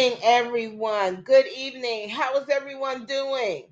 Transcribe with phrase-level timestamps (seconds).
[0.00, 1.22] Evening, everyone.
[1.22, 2.08] Good evening.
[2.08, 3.64] How is everyone doing?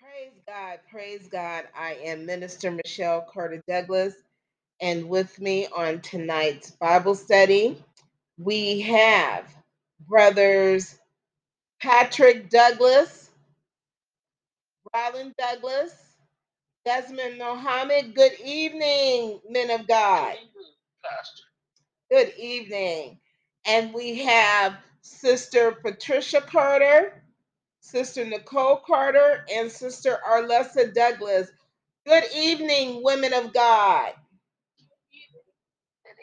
[0.00, 0.80] Praise God.
[0.90, 1.64] Praise God.
[1.78, 4.14] I am Minister Michelle Carter Douglas,
[4.80, 7.82] and with me on tonight's Bible study,
[8.38, 9.46] we have
[10.08, 10.98] brothers
[11.82, 13.30] Patrick Douglas,
[14.96, 15.94] Rylan Douglas,
[16.86, 18.14] Desmond Mohammed.
[18.14, 20.36] Good evening, men of God.
[22.14, 23.18] Good evening.
[23.66, 27.22] And we have Sister Patricia Carter,
[27.80, 31.50] Sister Nicole Carter, and Sister Arlessa Douglas.
[32.06, 34.12] Good evening, women of God.
[36.04, 36.20] Good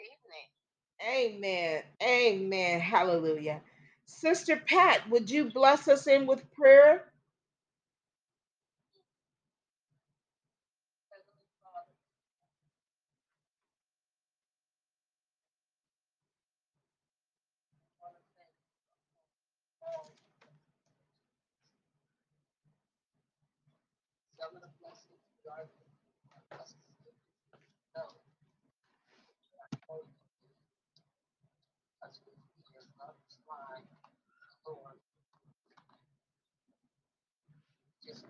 [1.10, 1.42] evening.
[1.44, 1.82] Amen.
[2.02, 2.80] Amen.
[2.80, 3.60] Hallelujah.
[4.06, 7.04] Sister Pat, would you bless us in with prayer?
[11.12, 11.92] Heavenly Father,
[17.98, 18.66] I want to thank you
[19.80, 20.14] for all
[24.38, 26.74] some of the blessings you are giving us.
[27.96, 28.02] No,
[29.90, 30.04] only
[32.04, 32.40] us with
[32.72, 33.86] your love's line,
[34.66, 34.98] Lord,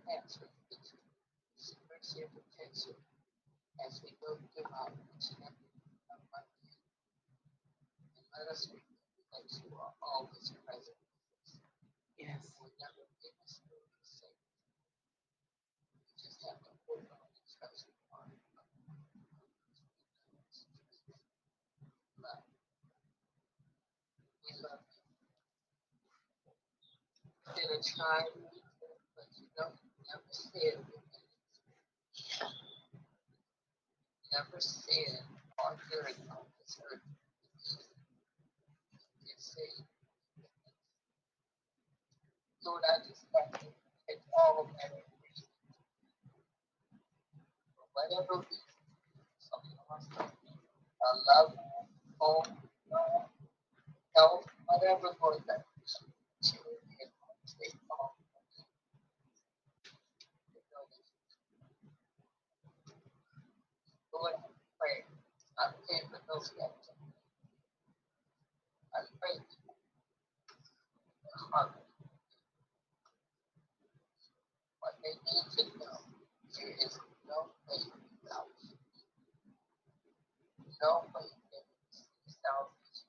[0.03, 0.91] just answer each
[2.19, 2.97] and protection
[3.86, 5.69] as we go throughout each and every
[6.11, 6.75] one of our days.
[8.19, 11.50] And let us remember that you are always present with us.
[12.19, 12.42] Yes.
[12.58, 14.58] We never leave us nor forsake us.
[15.95, 18.27] We just have to hold on and trust you on
[22.23, 22.45] love.
[24.42, 24.98] We love you.
[27.55, 28.52] Been a time, you
[30.12, 30.24] don't
[34.33, 35.24] never said
[35.58, 37.00] or heard on this earth.
[37.05, 37.27] You
[42.64, 43.27] Lord, I just
[43.61, 43.67] to
[44.08, 45.48] take all of information
[47.77, 48.77] for whatever reason.
[49.40, 50.06] Some of us,
[50.86, 51.52] a love,
[52.18, 52.56] home,
[54.17, 55.64] health, whatever, Lord, that
[56.42, 57.11] children and
[57.46, 58.11] stay home.
[64.22, 64.38] Lord,
[64.78, 65.02] pray.
[65.58, 66.70] I pray for those that
[68.94, 69.74] I pray for
[71.10, 71.74] their heart,
[74.80, 75.98] what they need to know.
[76.55, 76.94] There is
[77.27, 77.83] no way
[78.22, 78.77] without you.
[80.83, 81.66] No way is
[82.42, 83.08] salvation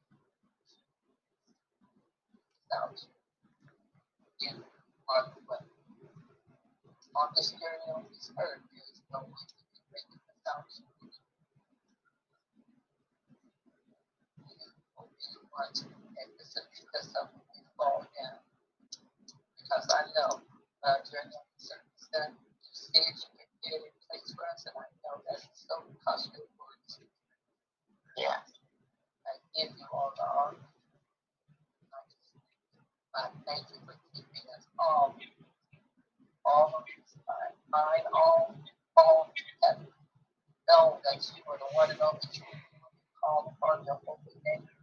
[2.66, 3.14] without you.
[4.42, 4.54] You
[5.10, 5.64] are the way.
[7.18, 10.86] On this journey on this earth, there is no way to be without you.
[10.86, 10.93] You
[15.54, 18.42] want and this is because of we fall down.
[19.58, 20.42] Because I know
[20.86, 24.88] uh, during the circumstance, you said you could get in place for us, and I
[25.06, 25.86] know that is so
[26.58, 27.10] word is true.
[28.18, 28.42] Yeah.
[29.26, 30.66] I give you all the honor.
[31.94, 32.34] I just
[33.14, 35.16] I thank you for keeping us all,
[36.46, 37.10] all of us,
[37.70, 38.56] mind, all,
[38.98, 39.80] all have
[40.70, 42.58] known that you are the one and only true.
[43.22, 44.68] Call upon your holy name,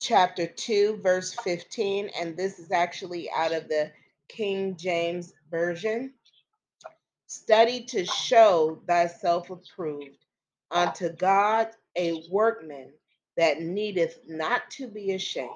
[0.00, 3.90] chapter 2 verse 15 and this is actually out of the
[4.28, 6.12] King James version.
[7.26, 10.18] Study to show thyself approved
[10.70, 12.92] unto God a workman
[13.36, 15.50] that needeth not to be ashamed,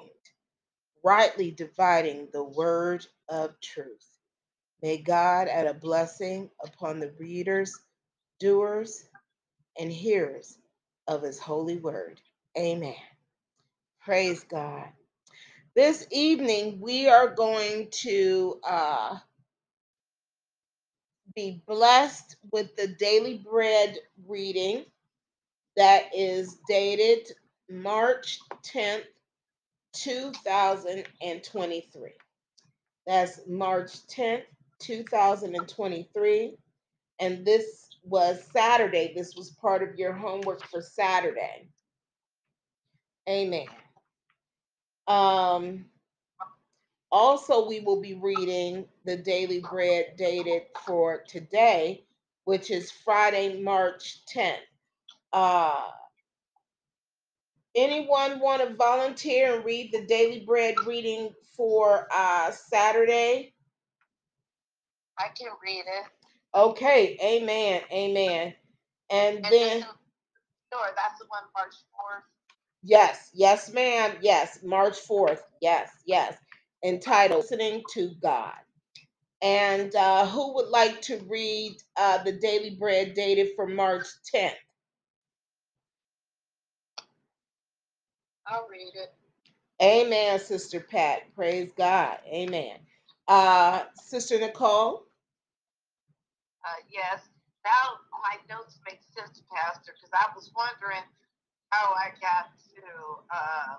[1.03, 4.05] rightly dividing the word of truth.
[4.81, 7.79] May God add a blessing upon the readers,
[8.39, 9.05] doers,
[9.79, 10.57] and hearers
[11.07, 12.19] of his holy word.
[12.57, 12.95] Amen.
[14.03, 14.89] Praise God.
[15.75, 19.17] This evening, we are going to uh,
[21.35, 24.85] be blessed with the daily bread reading
[25.77, 27.31] that is dated
[27.69, 29.03] March 10th,
[29.93, 32.09] 2023.
[33.05, 34.45] That's March 10th,
[34.79, 36.57] 2023.
[37.19, 39.13] And this was Saturday.
[39.15, 41.67] This was part of your homework for Saturday.
[43.29, 43.67] Amen.
[45.07, 45.85] Um,
[47.11, 52.05] Also, we will be reading the daily bread dated for today,
[52.45, 54.59] which is Friday, March 10th.
[55.33, 55.89] Uh,
[57.75, 63.53] anyone want to volunteer and read the daily bread reading for uh, Saturday?
[65.19, 66.05] I can read it.
[66.55, 68.53] Okay, amen, amen.
[69.09, 69.85] And, And then, this
[70.73, 72.23] Sure, that's the one March fourth.
[72.83, 76.37] Yes, yes, ma'am, yes, March 4th, yes, yes,
[76.83, 78.53] entitled Listening to God.
[79.41, 84.53] And uh, who would like to read uh, the daily bread dated for March 10th?
[88.47, 89.13] I'll read it.
[89.81, 91.23] Amen, Sister Pat.
[91.35, 92.19] Praise God.
[92.27, 92.77] Amen.
[93.27, 95.05] Uh, Sister Nicole?
[96.65, 97.29] Uh, yes.
[97.65, 101.01] Now my notes make sense, Pastor, because I was wondering
[101.71, 102.83] how I got to
[103.33, 103.75] uh,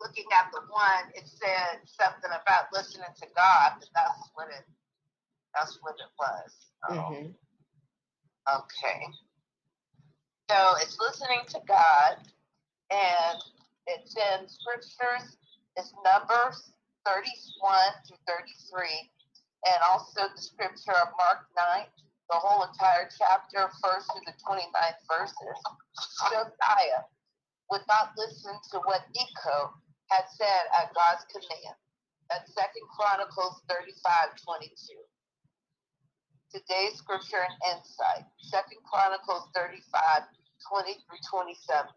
[0.00, 1.10] looking at the one.
[1.14, 4.66] It said something about listening to God, but that's what it.
[5.54, 6.52] That's what it was.
[6.88, 7.34] Oh, Mhm.
[8.48, 9.06] Okay.
[10.50, 12.18] So it's listening to God,
[12.90, 13.38] and
[13.86, 15.36] it's in scriptures.
[15.76, 16.72] It's Numbers
[17.06, 19.10] 31 through 33,
[19.66, 21.86] and also the scripture of Mark 9,
[22.30, 25.58] the whole entire chapter, first through the 29th verses.
[26.30, 27.04] Josiah
[27.70, 29.72] would not listen to what Necho
[30.10, 31.76] had said at God's command.
[32.32, 34.72] At Second Chronicles 35, 22
[36.54, 38.22] today's scripture and insight.
[38.38, 39.82] Second Chronicles 35,
[40.70, 41.90] 20 through 27.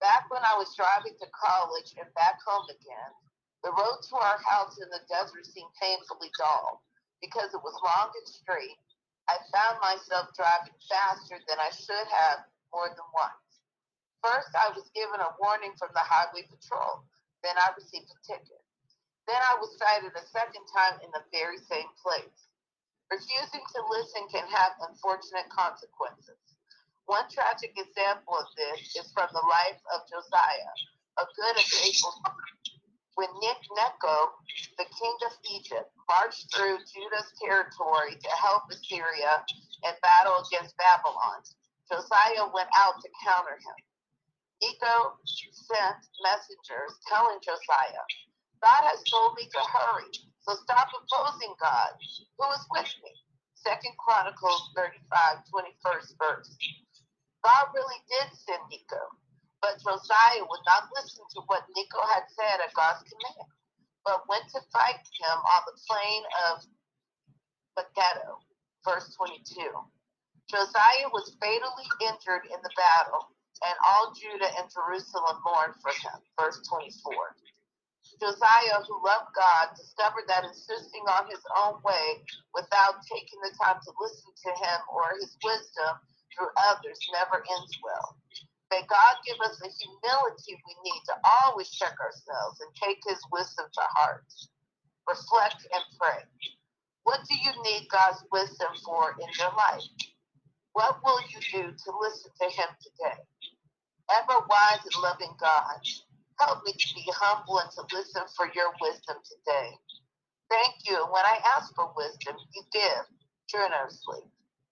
[0.00, 3.12] Back when I was driving to college and back home again,
[3.60, 6.80] the road to our house in the desert seemed painfully dull.
[7.20, 8.78] Because it was long and straight,
[9.28, 13.48] I found myself driving faster than I should have more than once.
[14.24, 17.04] First, I was given a warning from the highway patrol.
[17.44, 18.64] Then I received a ticket.
[19.28, 22.48] Then I was cited a second time in the very same place.
[23.12, 26.40] Refusing to listen can have unfortunate consequences.
[27.04, 30.74] One tragic example of this is from the life of Josiah,
[31.20, 32.12] a good and faithful.
[33.16, 34.32] When Nick Necho,
[34.76, 39.44] the king of Egypt, marched through Judah's territory to help Assyria
[39.84, 41.44] and battle against Babylon,
[41.86, 43.78] Josiah went out to counter him.
[44.60, 48.04] Necho sent messengers telling Josiah,
[48.58, 50.10] God has told me to hurry,
[50.42, 51.94] so stop opposing God,
[52.40, 53.12] who is with me.
[53.54, 56.50] Second Chronicles 35, 21st verse.
[57.44, 59.02] God really did send Necho,
[59.62, 63.46] but Josiah would not listen to what Necho had said at God's command,
[64.08, 66.64] but went to fight him on the plain of
[67.76, 68.40] Megiddo,
[68.80, 69.68] verse 22.
[70.48, 73.28] Josiah was fatally injured in the battle,
[73.68, 77.36] and all Judah and Jerusalem mourned for him, verse 24.
[78.16, 82.24] Josiah, who loved God, discovered that insisting on his own way
[82.56, 86.00] without taking the time to listen to him or his wisdom
[86.32, 88.16] through others never ends well.
[88.70, 93.20] May God give us the humility we need to always check ourselves and take his
[93.32, 94.26] wisdom to heart.
[95.08, 96.22] Reflect and pray.
[97.04, 99.88] What do you need God's wisdom for in your life?
[100.74, 103.20] What will you do to listen to him today?
[104.12, 105.80] Ever wise and loving God,
[106.40, 109.70] help me to be humble and to listen for your wisdom today.
[110.50, 110.96] Thank you.
[111.02, 113.06] And when I ask for wisdom, you give
[113.50, 114.20] generously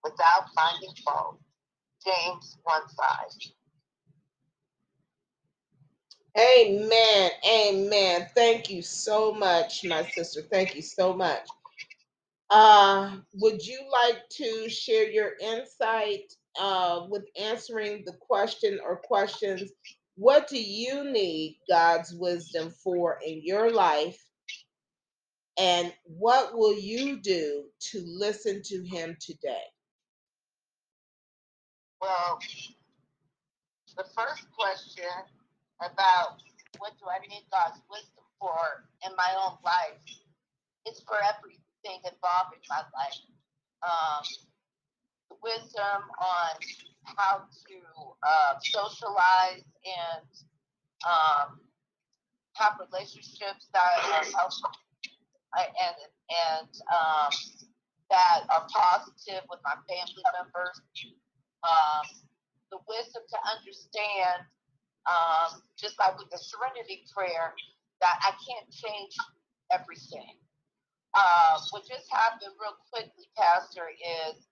[0.04, 1.40] without finding fault.
[2.04, 3.55] James 1 5.
[6.38, 7.30] Amen.
[7.48, 8.28] Amen.
[8.34, 10.42] Thank you so much, my sister.
[10.42, 11.46] Thank you so much.
[12.50, 19.72] Uh, would you like to share your insight uh, with answering the question or questions?
[20.16, 24.22] What do you need God's wisdom for in your life?
[25.58, 29.64] And what will you do to listen to Him today?
[32.00, 32.38] Well,
[33.96, 35.04] the first question
[35.80, 36.40] about
[36.78, 39.98] what do I need God's wisdom for in my own life
[40.86, 43.20] It's for everything involved in my life.
[43.84, 44.24] Um,
[45.42, 46.52] wisdom on
[47.16, 47.78] how to
[48.22, 50.28] uh, socialize and
[51.06, 51.60] um,
[52.54, 54.78] have relationships that are healthy
[55.56, 55.96] and
[56.30, 57.32] and um,
[58.10, 60.76] that are positive with my family members.
[61.64, 62.04] Um,
[62.72, 64.46] the wisdom to understand,
[65.06, 67.54] um, just like with the Serenity Prayer,
[68.00, 69.14] that I can't change
[69.72, 70.36] everything.
[71.14, 74.46] Uh, what just happened real quickly, Pastor, is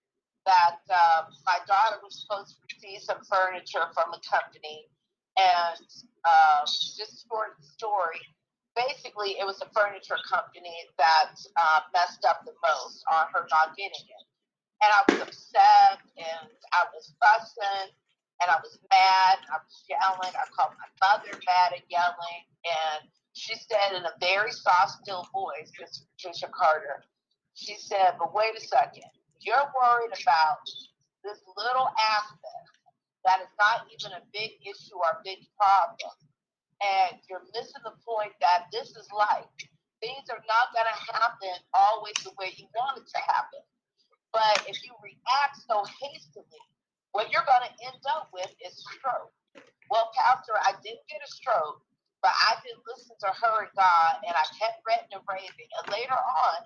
[0.47, 4.89] that uh, my daughter was supposed to receive some furniture from a company,
[5.37, 5.81] and
[6.25, 8.21] uh, just short story,
[8.77, 13.77] basically, it was the furniture company that uh, messed up the most on her not
[13.77, 14.25] getting it.
[14.83, 17.95] And I was upset and I was fussing
[18.43, 19.37] and I was mad.
[19.51, 20.35] I was yelling.
[20.35, 22.43] I called my mother mad and yelling.
[22.67, 27.05] And she said in a very soft, still voice, this Patricia Carter,
[27.55, 29.07] she said, But wait a second.
[29.41, 30.65] You're worried about
[31.23, 32.71] this little aspect
[33.25, 36.13] that is not even a big issue or big problem.
[36.83, 39.49] And you're missing the point that this is life.
[40.03, 43.65] Things are not going to happen always the way you want it to happen.
[44.33, 46.65] But if you react so hastily,
[47.15, 49.31] what you're going to end up with is stroke.
[49.91, 51.81] Well, Pastor, I didn't get a stroke,
[52.27, 55.71] but I did listen to her and God, and I kept ranting and raving.
[55.79, 56.59] And later on,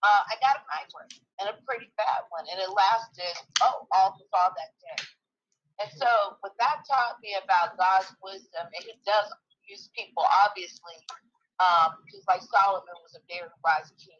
[0.00, 4.16] uh, I got a migraine, and a pretty bad one, and it lasted, oh, all
[4.56, 5.00] that day.
[5.84, 9.28] And so, what that taught me about God's wisdom, and He does
[9.68, 10.96] use people, obviously,
[11.60, 14.16] um, just like Solomon was a very wise king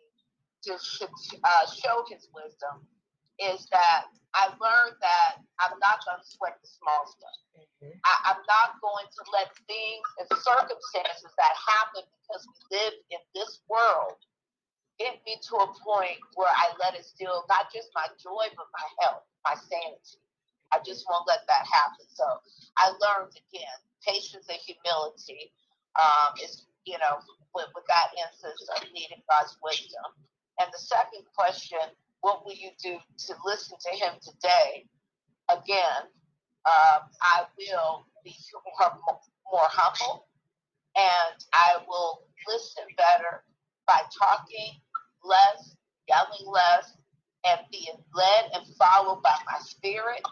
[0.64, 2.84] to uh, show his wisdom
[3.40, 7.38] is that I learned that I'm not going to sweat the small stuff.
[7.58, 7.98] Mm-hmm.
[8.06, 13.22] I, I'm not going to let things and circumstances that happen because we live in
[13.34, 14.20] this world
[15.00, 18.68] get me to a point where I let it steal not just my joy, but
[18.70, 20.20] my health, my sanity.
[20.70, 22.06] I just won't let that happen.
[22.06, 22.26] So
[22.78, 25.50] I learned again patience and humility
[25.98, 27.18] um, is, you know,
[27.56, 30.06] with, with that instance of needing God's wisdom.
[30.60, 31.82] And the second question,
[32.20, 34.86] what will you do to listen to him today?
[35.48, 36.06] Again,
[36.66, 38.34] um, I will be
[39.50, 40.26] more humble
[40.96, 43.42] and I will listen better
[43.86, 44.80] by talking
[45.24, 45.76] less,
[46.08, 46.92] yelling less,
[47.48, 50.22] and being led and followed by my spirit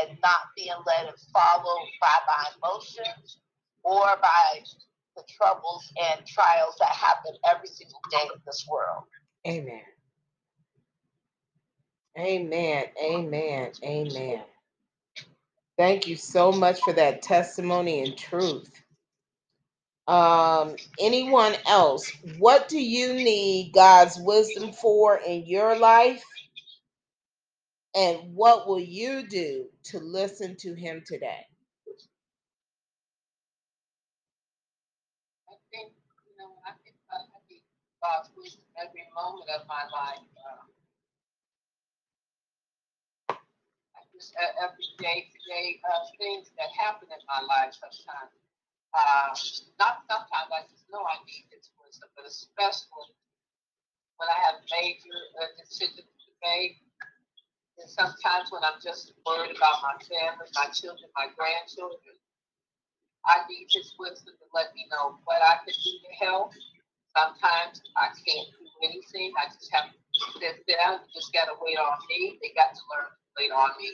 [0.00, 3.38] and not being led and followed by my emotions
[3.82, 4.60] or by
[5.16, 9.04] the troubles and trials that happen every single day in this world.
[9.46, 9.80] Amen.
[12.18, 12.84] Amen.
[13.02, 13.72] Amen.
[13.84, 14.42] Amen.
[15.78, 18.70] Thank you so much for that testimony and truth.
[20.08, 26.24] Um, anyone else, what do you need God's wisdom for in your life?
[27.96, 31.46] And what will you do to listen to Him today?
[35.50, 35.92] I think,
[36.26, 37.18] you know, I think I
[37.50, 37.62] need
[38.02, 40.26] God's wisdom every moment of my life.
[40.36, 40.64] Uh,
[44.24, 48.32] just every day to day uh, things that happen in my life sometimes.
[48.96, 49.28] Uh,
[49.76, 53.12] not sometimes I just know I need His wisdom, but especially
[54.16, 56.80] when I have major uh, decisions to make.
[57.76, 62.16] And sometimes when I'm just worried about my family, my children, my grandchildren,
[63.26, 66.54] I need His wisdom to let me know what I can do to help.
[67.12, 69.34] Sometimes I can't do anything.
[69.36, 69.98] I just have to
[70.38, 71.02] sit down.
[71.02, 72.38] You just got to wait on me.
[72.38, 73.90] They got to learn wait on me.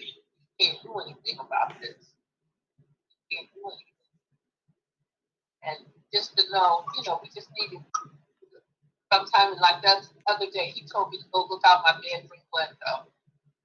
[0.60, 2.12] Can't do anything about this.
[3.32, 4.08] Can't do anything.
[5.62, 5.78] And
[6.12, 7.80] just to know, you know, we just needed
[9.12, 13.10] sometime like that other day, he told me to go look out my bedroom window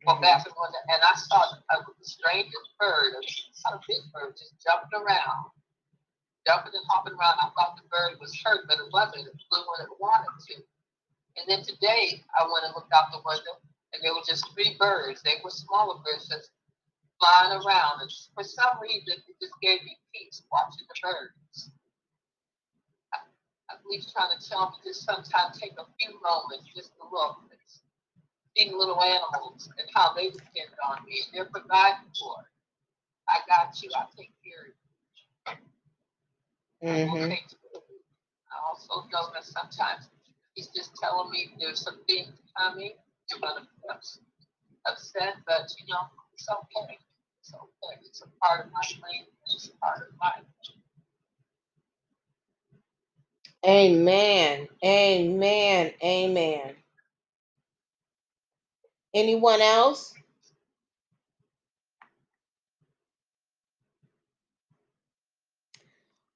[0.06, 0.22] or mm-hmm.
[0.22, 5.54] bathroom window, and I saw a, a strangest bird, a big bird, just jumping around,
[6.46, 7.38] jumping and hopping around.
[7.42, 9.30] I thought the bird was hurt, but it wasn't.
[9.30, 10.56] It flew when it wanted to.
[11.38, 13.58] And then today, I went and looked out the window,
[13.96, 15.24] and there were just three birds.
[15.24, 16.52] They were smaller birds just
[17.20, 18.04] flying around.
[18.04, 21.72] And for some reason, it just gave me peace watching the birds.
[23.72, 27.40] I believe trying to tell me just sometimes take a few moments just to look
[27.50, 27.60] and
[28.56, 32.46] see little animals and how they depend on me and they're providing for.
[33.28, 35.68] I got you, I take care of you.
[36.84, 37.32] Mm-hmm.
[37.32, 40.10] I also know that sometimes
[40.54, 42.94] he's just telling me there's some things coming,
[43.32, 43.90] you're gonna be
[44.88, 46.02] upset, but you know,
[46.34, 47.00] it's okay.
[47.42, 48.02] It's okay.
[48.06, 50.46] It's a part of my plan, it's a part of life.
[53.68, 54.68] Amen.
[54.84, 55.92] Amen.
[56.04, 56.76] Amen.
[59.14, 60.14] Anyone else?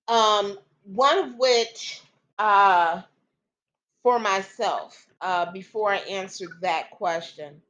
[0.07, 2.01] Um, one of which,
[2.39, 3.03] uh,
[4.03, 7.61] for myself, uh, before I answer that question,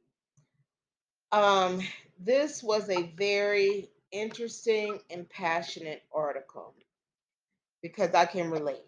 [1.32, 1.80] um,
[2.18, 6.74] this was a very interesting and passionate article
[7.82, 8.78] because I can relate.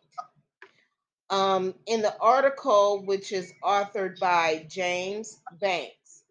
[1.30, 6.24] Um, in the article, which is authored by James Banks,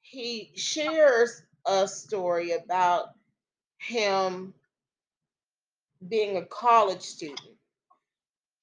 [0.00, 3.10] he shares a story about
[3.78, 4.54] him
[6.06, 7.58] being a college student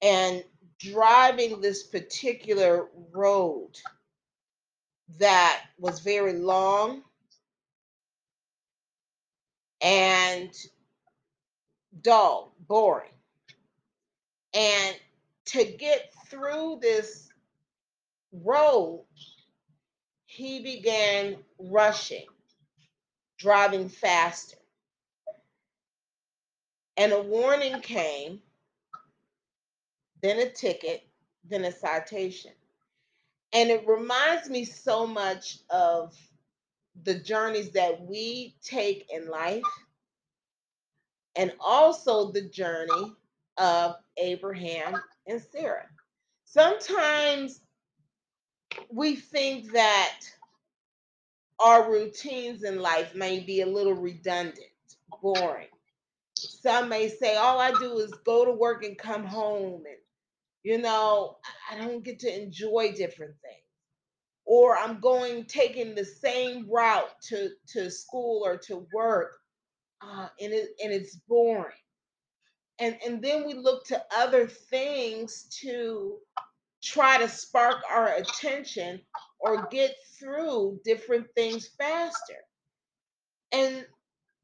[0.02, 0.44] and
[0.80, 3.70] driving this particular road
[5.18, 7.02] that was very long
[9.80, 10.50] and
[12.02, 13.10] dull, boring.
[14.54, 14.96] And
[15.46, 17.28] to get through this
[18.32, 19.04] road,
[20.26, 22.26] he began rushing,
[23.38, 24.56] driving faster.
[26.96, 28.40] And a warning came,
[30.26, 31.02] then a ticket,
[31.48, 32.52] then a citation.
[33.52, 36.14] And it reminds me so much of
[37.04, 39.62] the journeys that we take in life
[41.36, 43.12] and also the journey
[43.58, 45.86] of Abraham and Sarah.
[46.44, 47.60] Sometimes
[48.90, 50.20] we think that
[51.58, 54.66] our routines in life may be a little redundant,
[55.22, 55.68] boring.
[56.34, 59.96] Some may say, all I do is go to work and come home, and
[60.66, 61.36] you know,
[61.70, 63.62] I don't get to enjoy different things.
[64.44, 69.30] Or I'm going taking the same route to, to school or to work,
[70.00, 71.72] uh, and it and it's boring.
[72.80, 76.16] And and then we look to other things to
[76.82, 79.00] try to spark our attention
[79.38, 82.42] or get through different things faster.
[83.52, 83.86] And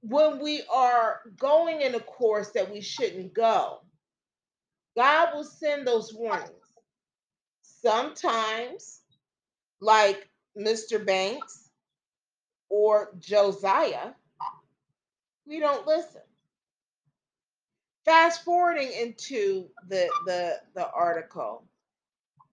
[0.02, 3.80] when we are going in a course that we shouldn't go,
[4.96, 6.50] God will send those warnings.
[7.62, 9.00] Sometimes,
[9.80, 11.04] like Mr.
[11.04, 11.70] Banks
[12.68, 14.12] or Josiah,
[15.46, 16.22] we don't listen.
[18.04, 21.64] Fast forwarding into the the the article,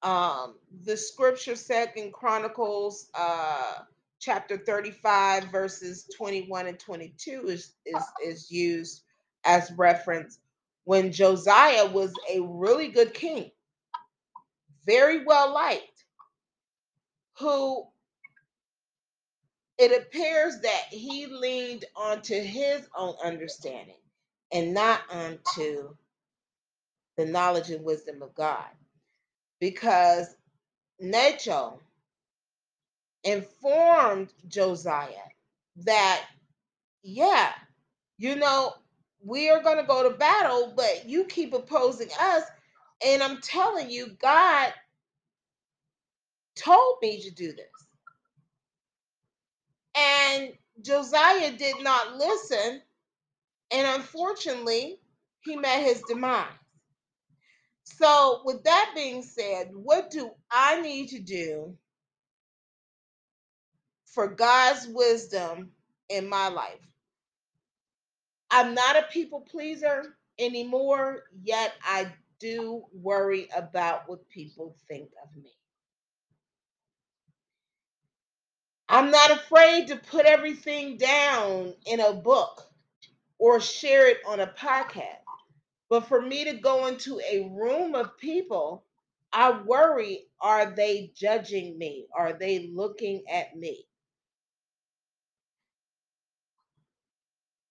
[0.04, 3.74] um, the scripture said in Chronicles uh,
[4.20, 9.04] chapter 35, verses 21 and 22 is, is, is used
[9.46, 10.40] as reference
[10.86, 13.52] when Josiah was a really good king,
[14.86, 16.06] very well liked,
[17.40, 17.86] who
[19.80, 23.96] it appears that he leaned onto his own understanding
[24.54, 25.96] and not onto
[27.18, 28.66] the knowledge and wisdom of God.
[29.60, 30.36] Because
[31.00, 31.80] Necho
[33.24, 35.10] informed Josiah
[35.78, 36.26] that,
[37.04, 37.52] yeah,
[38.18, 38.74] you know,
[39.24, 42.44] we are going to go to battle, but you keep opposing us.
[43.06, 44.74] And I'm telling you, God
[46.56, 47.68] told me to do this.
[49.98, 50.54] And
[50.84, 52.82] Josiah did not listen.
[53.72, 55.00] And unfortunately,
[55.42, 56.48] he met his demise.
[57.86, 61.76] So, with that being said, what do I need to do
[64.08, 65.72] for God's wisdom
[66.10, 66.89] in my life?
[68.52, 75.36] I'm not a people pleaser anymore, yet I do worry about what people think of
[75.44, 75.52] me.
[78.90, 82.64] I'm not afraid to put everything down in a book
[83.40, 85.18] or share it on a podcast.
[85.90, 88.86] But for me to go into a room of people,
[89.34, 92.08] I worry are they judging me?
[92.16, 93.89] Are they looking at me?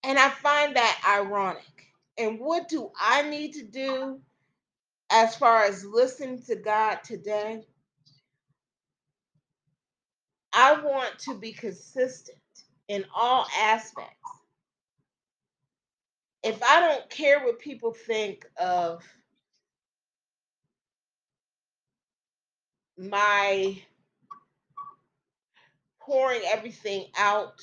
[0.08, 1.64] And I find that ironic.
[2.18, 4.20] And what do I need to do
[5.10, 7.64] as far as listening to God today?
[10.54, 12.38] I want to be consistent
[12.88, 14.14] in all aspects.
[16.42, 19.04] If I don't care what people think of
[22.98, 23.80] my
[26.00, 27.60] pouring everything out,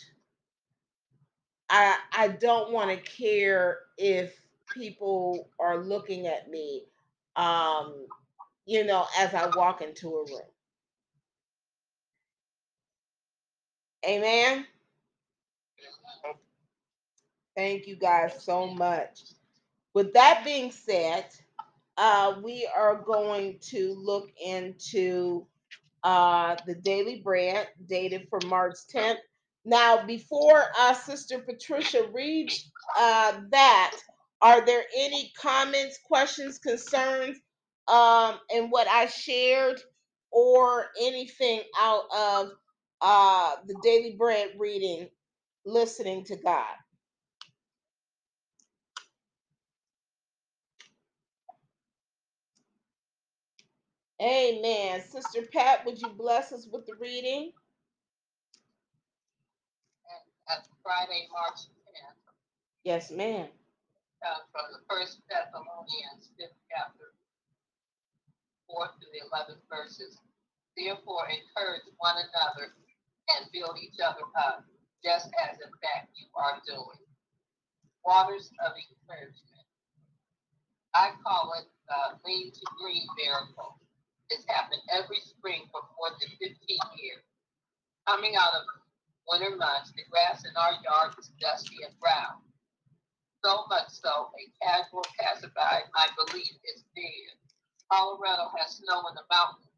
[1.69, 4.33] I I don't want to care if
[4.73, 6.85] people are looking at me
[7.37, 8.07] um
[8.65, 10.41] you know as I walk into a room.
[14.07, 14.65] Amen.
[17.55, 19.21] Thank you guys so much.
[19.93, 21.25] With that being said,
[21.97, 25.47] uh, we are going to look into
[26.03, 29.17] uh, the Daily Bread dated for March 10th.
[29.65, 33.95] Now, before uh, Sister Patricia reads uh, that,
[34.41, 37.37] are there any comments, questions, concerns
[37.87, 39.81] um, in what I shared,
[40.31, 42.49] or anything out of
[43.01, 45.09] uh, the Daily Bread reading,
[45.65, 46.65] listening to God?
[54.21, 55.01] Amen.
[55.01, 57.51] Sister Pat, would you bless us with the reading?
[60.49, 62.21] At Friday, March 10th,
[62.83, 63.49] Yes, ma'am.
[64.21, 67.13] uh, from the first Thessalonians, fifth chapter,
[68.67, 70.17] fourth to the eleventh verses.
[70.77, 72.75] Therefore, encourage one another
[73.37, 74.65] and build each other up,
[75.03, 77.01] just as in fact you are doing.
[78.05, 79.65] Waters of encouragement.
[80.93, 83.79] I call it uh, Lean to Green Miracle.
[84.29, 86.53] It's happened every spring for more than 15
[87.01, 87.23] years.
[88.07, 88.63] Coming out of
[89.29, 92.41] winter months, the grass in our yard is dusty and brown.
[93.43, 97.37] So much so, a casual passerby might believe it's dead.
[97.91, 99.69] Colorado has snow in the mountains,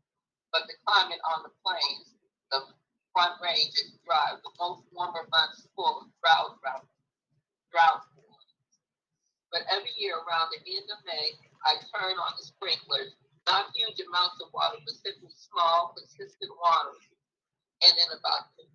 [0.52, 2.16] but the climate on the plains,
[2.52, 2.64] the
[3.12, 6.88] front range is dry, with most warmer months full of drought, drought,
[7.72, 8.04] drought.
[9.52, 13.16] But every year around the end of May, I turn on the sprinklers
[13.48, 17.00] not huge amounts of water, but simply small, consistent water.
[17.80, 18.68] And in about two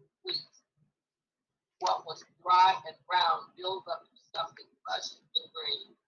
[1.83, 5.99] what was dry and brown builds up to something lush and green.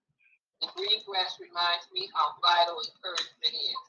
[0.63, 3.81] The green grass reminds me how vital encouragement is.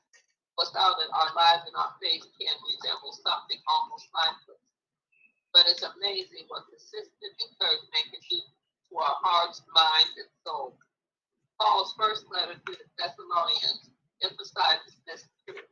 [0.58, 4.62] What's out in our lives and our faith can resemble something almost lifeless.
[5.54, 10.76] But it's amazing what consistent encouragement can do to our hearts, minds, and souls.
[11.60, 13.94] Paul's first letter to the Thessalonians
[14.26, 15.70] emphasizes this truth.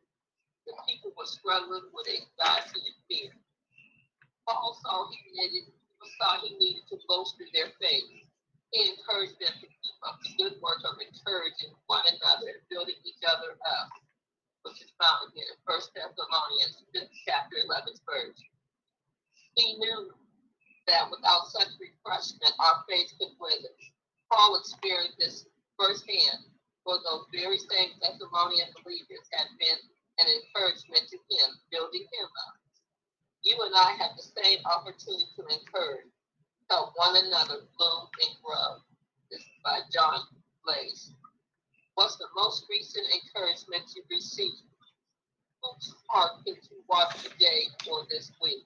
[0.64, 3.32] The people were struggling with anxiety and fear.
[4.48, 5.72] Paul saw he needed,
[6.44, 8.04] he needed to bolster their faith.
[8.70, 12.98] He encouraged them to keep up the good work of encouraging one another and building
[13.06, 13.90] each other up,
[14.66, 18.40] which is found again in 1 Thessalonians 5th chapter 11th verse.
[19.54, 20.10] He knew
[20.90, 23.74] that without such refreshment, our faith could wither.
[24.28, 25.46] Paul experienced this
[25.78, 26.50] firsthand
[26.82, 29.80] for those very same Thessalonian believers had been
[30.18, 32.63] an encouragement to him, building him up.
[33.44, 36.08] You and I have the same opportunity to encourage,
[36.70, 38.80] help one another bloom and grow.
[39.30, 40.20] This is by John
[40.64, 41.12] Blase.
[41.94, 44.64] What's the most recent encouragement you received?
[45.62, 48.64] Whose heart could you watch today or this week?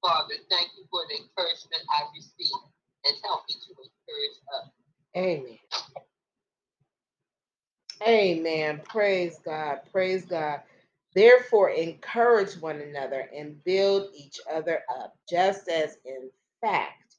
[0.00, 2.64] Father, thank you for the encouragement I received
[3.04, 4.72] and help me to encourage others.
[5.14, 5.58] Amen.
[8.06, 8.80] Amen.
[8.88, 9.80] Praise God.
[9.92, 10.60] Praise God.
[11.14, 17.16] Therefore, encourage one another and build each other up, just as in fact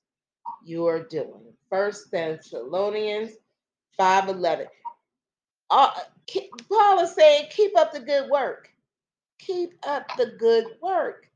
[0.64, 1.54] you are doing.
[1.70, 3.32] First Thessalonians
[4.00, 4.68] 5:11.
[5.70, 5.92] Uh,
[6.70, 8.70] Paul is saying, keep up the good work.
[9.40, 11.30] Keep up the good work.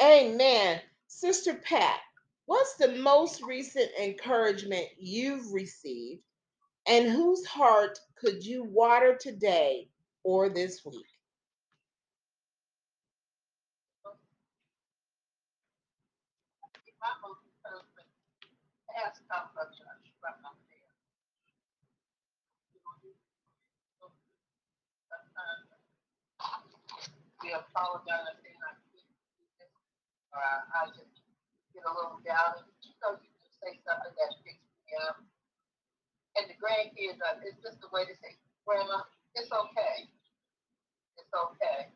[0.00, 0.80] Amen.
[1.08, 2.00] Sister Pat,
[2.46, 6.22] what's the most recent encouragement you've received
[6.86, 9.88] and whose heart could you water today
[10.24, 11.06] or this week?
[19.00, 19.16] Um,
[27.40, 28.36] we apologize
[30.36, 31.16] or I just
[31.72, 32.60] get a little down.
[32.84, 33.30] You know, you
[33.64, 35.16] say something that picks me up
[36.36, 38.36] and the grandkids are, it's just a way to say,
[38.68, 39.02] Grandma,
[39.34, 40.06] it's okay.
[41.16, 41.88] It's okay.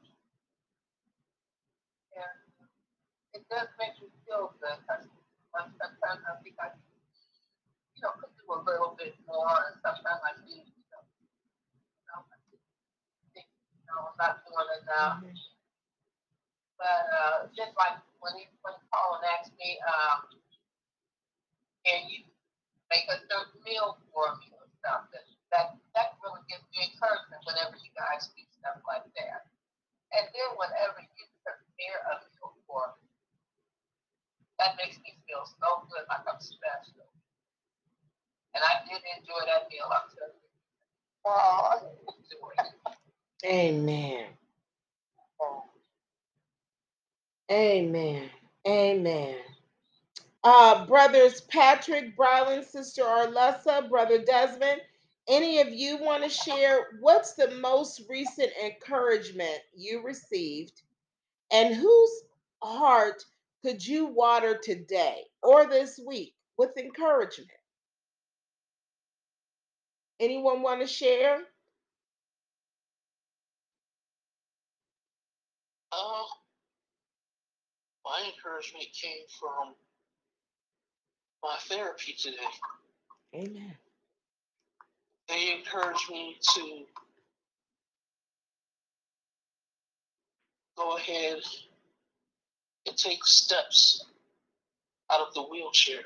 [2.17, 2.39] And
[3.37, 5.07] it does make you feel good because
[5.53, 6.75] sometimes I think I,
[7.95, 12.05] you know, could do a little bit more, and sometimes I think, you know, you
[12.11, 12.37] know, I
[13.33, 15.19] think, you know, I'm not doing enough.
[15.23, 15.53] Mm-hmm.
[16.79, 20.27] But uh, just like when he when Paul asked me, um,
[21.87, 22.27] can you
[22.95, 25.27] make a certain meal for me or something.
[25.51, 29.51] That that really gives me encouragement whenever you guys do stuff like that.
[30.15, 33.11] And then whenever you prepare a meal for me,
[34.63, 37.14] that makes me feel so good, like I'm special.
[38.55, 40.49] And I did enjoy that meal, I'm telling you.
[41.27, 41.81] Oh,
[43.45, 44.27] Amen.
[47.51, 48.31] Amen.
[48.67, 49.37] Amen.
[50.43, 54.81] Uh, brothers Patrick, Brylan, Sister Arlessa, Brother Desmond,
[55.29, 60.83] any of you want to share what's the most recent encouragement you received
[61.51, 62.11] and whose
[62.63, 63.25] heart
[63.63, 67.49] could you water today or this week with encouragement?
[70.21, 71.39] Anyone want to share?
[75.93, 76.23] Uh,
[78.05, 79.75] my encouragement came from
[81.43, 82.37] my therapy today.
[83.35, 83.75] Amen.
[85.29, 86.85] They encouraged me to
[90.77, 91.39] go ahead
[92.87, 94.05] and take steps
[95.11, 96.03] out of the wheelchair.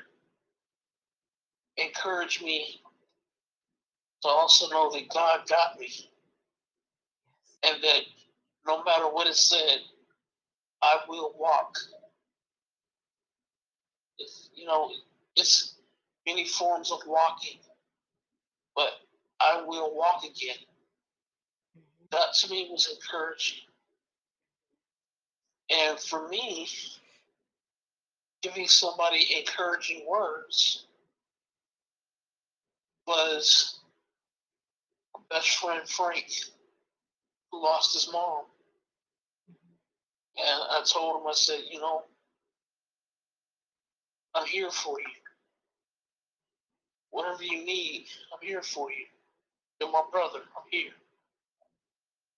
[1.77, 2.81] Encourage me
[4.23, 6.09] to also know that God got me
[7.63, 8.01] and that
[8.65, 9.79] no matter what is said,
[10.81, 11.75] I will walk.
[14.17, 14.91] It's, you know,
[15.35, 15.75] it's
[16.25, 17.59] many forms of walking,
[18.75, 18.91] but
[19.39, 20.57] I will walk again.
[22.11, 23.59] That to me was encouraging.
[25.69, 26.67] And for me,
[28.41, 30.85] giving somebody encouraging words
[33.07, 33.78] was
[35.29, 36.25] best friend Frank,
[37.51, 38.45] who lost his mom.
[40.37, 42.03] And I told him, I said, you know,
[44.35, 45.05] I'm here for you.
[47.11, 49.05] Whatever you need, I'm here for you.
[49.79, 50.39] You're my brother.
[50.55, 50.91] I'm here.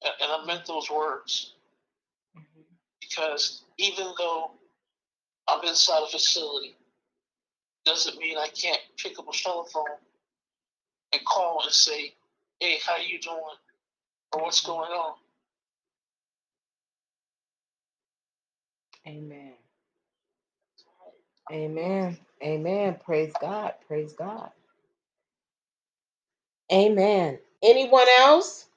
[0.04, 1.54] And, I meant those words
[2.99, 4.51] because even though
[5.47, 6.75] I'm inside a facility,
[7.86, 9.84] doesn't mean I can't pick up a telephone
[11.13, 12.13] and call and say,
[12.62, 13.41] "Hey, how you doing?"
[14.34, 15.15] or "What's going on."
[19.08, 19.54] Amen.
[21.52, 22.17] Amen.
[22.43, 22.97] Amen.
[23.06, 23.74] Praise God.
[23.88, 24.52] Praise God.
[26.74, 27.39] Amen.
[27.63, 28.67] Anyone else?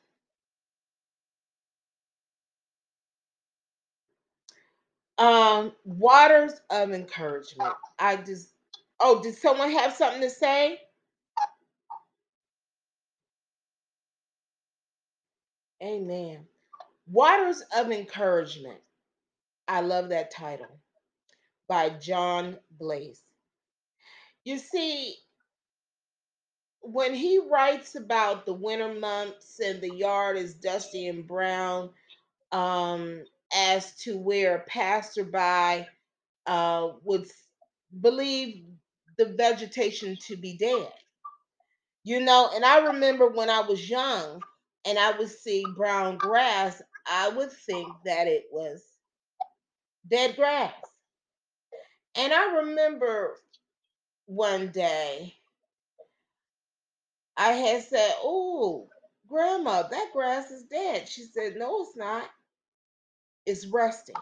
[5.18, 7.74] Um, waters of encouragement.
[7.98, 8.50] I just
[9.00, 10.80] oh, did someone have something to say?
[15.84, 16.46] Amen.
[17.06, 18.80] Waters of encouragement.
[19.68, 20.80] I love that title
[21.68, 23.22] by John Blase.
[24.44, 25.16] You see,
[26.80, 31.90] when he writes about the winter months and the yard is dusty and brown,
[32.52, 35.86] um, as to where a passerby
[36.46, 37.26] uh, would
[38.00, 38.64] believe
[39.18, 40.92] the vegetation to be dead.
[42.04, 44.42] You know, and I remember when I was young
[44.86, 48.82] and I would see brown grass, I would think that it was
[50.08, 50.74] dead grass.
[52.16, 53.36] And I remember
[54.26, 55.34] one day
[57.36, 58.88] I had said, Oh,
[59.28, 61.08] grandma, that grass is dead.
[61.08, 62.28] She said, No, it's not.
[63.46, 64.16] It's resting.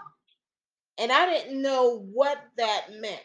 [0.99, 3.21] And I didn't know what that meant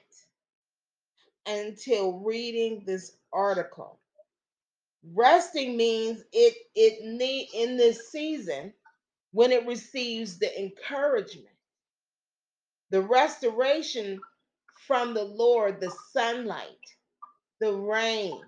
[1.47, 4.00] until reading this article.
[5.15, 8.73] Resting means it it need in this season
[9.33, 11.55] when it receives the encouragement,
[12.91, 14.19] the restoration
[14.87, 16.67] from the Lord, the sunlight,
[17.61, 18.41] the rain,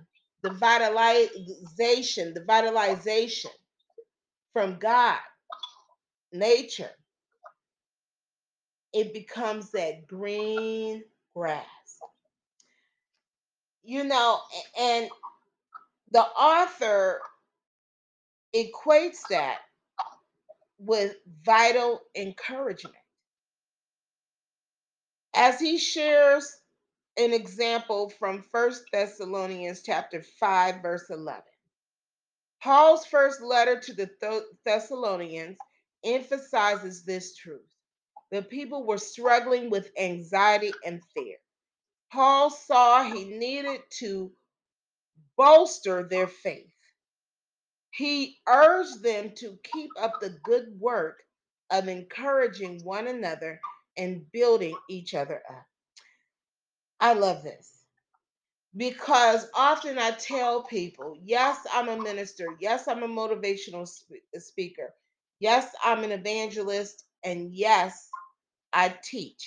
[0.44, 3.52] the vitalization, the vitalization
[4.54, 5.20] from God,
[6.34, 6.92] nature,
[8.94, 11.04] it becomes that green
[11.36, 11.66] grass.
[13.84, 14.40] You know,
[14.80, 15.10] and
[16.12, 17.22] the author
[18.56, 19.60] equates that
[20.80, 22.96] with vital encouragement.
[25.36, 26.52] As he shares
[27.18, 31.44] an example from First Thessalonians chapter 5 verse 11.
[32.62, 34.10] Paul's first letter to the
[34.66, 35.58] Thessalonians
[36.06, 37.62] emphasizes this truth.
[38.32, 41.38] The people were struggling with anxiety and fear.
[42.12, 44.32] Paul saw he needed to
[45.40, 46.72] bolster their faith.
[47.92, 51.24] He urged them to keep up the good work
[51.72, 53.62] of encouraging one another
[53.98, 55.66] and building each other up.
[57.00, 57.72] I love this
[58.78, 62.48] because often I tell people, yes, I'm a minister.
[62.62, 64.94] Yes, I'm a motivational sp- speaker.
[65.40, 67.06] Yes, I'm an evangelist.
[67.26, 68.10] And yes,
[68.74, 69.44] I teach.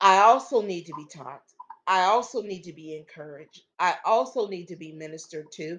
[0.00, 1.42] I also need to be taught.
[1.86, 3.62] I also need to be encouraged.
[3.78, 5.78] I also need to be ministered to.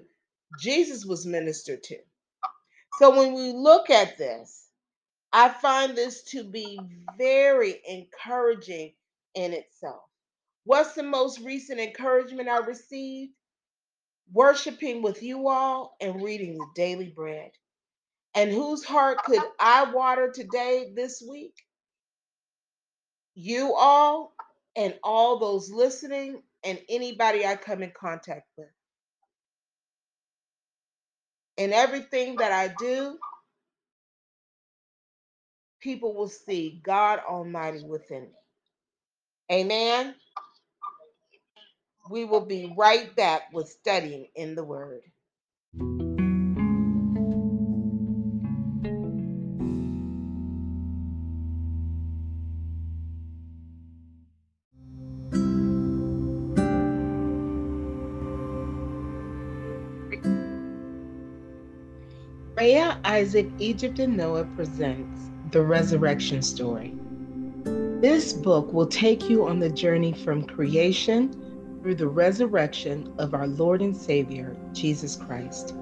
[0.60, 1.98] Jesus was ministered to.
[2.98, 4.68] So when we look at this,
[5.32, 6.78] I find this to be
[7.18, 8.92] very encouraging
[9.34, 10.02] in itself.
[10.64, 13.32] What's the most recent encouragement I received?
[14.32, 17.50] Worshiping with you all and reading the daily bread.
[18.34, 21.54] And whose heart could I water today, this week?
[23.34, 24.34] You all
[24.76, 28.68] and all those listening and anybody I come in contact with.
[31.56, 33.18] In everything that I do,
[35.80, 38.28] people will see God Almighty within me.
[39.52, 40.14] Amen.
[42.10, 45.02] We will be right back with studying in the Word.
[63.12, 66.94] Isaac, Egypt, and Noah presents The Resurrection Story.
[68.00, 71.30] This book will take you on the journey from creation
[71.82, 75.74] through the resurrection of our Lord and Savior, Jesus Christ.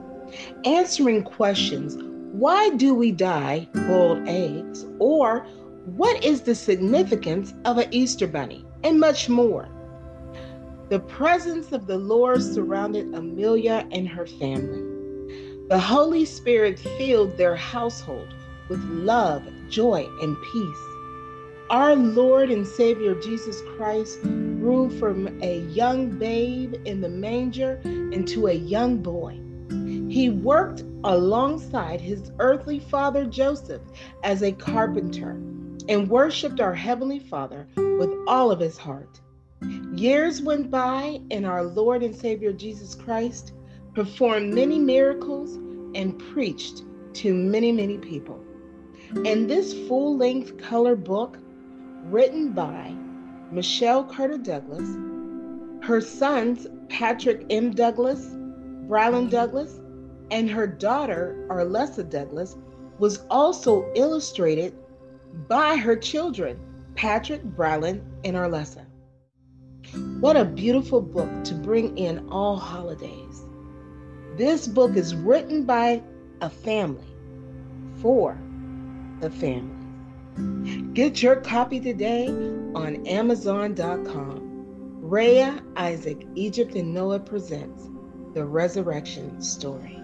[0.64, 1.96] Answering questions
[2.32, 4.84] why do we dye boiled eggs?
[4.98, 5.46] Or
[5.84, 8.66] what is the significance of an Easter bunny?
[8.82, 9.68] And much more.
[10.88, 14.89] The presence of the Lord surrounded Amelia and her family.
[15.70, 18.34] The Holy Spirit filled their household
[18.68, 20.78] with love, joy, and peace.
[21.70, 28.48] Our Lord and Savior Jesus Christ grew from a young babe in the manger into
[28.48, 29.38] a young boy.
[30.12, 33.82] He worked alongside his earthly father Joseph
[34.24, 35.40] as a carpenter
[35.88, 39.20] and worshiped our Heavenly Father with all of his heart.
[39.94, 43.52] Years went by, and our Lord and Savior Jesus Christ
[43.94, 45.54] performed many miracles
[45.94, 48.42] and preached to many, many people.
[49.26, 51.38] And this full length color book,
[52.04, 52.94] written by
[53.50, 54.88] Michelle Carter Douglas,
[55.82, 57.72] her sons Patrick M.
[57.72, 58.26] Douglas,
[58.86, 59.80] Brylan Douglas,
[60.30, 62.56] and her daughter Arlessa Douglas,
[62.98, 64.74] was also illustrated
[65.48, 66.58] by her children,
[66.94, 68.84] Patrick, Brylan, and Arlessa.
[70.20, 73.44] What a beautiful book to bring in all holidays.
[74.40, 76.02] This book is written by
[76.40, 77.14] a family
[78.00, 78.38] for
[79.20, 80.94] the family.
[80.94, 82.28] Get your copy today
[82.74, 84.40] on Amazon.com.
[85.02, 87.90] Rhea, Isaac, Egypt, and Noah presents
[88.32, 89.99] The Resurrection Story.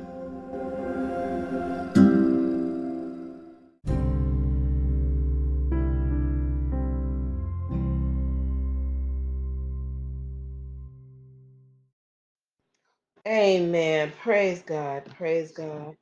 [13.37, 14.13] Amen.
[14.23, 15.05] Praise God.
[15.19, 15.97] Praise God.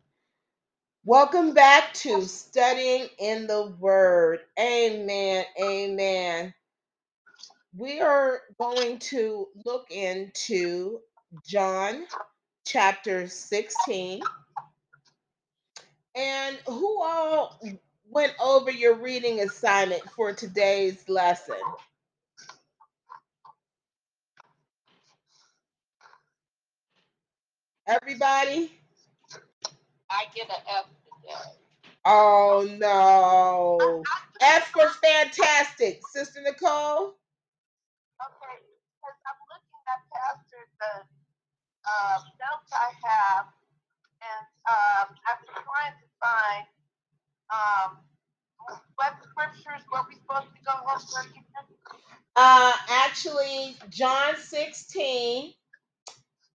[1.04, 4.40] Welcome back to Studying in the Word.
[4.60, 5.44] Amen.
[5.60, 6.54] Amen.
[7.76, 11.00] We are going to look into
[11.46, 12.06] John
[12.66, 14.22] chapter 16.
[16.16, 17.60] And who all
[18.10, 21.76] went over your reading assignment for today's lesson?
[27.86, 28.72] Everybody?
[30.10, 31.50] I get an F today.
[32.04, 34.02] Oh no.
[34.40, 36.00] F for fantastic.
[36.12, 37.14] Sister Nicole?
[38.20, 38.56] Okay,
[39.00, 41.04] because I'm looking at Pastor the
[41.84, 43.46] uh, notes I have,
[44.22, 46.66] and um, I'm trying to find
[47.50, 47.98] um,
[48.96, 51.44] what scriptures were we supposed to go over again?
[52.36, 55.52] Uh actually John 16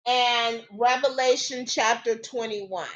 [0.07, 2.87] and Revelation chapter 21.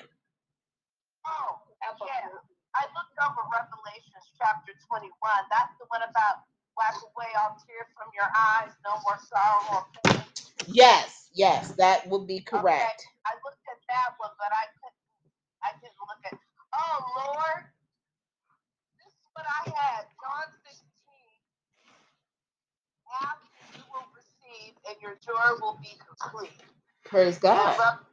[1.25, 1.59] Oh,
[2.07, 2.29] yeah.
[2.75, 5.11] I looked over Revelations chapter 21.
[5.51, 6.43] That's the one about
[6.77, 10.23] wipe away all tears from your eyes, no more sorrow or pain.
[10.67, 13.05] Yes, yes, that would be correct.
[13.25, 15.03] I looked at that one, but I couldn't.
[15.63, 16.35] I didn't look at.
[16.73, 17.63] Oh Lord,
[18.99, 20.03] this is what I had.
[20.19, 20.81] John 16.
[23.21, 23.43] Ask
[23.77, 26.61] you will receive, and your joy will be complete.
[27.13, 27.77] Praise God.
[27.79, 28.05] Rev-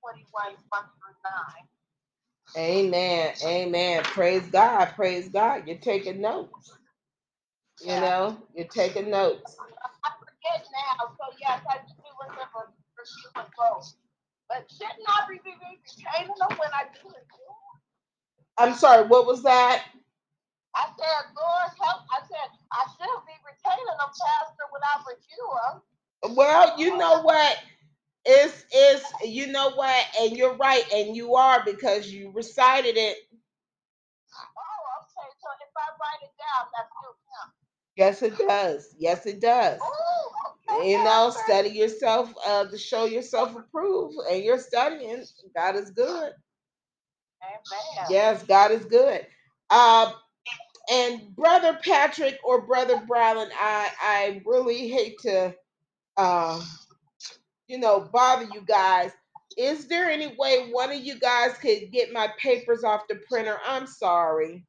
[0.00, 1.68] 21, 1 through 9.
[2.56, 3.34] Amen.
[3.44, 4.04] Amen.
[4.04, 4.86] Praise God.
[4.96, 5.68] Praise God.
[5.68, 6.72] You're taking notes.
[7.80, 8.00] You Yeah.
[8.00, 9.56] know, you're taking notes.
[10.04, 13.94] I forget now, so yes, I do remember reviewing both.
[14.48, 17.26] But shouldn't I be retaining them when I do it?
[18.58, 19.84] I'm sorry, what was that?
[20.76, 22.02] I said, Lord, help.
[22.12, 26.36] I said, I should be retaining them, Pastor, when I review them.
[26.36, 27.58] Well, you know what?
[28.24, 33.16] It's it's you know what, and you're right, and you are because you recited it.
[34.56, 35.28] Oh, okay.
[35.40, 36.90] So if I write it down, that's.
[37.96, 38.94] Yes, it does.
[38.98, 39.78] Yes, it does.
[39.82, 40.32] Oh,
[40.70, 40.92] okay.
[40.92, 45.24] You know, study yourself uh, to show yourself approved, and you're studying.
[45.54, 46.32] God is good.
[47.42, 48.06] Amen.
[48.10, 49.26] Yes, God is good.
[49.70, 50.12] Um,
[50.92, 55.54] and brother Patrick or brother Browland, I I really hate to,
[56.16, 56.62] um,
[57.68, 59.12] you know, bother you guys.
[59.58, 63.58] Is there any way one of you guys could get my papers off the printer?
[63.66, 64.66] I'm sorry.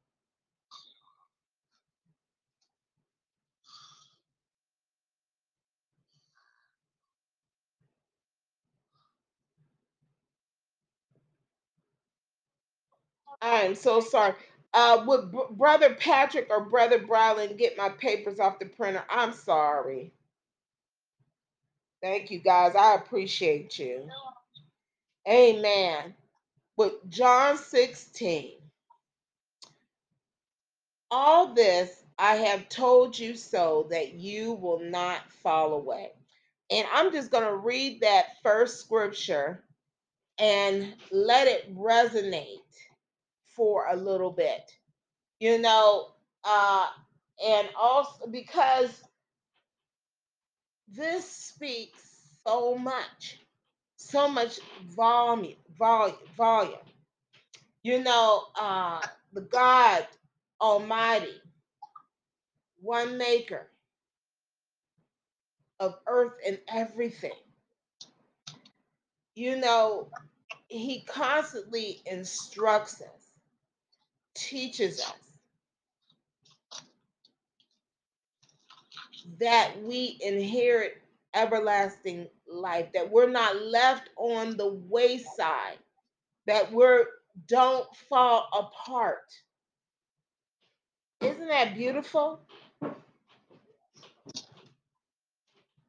[13.42, 14.34] I am so sorry.
[14.74, 19.04] Uh, would Br- brother Patrick or brother Browland get my papers off the printer?
[19.10, 20.12] I'm sorry.
[22.02, 22.74] Thank you guys.
[22.76, 24.08] I appreciate you.
[25.28, 26.14] Amen.
[26.76, 28.52] with John 16.
[31.10, 36.10] All this I have told you so that you will not fall away.
[36.70, 39.64] And I'm just going to read that first scripture
[40.38, 42.58] and let it resonate
[43.56, 44.70] for a little bit.
[45.40, 46.08] You know,
[46.44, 46.88] uh,
[47.44, 49.02] and also because
[50.94, 52.02] this speaks
[52.46, 53.38] so much,
[53.96, 54.60] so much
[54.90, 56.78] volume, volume, volume.
[57.82, 59.00] You know, uh,
[59.32, 60.06] the God
[60.60, 61.40] Almighty,
[62.80, 63.68] one maker
[65.80, 67.32] of earth and everything.
[69.34, 70.08] You know,
[70.68, 73.30] he constantly instructs us,
[74.34, 75.29] teaches us
[79.38, 81.02] that we inherit
[81.34, 85.78] everlasting life, that we're not left on the wayside,
[86.46, 87.06] that we're
[87.46, 89.32] don't fall apart.
[91.22, 92.40] Isn't that beautiful?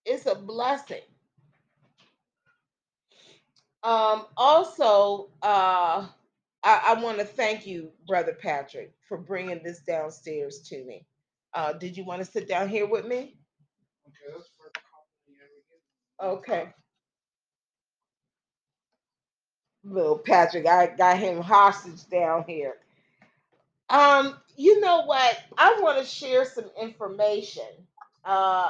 [0.06, 1.02] It's a blessing.
[3.84, 6.08] Um, also, uh,
[6.64, 11.06] I, I want to thank you, Brother Patrick, for bringing this downstairs to me.
[11.54, 13.38] Uh, did you want to sit down here with me?
[16.22, 16.70] Okay.
[19.84, 22.76] Little Patrick, I got him hostage down here.
[23.89, 25.38] Um, you know what?
[25.58, 27.64] I want to share some information
[28.26, 28.70] uh,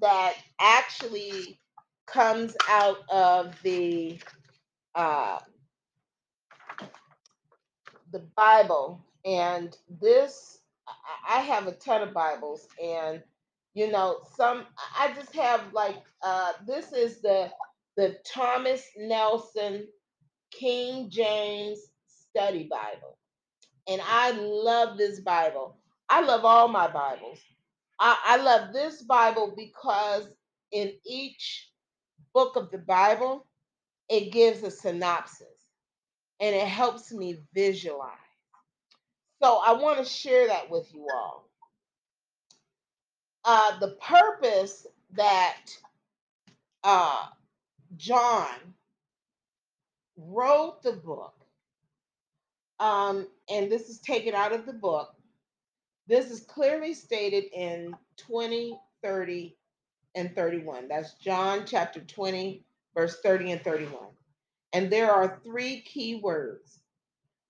[0.00, 1.58] that actually
[2.06, 4.18] comes out of the
[4.94, 5.38] uh,
[8.12, 10.60] the Bible, and this
[11.28, 13.22] I have a ton of Bibles, and
[13.74, 14.64] you know some
[14.98, 17.50] I just have like uh, this is the
[17.96, 19.86] the Thomas Nelson
[20.52, 23.18] King James Study Bible,
[23.88, 25.78] and I love this Bible.
[26.08, 27.40] I love all my Bibles.
[28.00, 30.28] I, I love this Bible because
[30.72, 31.70] in each
[32.34, 33.46] book of the Bible,
[34.10, 35.48] it gives a synopsis
[36.40, 38.18] and it helps me visualize.
[39.44, 41.50] So I want to share that with you all.
[43.44, 45.58] Uh, the purpose that
[46.82, 47.26] uh,
[47.98, 48.54] John
[50.16, 51.34] wrote the book,
[52.80, 55.14] um, and this is taken out of the book,
[56.08, 59.58] this is clearly stated in 20, 30,
[60.14, 60.88] and 31.
[60.88, 62.64] That's John chapter 20,
[62.94, 64.06] verse 30 and 31.
[64.72, 66.80] And there are three key words.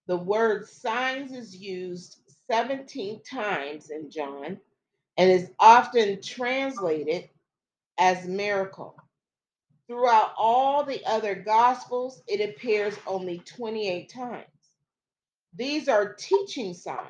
[0.06, 4.60] The word signs is used 17 times in John
[5.16, 7.30] and is often translated
[7.98, 8.96] as miracle.
[9.86, 14.46] Throughout all the other gospels, it appears only 28 times.
[15.54, 17.08] These are teaching signs.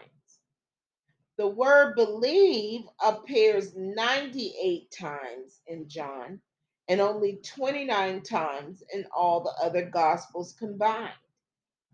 [1.38, 6.40] The word believe appears 98 times in John
[6.88, 11.10] and only 29 times in all the other gospels combined.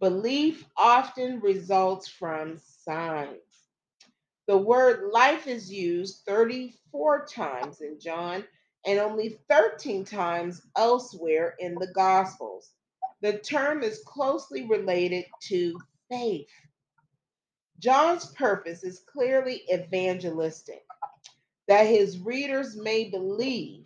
[0.00, 3.36] Belief often results from signs.
[4.48, 8.44] The word life is used 34 times in John
[8.86, 12.72] and only 13 times elsewhere in the Gospels.
[13.20, 15.78] The term is closely related to
[16.10, 16.48] faith.
[17.78, 20.82] John's purpose is clearly evangelistic,
[21.68, 23.84] that his readers may believe.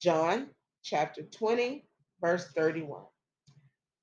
[0.00, 0.48] John
[0.82, 1.86] chapter 20,
[2.20, 3.04] verse 31.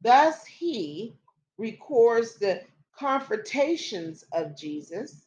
[0.01, 1.15] Thus, he
[1.57, 2.63] records the
[2.97, 5.25] confrontations of Jesus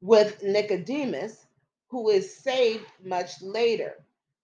[0.00, 1.46] with Nicodemus,
[1.90, 3.94] who is saved much later.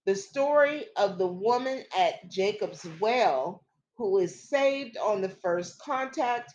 [0.05, 3.63] The story of the woman at Jacob's well,
[3.97, 6.53] who is saved on the first contact,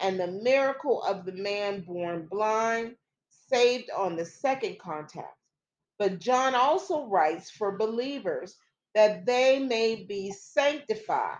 [0.00, 2.96] and the miracle of the man born blind,
[3.50, 5.36] saved on the second contact.
[5.98, 8.56] But John also writes for believers
[8.94, 11.38] that they may be sanctified.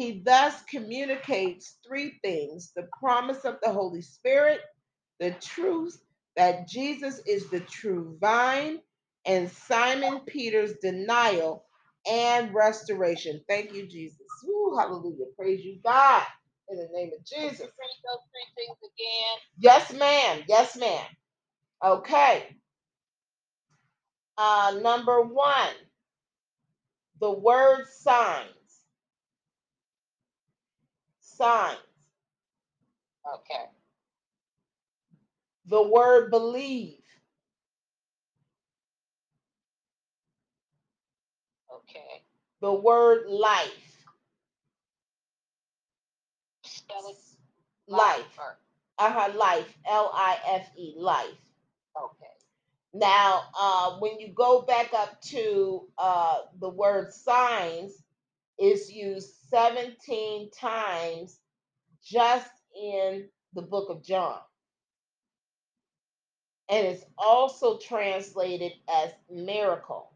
[0.00, 4.60] He thus communicates three things the promise of the Holy Spirit,
[5.20, 6.00] the truth
[6.36, 8.80] that Jesus is the true vine,
[9.26, 11.66] and Simon Peter's denial
[12.10, 13.42] and restoration.
[13.48, 14.20] Thank you, Jesus.
[14.46, 15.26] Ooh, hallelujah.
[15.38, 16.24] Praise you, God,
[16.70, 17.60] in the name of Jesus.
[17.60, 19.38] Those three things again.
[19.58, 20.44] Yes, ma'am.
[20.48, 21.06] Yes, ma'am.
[21.84, 22.56] Okay.
[24.38, 25.74] Uh, number one,
[27.20, 28.50] the word signs.
[31.40, 31.78] Signs.
[33.36, 33.64] Okay.
[35.66, 36.98] The word believe.
[41.74, 42.22] Okay.
[42.60, 43.90] The word life.
[46.64, 47.16] spell it?
[47.88, 48.38] Life.
[49.36, 49.74] Life.
[49.88, 50.94] L I F E.
[50.98, 51.26] Life.
[51.96, 52.26] Okay.
[52.94, 57.92] Now, uh, when you go back up to uh, the word signs,
[58.58, 61.38] is used 17 times
[62.04, 64.38] just in the book of John.
[66.68, 70.12] And it's also translated as miracle.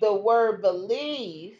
[0.00, 1.58] The word believe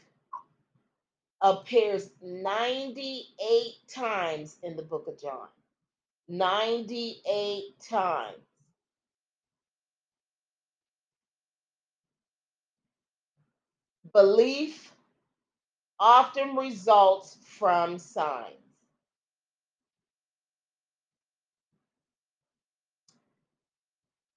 [1.42, 5.48] appears 98 times in the book of John.
[6.28, 8.49] 98 times.
[14.12, 14.92] Belief
[15.98, 18.54] often results from signs.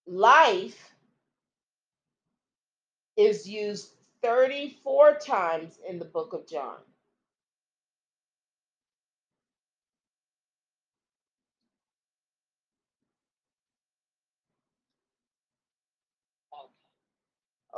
[0.08, 0.92] Life
[3.18, 6.78] is used 34 times in the book of John.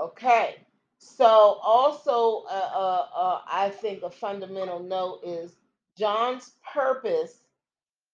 [0.01, 0.64] Okay.
[1.05, 1.25] So
[1.63, 5.55] also, uh, uh, uh, I think a fundamental note is
[5.97, 7.37] John's purpose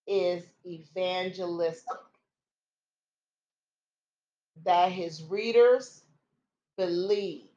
[0.07, 1.97] is evangelistic.
[4.65, 6.03] That his readers
[6.77, 7.47] believe.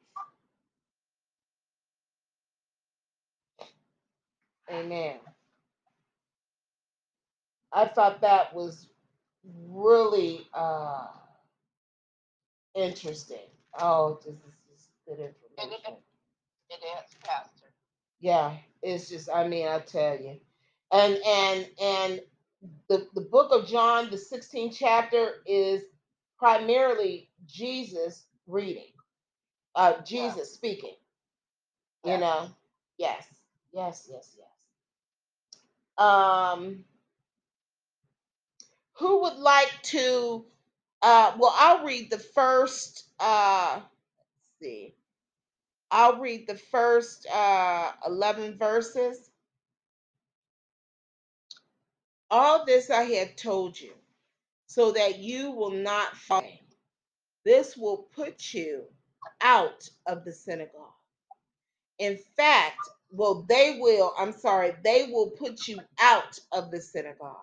[4.71, 5.17] Amen.
[7.73, 8.87] I thought that was
[9.69, 11.07] really uh,
[12.75, 13.37] interesting.
[13.79, 14.54] Oh, this is
[15.07, 15.79] good information.
[16.69, 17.73] it is, Pastor.
[18.19, 20.37] Yeah, it's just I mean, I tell you.
[20.91, 22.21] And and and
[22.89, 25.83] the, the book of John, the 16th chapter, is
[26.39, 28.91] primarily Jesus reading,
[29.75, 30.95] uh Jesus speaking.
[32.05, 32.21] You Yes.
[32.21, 32.49] know?
[32.97, 33.25] Yes,
[33.73, 34.47] yes, yes, yes.
[36.05, 36.85] Um
[38.95, 40.45] who would like to
[41.01, 43.81] uh well I'll read the first uh
[44.61, 44.95] see.
[45.91, 49.29] I'll read the first uh 11 verses.
[52.31, 53.93] All this I have told you,
[54.67, 56.43] so that you will not fall.
[57.45, 58.83] This will put you
[59.41, 60.93] out of the synagogue.
[61.99, 62.79] In fact,
[63.11, 67.37] well, they will, I'm sorry, they will put you out of the synagogue.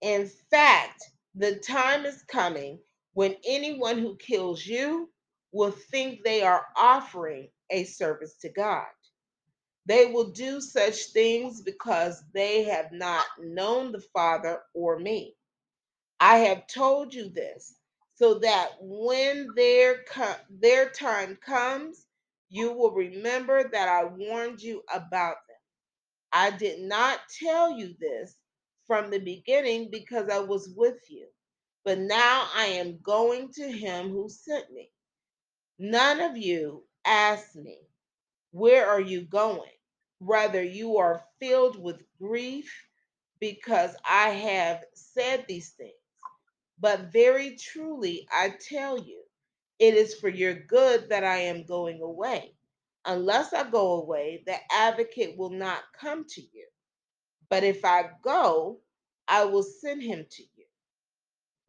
[0.00, 2.80] In fact, the time is coming
[3.14, 5.10] when anyone who kills you
[5.52, 8.86] will think they are offering a service to God.
[9.86, 15.36] They will do such things because they have not known the Father or me.
[16.20, 17.74] I have told you this
[18.14, 22.06] so that when their co- their time comes,
[22.48, 25.56] you will remember that I warned you about them.
[26.32, 28.36] I did not tell you this
[28.86, 31.26] from the beginning because I was with you.
[31.84, 34.90] But now I am going to him who sent me.
[35.78, 37.78] None of you asked me,
[38.52, 39.70] Where are you going?
[40.20, 42.72] Rather, you are filled with grief
[43.40, 45.92] because I have said these things.
[46.80, 49.22] But very truly, I tell you,
[49.78, 52.54] it is for your good that I am going away.
[53.04, 56.66] Unless I go away, the advocate will not come to you.
[57.48, 58.80] But if I go,
[59.28, 60.66] I will send him to you.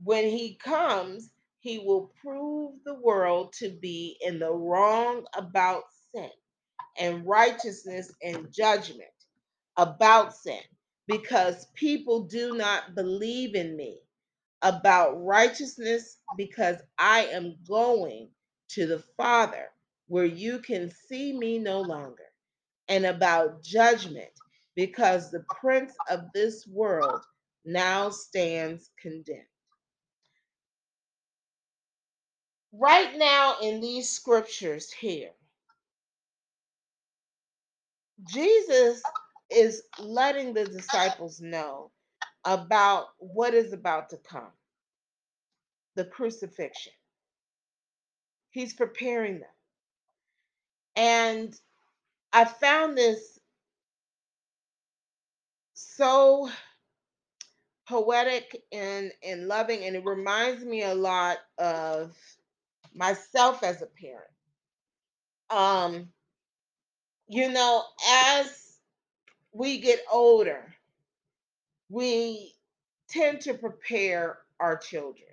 [0.03, 1.32] When he comes,
[1.62, 5.84] he will prove the world to be in the wrong about
[6.14, 6.30] sin
[6.99, 9.10] and righteousness and judgment
[9.78, 10.62] about sin
[11.07, 13.99] because people do not believe in me
[14.64, 18.30] about righteousness because I am going
[18.72, 19.68] to the Father
[20.10, 22.26] where you can see me no longer,
[22.89, 24.30] and about judgment
[24.76, 27.22] because the prince of this world
[27.66, 29.43] now stands condemned.
[32.72, 35.32] Right now, in these scriptures here,
[38.32, 39.01] Jesus
[39.49, 41.91] is letting the disciples know
[42.45, 44.51] about what is about to come
[45.95, 46.93] the crucifixion.
[48.51, 49.49] He's preparing them.
[50.95, 51.59] And
[52.32, 53.39] I found this
[55.74, 56.49] so
[57.88, 62.15] poetic and, and loving, and it reminds me a lot of
[62.96, 64.32] myself as a parent.
[65.50, 66.10] Um,
[67.28, 68.78] you know, as
[69.54, 70.74] we get older,
[71.90, 72.54] we
[73.10, 75.30] tend to prepare our children.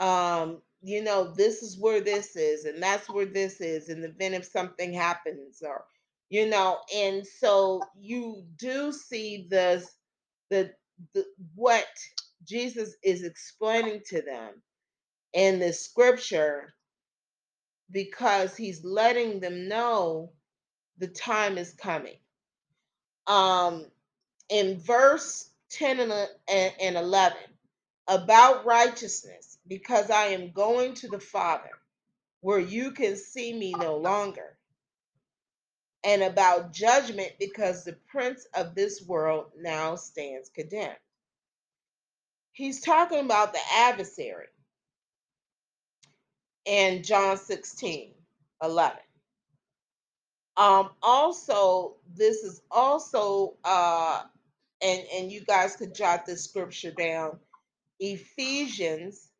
[0.00, 4.36] um, you know, this is where this is, and that's where this is, the event
[4.36, 5.86] if something happens, or
[6.30, 9.88] you know, and so you do see this
[10.50, 10.72] the
[11.14, 11.26] the
[11.56, 11.88] what
[12.46, 14.62] Jesus is explaining to them
[15.32, 16.74] in the scripture
[17.90, 20.32] because he's letting them know
[20.98, 22.18] the time is coming.
[23.26, 23.86] Um,
[24.48, 26.00] in verse 10
[26.48, 27.38] and, and 11,
[28.08, 31.70] about righteousness, because I am going to the Father,
[32.40, 34.56] where you can see me no longer,
[36.04, 40.96] and about judgment, because the prince of this world now stands condemned.
[42.52, 44.46] He's talking about the adversary
[46.70, 48.12] in John 16
[48.62, 48.98] 11.
[50.56, 54.22] Um, also, this is also, uh,
[54.80, 57.40] and, and you guys could jot this scripture down
[57.98, 59.30] Ephesians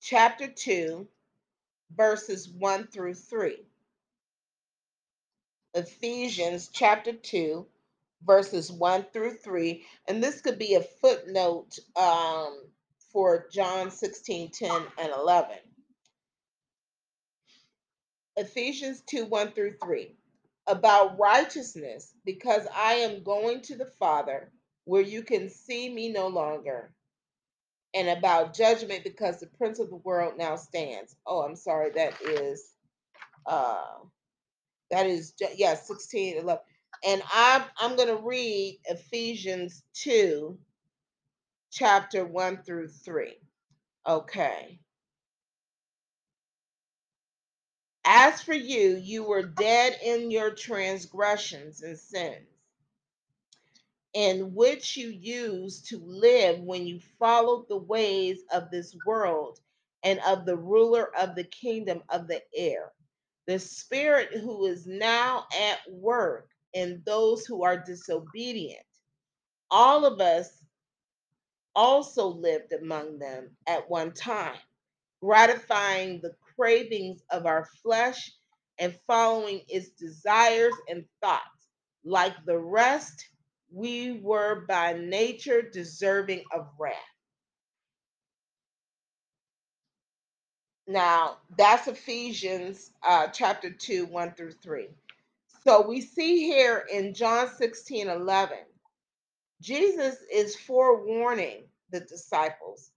[0.00, 1.06] chapter 2,
[1.96, 3.58] verses 1 through 3.
[5.74, 7.64] Ephesians chapter 2,
[8.26, 9.84] verses 1 through 3.
[10.08, 12.62] And this could be a footnote um,
[13.12, 15.56] for John 16, 10, and 11.
[18.36, 20.14] Ephesians 2 1 through 3.
[20.68, 24.50] About righteousness, because I am going to the Father
[24.84, 26.92] where you can see me no longer.
[27.94, 31.16] And about judgment, because the prince of the world now stands.
[31.26, 32.72] Oh, I'm sorry, that is
[33.46, 33.84] uh
[34.90, 36.62] that is yeah, 16 11.
[37.06, 40.58] And I'm I'm gonna read Ephesians 2,
[41.72, 43.34] chapter 1 through 3.
[44.06, 44.78] Okay.
[48.04, 52.46] As for you, you were dead in your transgressions and sins,
[54.12, 59.58] in which you used to live when you followed the ways of this world
[60.02, 62.92] and of the ruler of the kingdom of the air,
[63.46, 68.84] the spirit who is now at work in those who are disobedient.
[69.70, 70.61] All of us
[71.74, 74.56] also lived among them at one time,
[75.22, 78.32] gratifying the cravings of our flesh
[78.78, 81.42] and following its desires and thoughts.
[82.04, 83.28] Like the rest,
[83.72, 86.96] we were by nature deserving of wrath.
[90.86, 94.88] Now, that's Ephesians uh, chapter 2, 1 through 3.
[95.64, 98.58] So we see here in John 16, 11,
[99.62, 102.90] Jesus is forewarning the disciples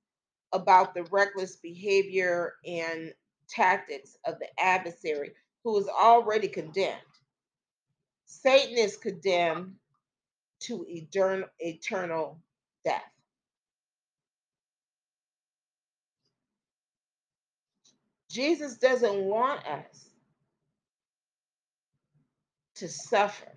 [0.51, 3.13] about the reckless behavior and
[3.47, 5.31] tactics of the adversary
[5.63, 6.99] who is already condemned.
[8.25, 9.75] Satan is condemned
[10.61, 12.39] to eternal,
[12.83, 13.03] death.
[18.29, 20.09] Jesus doesn't want us
[22.75, 23.47] to suffer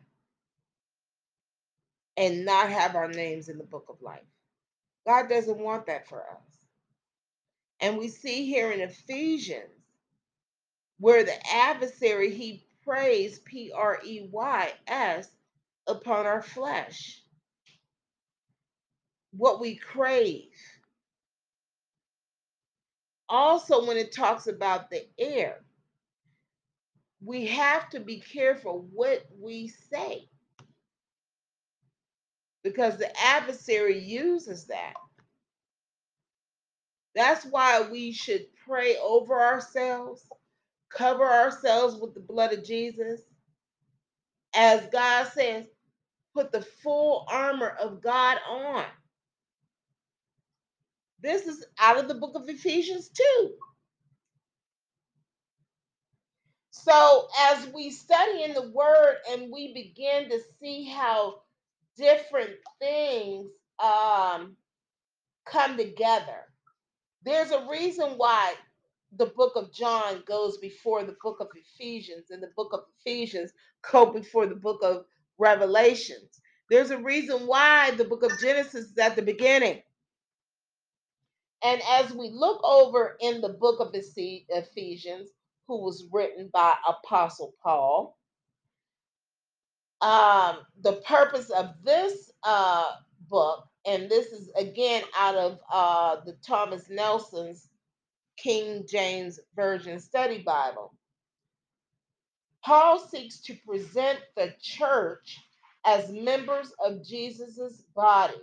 [2.18, 4.20] and not have our names in the book of life.
[5.06, 6.42] God doesn't want that for us.
[7.80, 9.62] And we see here in Ephesians
[10.98, 15.28] where the adversary he preys P R E Y S
[15.86, 17.22] upon our flesh.
[19.30, 20.50] What we crave.
[23.28, 25.60] Also, when it talks about the air,
[27.24, 30.28] we have to be careful what we say
[32.64, 34.94] because the adversary uses that.
[37.14, 40.22] That's why we should pray over ourselves
[40.90, 43.20] cover ourselves with the blood of Jesus.
[44.54, 45.66] As God says,
[46.34, 48.84] put the full armor of God on.
[51.22, 53.52] This is out of the book of Ephesians 2.
[56.72, 61.40] So, as we study in the word and we begin to see how
[61.98, 63.50] different things
[63.84, 64.56] um,
[65.46, 66.44] come together,
[67.24, 68.54] there's a reason why
[69.18, 73.52] the book of John goes before the book of Ephesians, and the book of Ephesians
[73.92, 75.06] go before the book of
[75.38, 76.40] Revelations.
[76.70, 79.82] There's a reason why the book of Genesis is at the beginning.
[81.64, 85.30] And as we look over in the book of Ephesians,
[85.68, 88.17] who was written by Apostle Paul,
[90.00, 92.92] um, the purpose of this uh,
[93.28, 97.68] book, and this is again out of uh, the Thomas Nelson's
[98.38, 100.94] King James Version Study Bible.
[102.64, 105.38] Paul seeks to present the church
[105.86, 108.34] as members of Jesus' body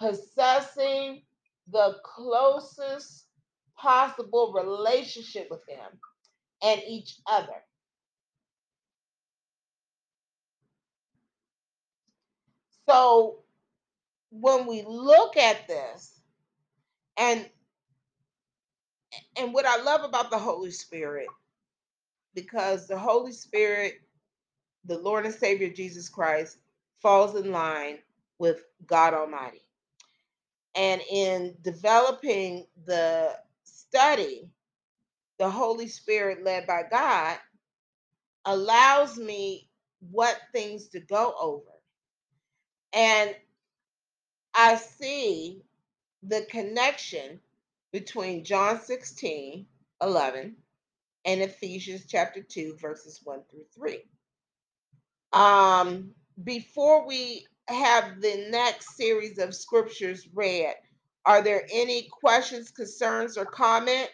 [0.00, 1.22] possessing
[1.70, 3.26] the closest
[3.76, 6.00] possible relationship with Him
[6.62, 7.62] and each other.
[12.88, 13.38] So
[14.30, 16.20] when we look at this,
[17.18, 17.48] and
[19.38, 21.28] and what I love about the Holy Spirit,
[22.34, 24.00] because the Holy Spirit,
[24.86, 26.58] the Lord and Savior Jesus Christ,
[27.02, 27.98] falls in line
[28.38, 29.62] with God Almighty.
[30.76, 34.48] And in developing the study,
[35.38, 37.38] the Holy Spirit, led by God,
[38.46, 39.68] allows me
[40.10, 41.77] what things to go over.
[42.92, 43.34] And
[44.54, 45.62] I see
[46.22, 47.40] the connection
[47.92, 49.66] between John 16,
[50.02, 50.56] 11
[51.24, 53.98] and Ephesians chapter 2, verses 1 through 3.
[55.32, 56.10] Um,
[56.44, 60.74] before we have the next series of scriptures read,
[61.26, 64.08] are there any questions, concerns, or comment?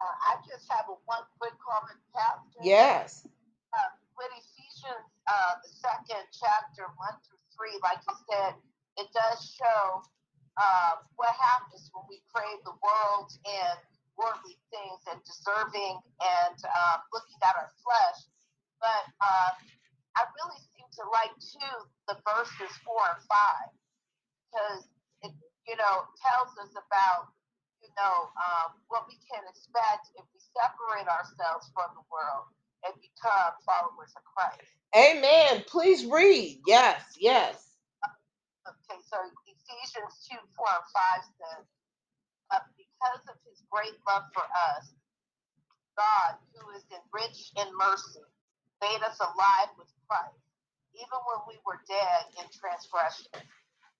[0.00, 2.58] Uh, I just have a one quick comment, Pastor.
[2.62, 3.28] Yes.
[3.74, 3.78] Uh,
[4.16, 4.51] with Ephesians,
[5.32, 8.52] uh, the second chapter, one through three, like you said,
[9.00, 10.04] it does show
[10.60, 13.78] uh, what happens when we crave the world and
[14.20, 18.28] worldly things and deserving and uh, looking at our flesh.
[18.76, 19.50] But uh,
[20.20, 21.76] I really seem to like too
[22.12, 23.72] the verses four and five
[24.44, 24.84] because
[25.24, 25.32] it,
[25.64, 27.32] you know, tells us about
[27.80, 32.52] you know um, what we can expect if we separate ourselves from the world
[32.84, 34.81] and become followers of Christ.
[34.96, 35.64] Amen.
[35.68, 36.60] Please read.
[36.66, 37.56] Yes, yes.
[38.68, 41.64] Okay, so Ephesians 2 4 and 5 says,
[42.52, 44.44] uh, Because of his great love for
[44.76, 44.92] us,
[45.98, 48.24] God, who is enriched in mercy,
[48.82, 50.42] made us alive with Christ,
[50.96, 53.32] even when we were dead in transgression.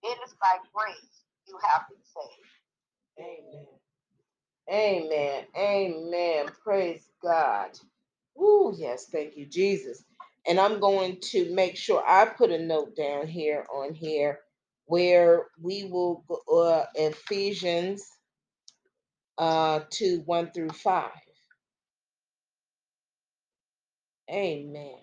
[0.04, 2.52] It is by grace you have been saved.
[3.20, 3.66] Amen.
[4.70, 5.44] Amen.
[5.56, 6.46] Amen.
[6.64, 7.70] Praise God.
[8.38, 9.06] Oh, yes.
[9.06, 10.04] Thank you, Jesus.
[10.46, 14.40] And I'm going to make sure I put a note down here on here
[14.86, 18.04] where we will go uh, Ephesians
[19.38, 21.10] uh, 2 1 through 5.
[24.30, 24.98] Amen.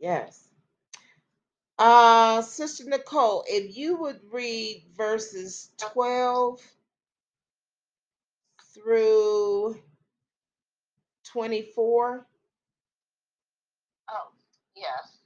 [0.00, 0.48] Yes.
[1.78, 6.60] Uh, Sister Nicole, if you would read verses 12
[8.74, 9.76] through
[11.34, 12.22] 24.
[14.06, 14.28] Oh,
[14.78, 15.18] yes.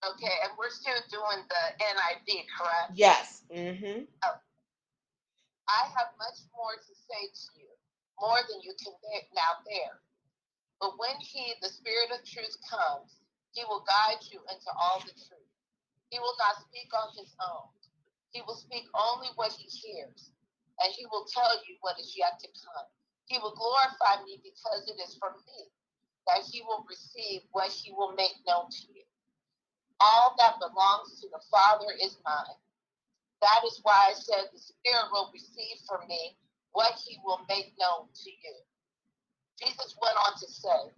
[0.00, 2.96] Okay, and we're still doing the NIV, correct?
[2.96, 3.44] Yes.
[3.52, 4.08] Mm-hmm.
[4.24, 4.36] Oh.
[5.68, 7.68] I have much more to say to you,
[8.16, 8.96] more than you can
[9.36, 10.00] now bear.
[10.80, 13.20] But when he, the Spirit of truth, comes,
[13.52, 15.52] he will guide you into all the truth.
[16.08, 17.68] He will not speak on his own.
[18.32, 20.32] He will speak only what he hears,
[20.80, 22.88] and he will tell you what is yet to come.
[23.26, 25.70] He will glorify me because it is from me
[26.26, 29.04] that he will receive what he will make known to you.
[30.00, 32.58] All that belongs to the Father is mine.
[33.40, 36.36] That is why I said the Spirit will receive from me
[36.72, 38.56] what he will make known to you.
[39.60, 40.92] Jesus went on to say,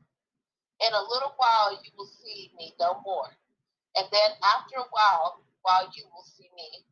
[0.83, 3.31] In a little while you will see me no more.
[3.97, 6.87] And then after a while, while you will see me.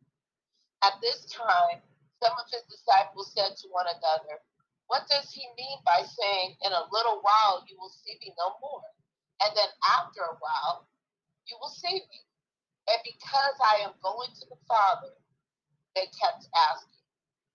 [0.83, 1.81] At this time,
[2.23, 4.43] some of his disciples said to one another,
[4.87, 8.57] What does he mean by saying, In a little while you will see me no
[8.61, 8.85] more?
[9.43, 9.69] And then
[9.99, 10.87] after a while,
[11.49, 12.21] you will see me.
[12.89, 15.17] And because I am going to the Father,
[15.97, 17.05] they kept asking,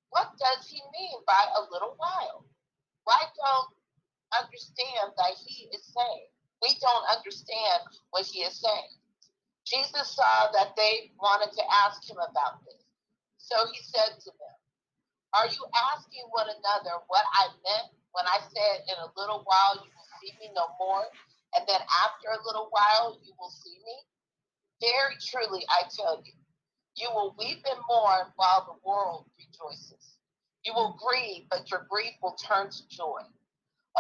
[0.10, 2.46] What does he mean by a little while?
[3.06, 3.74] Why don't
[4.34, 6.30] understand that he is saying?
[6.62, 8.94] We don't understand what he is saying.
[9.66, 12.84] Jesus saw that they wanted to ask him about this.
[13.38, 14.59] So he said to them,
[15.34, 15.62] Are you
[15.94, 20.10] asking one another what I meant when I said, In a little while you will
[20.22, 21.06] see me no more,
[21.56, 23.98] and then after a little while you will see me?
[24.82, 26.34] Very truly, I tell you,
[26.96, 30.18] you will weep and mourn while the world rejoices.
[30.66, 33.22] You will grieve, but your grief will turn to joy.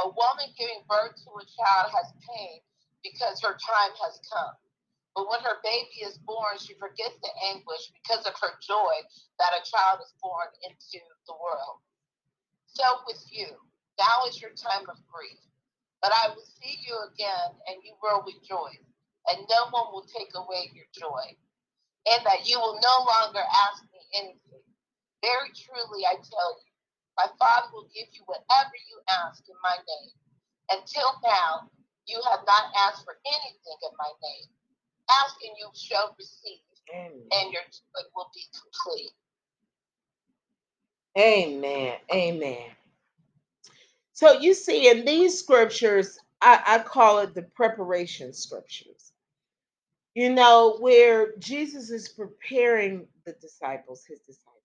[0.03, 2.59] A woman giving birth to a child has pain
[3.03, 4.55] because her time has come.
[5.16, 8.95] But when her baby is born, she forgets the anguish because of her joy
[9.39, 11.82] that a child is born into the world.
[12.68, 13.47] So with you,
[13.99, 15.39] now is your time of grief.
[16.01, 18.86] But I will see you again, and you will rejoice,
[19.28, 21.36] and no one will take away your joy.
[22.12, 24.66] And that you will no longer ask me anything.
[25.22, 26.72] Very truly, I tell you,
[27.18, 28.97] my Father will give you whatever you
[29.28, 30.16] ask in my name.
[30.72, 31.68] Until now,
[32.10, 34.49] You have not asked for anything in my name.
[35.24, 36.60] Ask and you shall receive,
[36.93, 37.22] Amen.
[37.34, 39.12] and your joy will be complete.
[41.18, 41.97] Amen.
[42.14, 42.72] Amen.
[44.14, 49.12] So you see, in these scriptures, I, I call it the preparation scriptures.
[50.16, 54.55] You know, where Jesus is preparing the disciples, his disciples.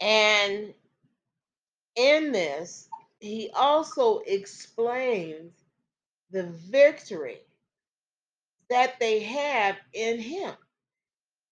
[0.00, 0.74] And
[1.96, 2.88] in this,
[3.20, 5.52] he also explains
[6.30, 7.40] the victory
[8.70, 10.54] that they have in him.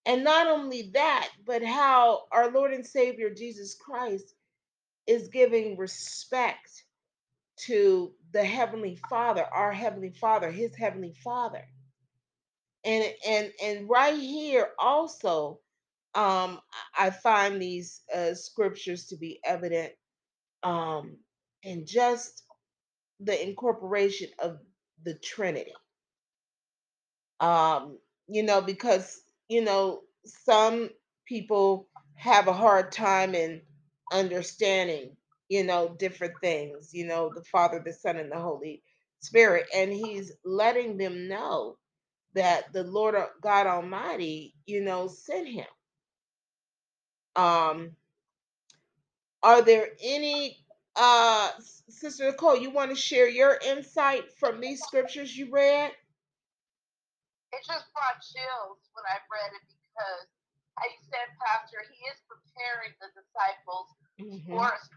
[0.07, 4.35] And not only that, but how our Lord and Savior Jesus Christ
[5.07, 6.85] is giving respect
[7.67, 11.65] to the Heavenly Father, our Heavenly Father, His Heavenly Father.
[12.85, 15.61] And and and right here also,
[16.15, 16.61] um,
[16.99, 19.93] I find these uh, scriptures to be evident
[20.63, 21.19] um,
[21.63, 22.43] in just
[23.21, 24.59] the incorporation of
[25.05, 25.73] the Trinity.
[27.41, 30.91] Um, you know, because you know some
[31.27, 33.63] people have a hard time in
[34.13, 35.17] understanding,
[35.49, 36.91] you know, different things.
[36.95, 38.83] You know, the Father, the Son, and the Holy
[39.21, 41.77] Spirit, and He's letting them know
[42.35, 45.67] that the Lord uh, God Almighty, you know, sent Him.
[47.37, 47.93] Um,
[49.43, 50.59] are there any
[50.97, 51.51] uh
[51.91, 55.93] Sister Nicole, you want to share your insight from these scriptures you read?
[57.55, 60.27] It just brought chills when I read it because,
[60.91, 63.89] you said, Pastor, he is preparing the disciples
[64.19, 64.51] Mhm.
[64.51, 64.91] for his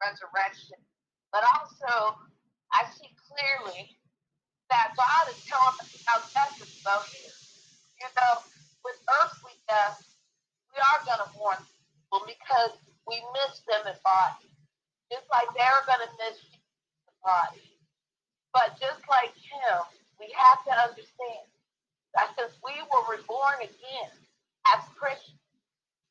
[0.00, 0.78] resurrection.
[1.32, 2.18] But also,
[2.72, 4.00] I see clearly
[4.70, 7.32] that God is telling us how death is about here.
[8.00, 8.42] You know,
[8.84, 10.02] with earthly death,
[10.72, 14.50] we are going to mourn people because we miss them in body.
[15.10, 16.58] Just like they're going to miss you
[17.08, 17.78] in body.
[18.52, 19.82] But just like him,
[20.18, 21.46] we have to understand
[22.14, 24.12] that since we were reborn again
[24.74, 25.38] as Christians,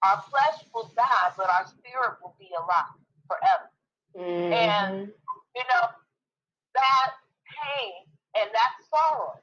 [0.03, 2.95] our flesh will die, but our spirit will be alive
[3.27, 3.69] forever.
[4.15, 5.13] Mhm.
[5.55, 5.89] You know,
[6.75, 7.11] that
[7.45, 8.05] pain
[8.35, 9.41] and that sorrow,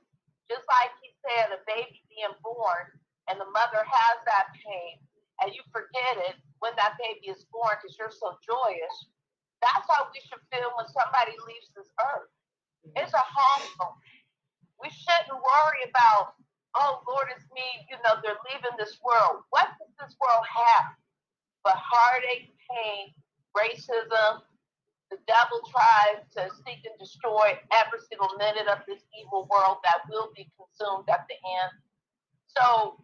[0.48, 5.00] just like he said, a baby being born and the mother has that pain,
[5.40, 9.06] and you forget it when that baby is born because you're so joyous.
[9.60, 12.30] That's how we should feel when somebody leaves this earth.
[12.96, 14.02] It's a home moment.
[14.82, 16.34] We shouldn't worry about,
[16.74, 17.64] oh Lord, it's me.
[17.90, 19.44] You know, they're leaving this world.
[19.50, 20.94] What does this world have?
[21.62, 23.14] But heartache, pain,
[23.56, 24.42] racism.
[25.10, 30.02] The devil tries to seek and destroy every single minute of this evil world that
[30.10, 31.72] will be consumed at the end.
[32.56, 32.98] So,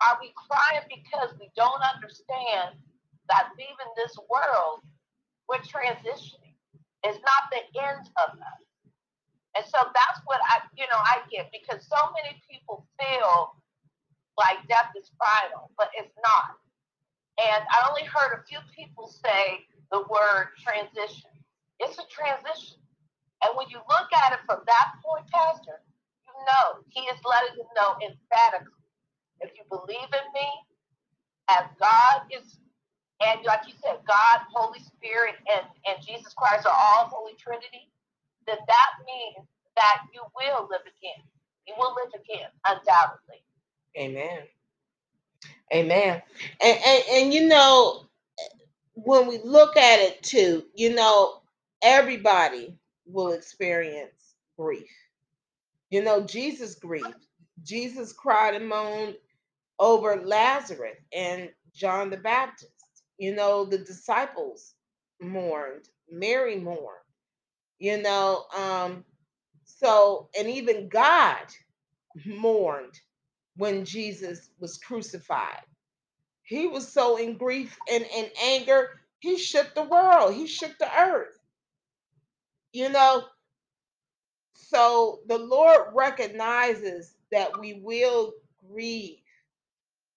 [0.00, 2.76] are we crying because we don't understand
[3.28, 4.84] that leaving this world,
[5.48, 6.54] we're transitioning?
[7.04, 8.67] It's not the end of us.
[9.58, 13.58] And so that's what I, you know, I get because so many people feel
[14.38, 16.54] like death is final, but it's not.
[17.42, 21.34] And I only heard a few people say the word transition.
[21.82, 22.78] It's a transition.
[23.42, 25.82] And when you look at it from that point, Pastor,
[26.22, 28.78] you know he is letting them know emphatically
[29.42, 30.48] if you believe in me,
[31.50, 32.58] as God is,
[33.22, 37.90] and like you said, God, Holy Spirit, and, and Jesus Christ are all Holy Trinity,
[38.48, 39.46] then that means
[39.76, 41.24] that you will live again.
[41.66, 43.42] You will live again, undoubtedly.
[43.98, 44.40] Amen.
[45.72, 46.22] Amen.
[46.64, 48.06] And, and and you know,
[48.94, 51.42] when we look at it too, you know,
[51.82, 52.76] everybody
[53.06, 54.90] will experience grief.
[55.90, 57.26] You know, Jesus grieved.
[57.64, 59.16] Jesus cried and moaned
[59.78, 62.72] over Lazarus and John the Baptist.
[63.18, 64.74] You know, the disciples
[65.20, 66.80] mourned, Mary mourned.
[67.78, 69.04] You know, um,
[69.64, 71.46] so and even God
[72.26, 73.00] mourned
[73.56, 75.62] when Jesus was crucified.
[76.44, 80.90] He was so in grief and, in anger, he shook the world, he shook the
[81.00, 81.38] earth.
[82.72, 83.24] You know,
[84.54, 88.34] so the Lord recognizes that we will
[88.70, 89.18] grieve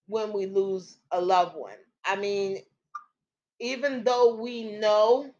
[0.07, 1.78] when we lose a loved one.
[2.05, 2.59] I mean,
[3.59, 5.32] even though we know,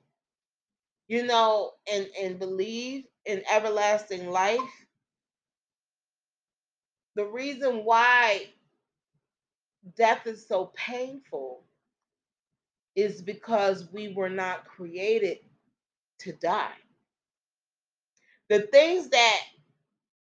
[1.12, 4.62] you know, and, and believe in everlasting life,
[7.16, 8.46] the reason why
[9.98, 11.66] death is so painful
[12.96, 15.40] is because we were not created
[16.20, 16.72] to die.
[18.50, 19.40] The things that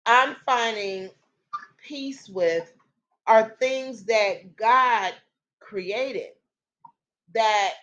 [0.07, 1.11] I'm finding
[1.87, 2.73] peace with
[3.27, 5.13] are things that God
[5.61, 6.31] created
[7.35, 7.75] that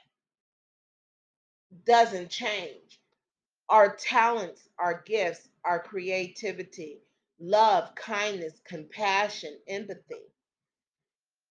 [1.85, 2.83] doesn't change.
[3.69, 6.99] our talents, our gifts, our creativity,
[7.39, 10.21] love, kindness, compassion, empathy.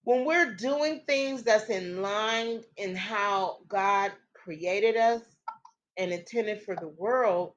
[0.04, 5.22] When we're doing things that's in line in how God created us
[5.98, 7.54] and intended for the world,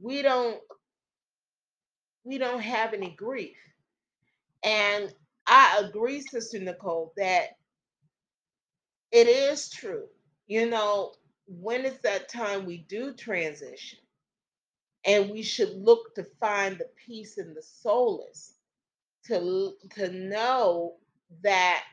[0.00, 0.58] we don't
[2.24, 3.56] we don't have any grief.
[4.64, 5.12] And
[5.46, 7.50] I agree, Sister Nicole, that
[9.12, 10.06] it is true.
[10.48, 11.14] You know,
[11.50, 13.98] when is that time we do transition?
[15.04, 18.54] And we should look to find the peace and the solace
[19.26, 20.94] to, to know
[21.42, 21.84] that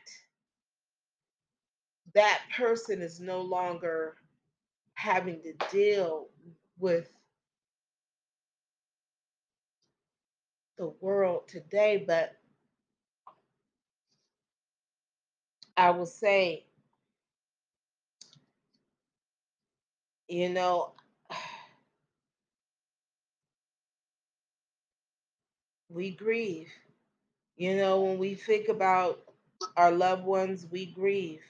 [2.14, 4.16] that person is no longer
[4.94, 6.28] having to deal
[6.78, 7.10] with
[10.78, 12.36] the world today, but
[15.76, 16.67] I will say,
[20.28, 20.92] you know,
[25.90, 26.68] we grieve.
[27.56, 29.20] You know, when we think about
[29.76, 31.42] our loved ones, we grieve.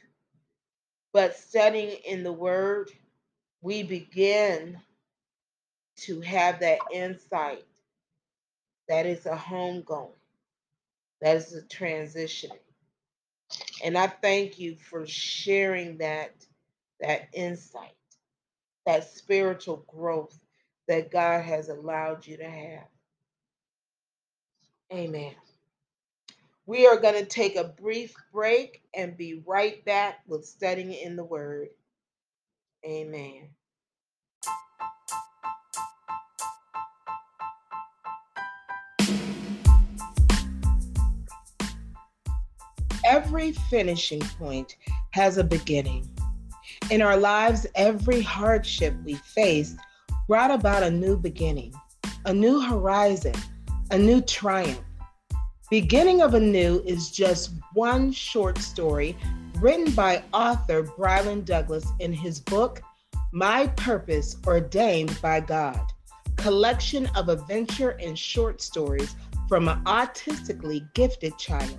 [1.12, 2.90] But studying in the Word,
[3.62, 4.80] we begin
[5.98, 7.64] to have that insight
[8.88, 10.10] that is a homegoing,
[11.22, 12.58] that is a transitioning.
[13.84, 16.32] And I thank you for sharing that
[17.00, 17.96] that insight,
[18.88, 20.40] that spiritual growth
[20.86, 22.86] that God has allowed you to have.
[24.90, 25.34] Amen.
[26.64, 31.16] We are going to take a brief break and be right back with studying in
[31.16, 31.68] the Word.
[32.82, 33.50] Amen.
[43.04, 44.76] Every finishing point
[45.10, 46.08] has a beginning.
[46.90, 49.76] In our lives, every hardship we faced
[50.26, 51.74] brought about a new beginning,
[52.24, 53.34] a new horizon,
[53.90, 54.80] a new triumph.
[55.68, 59.18] Beginning of a New is just one short story
[59.60, 62.80] written by author Brylan Douglas in his book,
[63.32, 65.92] My Purpose Ordained by God,
[66.36, 69.14] collection of adventure and short stories
[69.46, 71.78] from an autistically gifted child.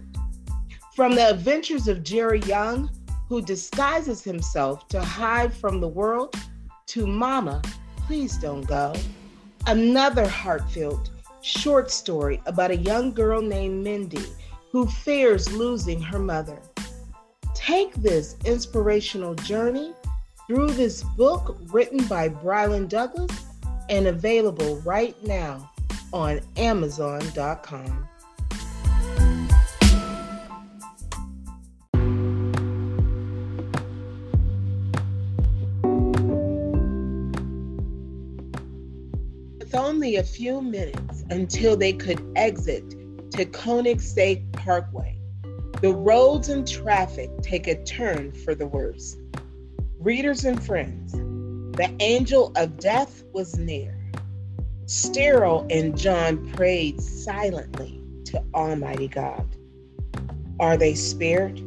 [0.96, 2.92] From the adventures of Jerry Young,
[3.30, 6.36] who disguises himself to hide from the world,
[6.88, 7.62] to Mama,
[8.08, 8.94] Please Don't Go,
[9.68, 11.12] another heartfelt
[11.42, 14.26] short story about a young girl named Mindy
[14.72, 16.60] who fears losing her mother.
[17.54, 19.94] Take this inspirational journey
[20.48, 23.46] through this book written by Brylan Douglas
[23.90, 25.72] and available right now
[26.12, 28.09] on Amazon.com.
[39.70, 45.16] With only a few minutes until they could exit to Koenigsegg Parkway,
[45.80, 49.16] the roads and traffic take a turn for the worse.
[50.00, 53.96] Readers and friends, the angel of death was near.
[54.88, 59.46] Sterile and John prayed silently to Almighty God.
[60.60, 61.62] Are they spared?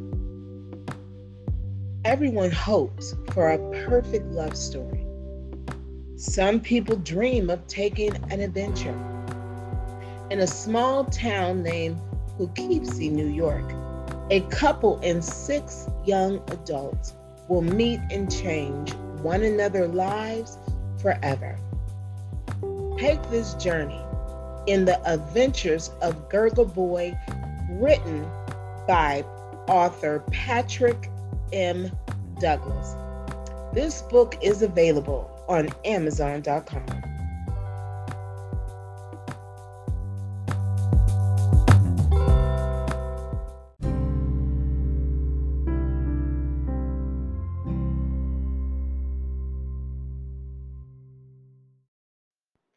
[2.03, 5.02] Everyone hopes for a perfect love story.
[6.23, 8.97] Some people dream of taking an adventure.
[10.31, 11.99] In a small town named
[12.37, 13.69] Poughkeepsie, New York,
[14.31, 17.13] a couple and six young adults
[17.49, 20.57] will meet and change one another's lives
[20.97, 21.57] forever.
[22.97, 24.01] Take this journey
[24.65, 27.17] in the adventures of Gurgle Boy,
[27.69, 28.25] written
[28.87, 29.25] by
[29.67, 31.09] author Patrick
[31.51, 31.91] M.
[32.39, 32.95] Douglas.
[33.73, 36.85] This book is available on Amazon.com.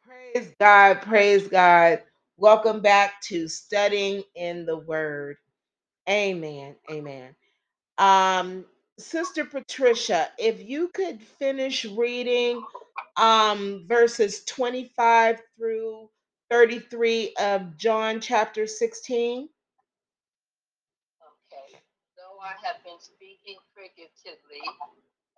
[0.04, 2.02] Praise God, praise God.
[2.38, 5.36] Welcome back to studying in the Word.
[6.08, 7.36] Amen, amen.
[7.98, 8.66] Um,
[8.98, 12.64] Sister Patricia, if you could finish reading
[13.16, 16.08] um, verses 25 through
[16.50, 19.48] 33 of John chapter 16.
[21.20, 21.78] Okay.
[22.16, 24.64] Though I have been speaking figuratively,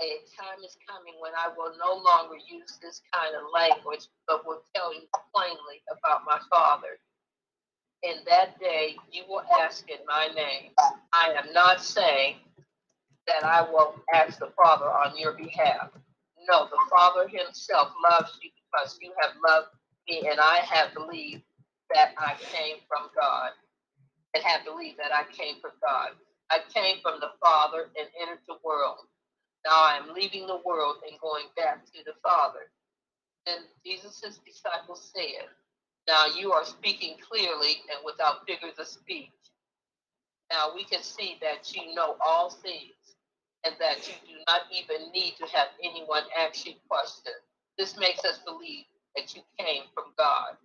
[0.01, 4.47] a time is coming when I will no longer use this kind of language, but
[4.47, 5.03] will tell you
[5.35, 6.99] plainly about my Father.
[8.05, 10.71] In that day you will ask in my name.
[11.13, 12.37] I am not saying
[13.29, 15.91] that I will ask the Father on your behalf.
[16.51, 19.69] No, the Father himself loves you because you have loved
[20.09, 21.45] me and I have believed
[21.95, 23.53] that I came from God
[24.35, 26.11] and have believed that I came from God.
[26.51, 29.07] I came from the Father and entered the world.
[29.67, 32.71] Now I am leaving the world and going back to the Father.
[33.47, 35.49] Then Jesus' disciples said,
[36.09, 39.31] Now you are speaking clearly and without figures of speech.
[40.53, 42.95] Now we can see that you know all things
[43.69, 47.37] and that you do not even need to have anyone ask you questions.
[47.77, 50.57] This makes us believe that you came from God.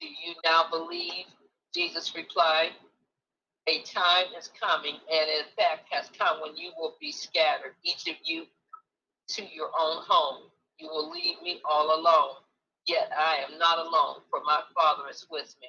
[0.00, 1.26] Do you now believe?
[1.74, 2.70] Jesus replied,
[3.66, 8.06] A time is coming, and in fact has come when you will be scattered, each
[8.08, 8.44] of you
[9.28, 10.44] to your own home.
[10.78, 12.36] You will leave me all alone.
[12.86, 15.68] Yet I am not alone, for my Father is with me.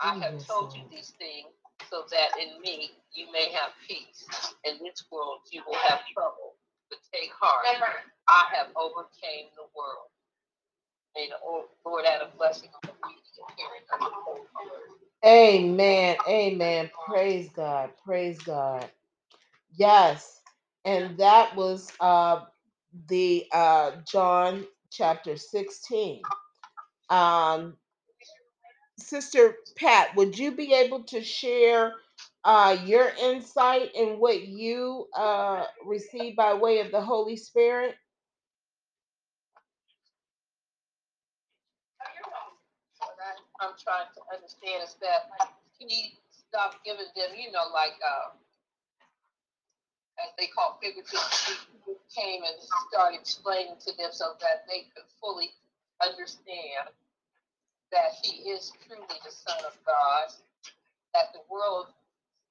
[0.00, 1.55] I oh, have told you these things
[1.90, 4.26] so that in me you may have peace.
[4.64, 6.56] In this world you will have trouble,
[6.90, 7.66] but take heart.
[8.28, 10.10] I have overcame the world.
[11.16, 11.36] May the
[11.88, 13.22] Lord add a blessing on the reading
[13.56, 14.00] hearing of
[15.22, 15.28] the.
[15.28, 16.16] Amen.
[16.28, 16.90] Amen.
[17.08, 17.90] Praise God.
[18.04, 18.88] Praise God.
[19.76, 20.40] Yes.
[20.84, 22.42] And that was uh
[23.08, 26.22] the uh John chapter 16.
[27.10, 27.76] Um
[28.98, 31.94] Sister Pat, would you be able to share
[32.44, 37.94] uh your insight in what you uh received by way of the Holy Spirit?
[43.60, 45.32] I'm trying to understand is that
[45.78, 48.36] he stopped giving them, you know, like uh,
[50.20, 51.20] as they call figurative
[52.14, 52.56] came and
[52.90, 55.50] started explaining to them so that they could fully
[56.02, 56.88] understand
[57.92, 60.28] that he is truly the Son of God,
[61.14, 61.86] that the world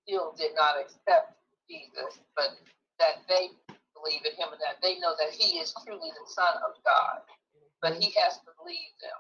[0.03, 1.36] still did not accept
[1.69, 2.55] Jesus, but
[2.99, 3.49] that they
[3.93, 7.25] believe in him and that they know that he is truly the Son of God.
[7.81, 9.19] But he has to leave them.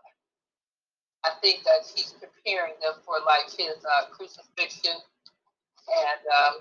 [1.25, 6.55] I think that he's preparing them for like his uh, crucifixion, and um,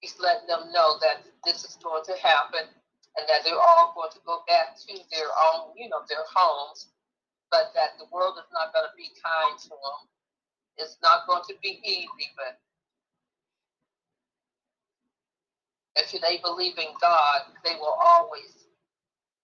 [0.00, 2.64] he's letting them know that this is going to happen,
[3.16, 6.88] and that they're all going to go back to their own, you know, their homes,
[7.50, 10.00] but that the world is not going to be kind to them.
[10.78, 12.58] It's not going to be easy, but
[15.96, 18.66] if they believe in God, they will always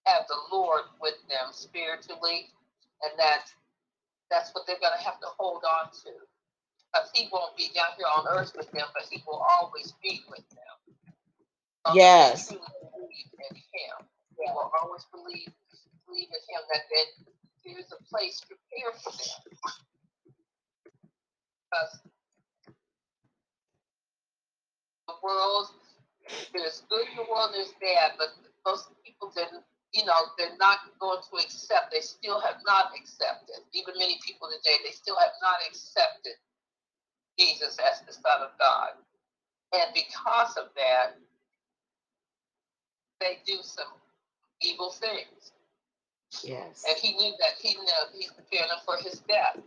[0.07, 2.50] have the Lord with them spiritually,
[3.03, 3.46] and that
[4.30, 6.12] that's what they're going to have to hold on to.
[6.92, 10.22] Because he won't be down here on earth with them, but he will always be
[10.30, 10.76] with them.
[11.94, 12.48] Yes.
[12.48, 13.96] They believe in him.
[14.38, 15.50] They will always believe
[16.09, 17.09] believe in him that there
[17.64, 19.56] there is a place prepared for them.
[21.70, 22.00] Because
[25.08, 25.68] the world,
[26.52, 28.28] there's good in the world, there's bad, but
[28.66, 31.92] most people didn't you know, they're not going to accept.
[31.92, 33.60] They still have not accepted.
[33.72, 36.40] Even many people today, they still have not accepted
[37.38, 38.96] Jesus as the Son of God.
[39.74, 41.20] And because of that,
[43.20, 43.92] they do some
[44.61, 45.53] evil things.
[46.41, 46.88] Yes.
[46.88, 49.61] And he knew that he knew he's preparing them for his death.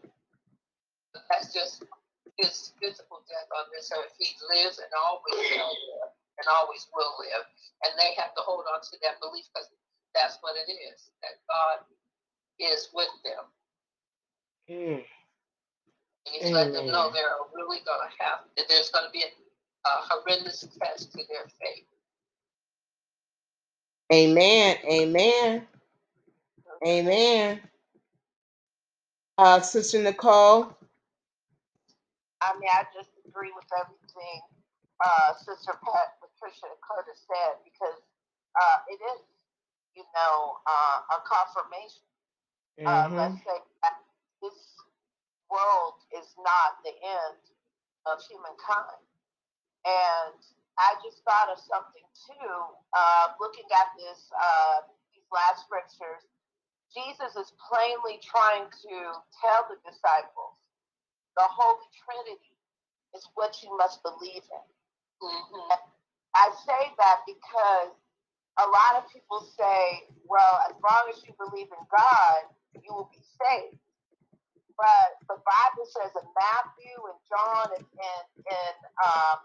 [1.13, 1.85] But that's just
[2.41, 4.17] his physical death on this earth.
[4.17, 6.11] He lives and always will live
[6.41, 7.45] and always will live.
[7.85, 9.69] And they have to hold on to that belief because
[10.17, 11.85] that's what it is, that God
[12.59, 13.45] is with them.
[14.69, 15.03] Mm.
[16.25, 19.23] And he's letting them know they're really going to have, that there's going to be
[19.23, 21.85] a, a horrendous test to their faith.
[24.11, 24.77] Amen.
[24.89, 25.67] Amen.
[26.85, 27.61] Amen.
[29.37, 30.69] Uh, Sister Nicole.
[32.41, 34.41] I mean, I just agree with everything
[35.03, 37.99] uh, Sister Pat, Patricia and Curtis said because
[38.55, 39.21] uh, it is,
[39.95, 42.05] you know, uh, a confirmation.
[42.85, 43.17] Uh, Mhm.
[43.17, 43.97] let's say that
[44.41, 44.75] this
[45.49, 47.41] world is not the end
[48.05, 49.03] of humankind.
[49.85, 50.39] And
[50.77, 54.81] I just thought of something too, uh, looking at this, uh,
[55.13, 56.23] these last scriptures.
[56.93, 58.95] Jesus is plainly trying to
[59.41, 60.55] tell the disciples
[61.35, 62.55] the Holy Trinity
[63.15, 64.65] is what you must believe in.
[65.19, 65.71] Mm-hmm.
[66.35, 67.91] I say that because
[68.59, 72.39] a lot of people say, well, as long as you believe in God,
[72.75, 73.79] you will be saved.
[74.75, 79.37] But the Bible says in Matthew and John and, and, and um,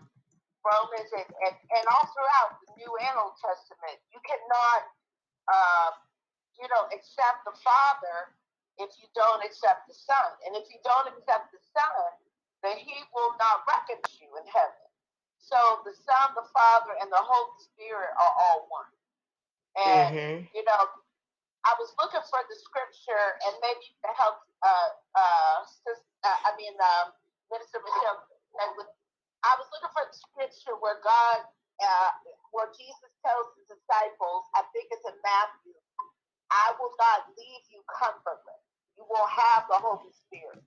[0.67, 4.81] Romans and, and, and all throughout the New and Old Testament, you cannot,
[5.47, 5.93] um,
[6.61, 8.37] you know, accept the Father
[8.77, 10.31] if you don't accept the Son.
[10.47, 12.07] And if you don't accept the Son,
[12.62, 14.85] then he will not reckon you in heaven.
[15.41, 15.57] So
[15.89, 18.93] the Son, the Father, and the Holy Spirit are all one.
[19.77, 20.55] And Mhm.
[20.55, 20.82] you know,
[21.65, 24.45] I was looking for the scripture, and maybe you can help.
[24.62, 25.65] Uh, uh,
[26.24, 27.12] uh I mean, um,
[27.51, 28.27] Minister Michelle.
[29.43, 31.49] I was looking for the scripture where God,
[31.81, 32.11] uh,
[32.53, 34.45] where Jesus tells his disciples.
[34.55, 35.80] I think it's in Matthew.
[36.51, 38.65] I will not leave you comfortless.
[38.99, 40.63] You will have the Holy Spirit.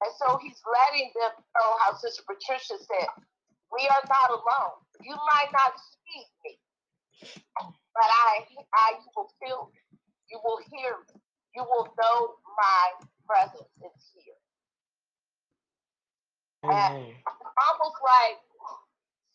[0.00, 3.08] And so he's letting them know how Sister Patricia said,
[3.72, 4.76] we are not alone.
[5.00, 6.58] You might not see me,
[7.94, 9.80] but I, I you will feel me.
[10.30, 11.20] You will hear me.
[11.54, 14.40] You will know my presence is here.
[16.64, 18.38] And almost like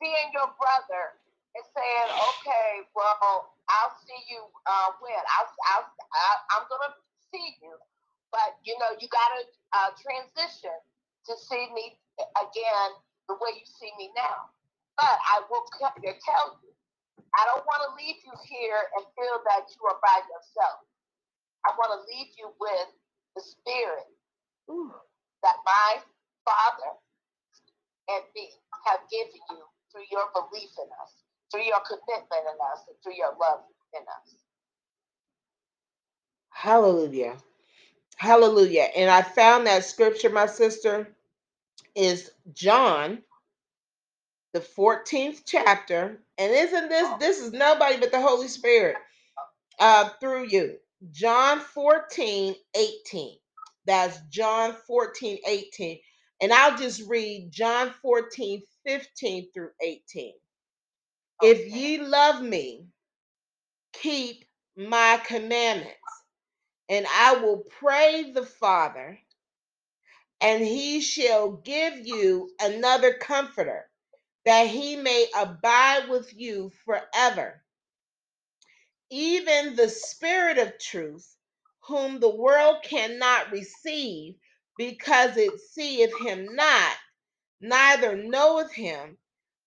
[0.02, 1.18] seeing your brother
[1.56, 5.90] and saying, okay, well, I'll see you uh, when I'll, I'll,
[6.54, 6.94] I'm going to
[7.34, 7.74] see you,
[8.30, 9.42] but you know, you got to
[9.74, 10.76] uh, transition
[11.26, 11.98] to see me
[12.38, 12.90] again
[13.28, 14.54] the way you see me now.
[14.96, 16.72] But I will tell you,
[17.36, 20.86] I don't want to leave you here and feel that you are by yourself.
[21.66, 22.90] I want to leave you with
[23.36, 24.08] the spirit
[24.70, 24.94] Ooh.
[25.44, 26.00] that my
[26.46, 26.96] Father
[28.14, 28.54] and me
[28.86, 33.16] have given you through your belief in us, through your commitment in us, and through
[33.18, 33.62] your love
[33.94, 34.36] in us.
[36.52, 37.38] Hallelujah.
[38.18, 38.88] Hallelujah.
[38.96, 41.10] And I found that scripture, my sister,
[41.96, 43.20] is John,
[44.54, 46.18] the 14th chapter.
[46.38, 48.98] And isn't this, this is nobody but the Holy Spirit
[49.80, 50.78] uh, through you.
[51.12, 53.38] John 14, 18.
[53.86, 56.00] That's John 14, 18.
[56.42, 60.34] And I'll just read John 14, 15 through 18.
[61.42, 62.88] If ye love me,
[63.94, 64.46] keep
[64.78, 65.96] my commandments,
[66.90, 69.20] and I will pray the Father,
[70.42, 73.90] and he shall give you another comforter,
[74.46, 77.64] that he may abide with you forever.
[79.12, 81.36] Even the Spirit of truth,
[81.88, 84.36] whom the world cannot receive,
[84.78, 86.94] because it seeth him not,
[87.62, 89.18] neither knoweth him,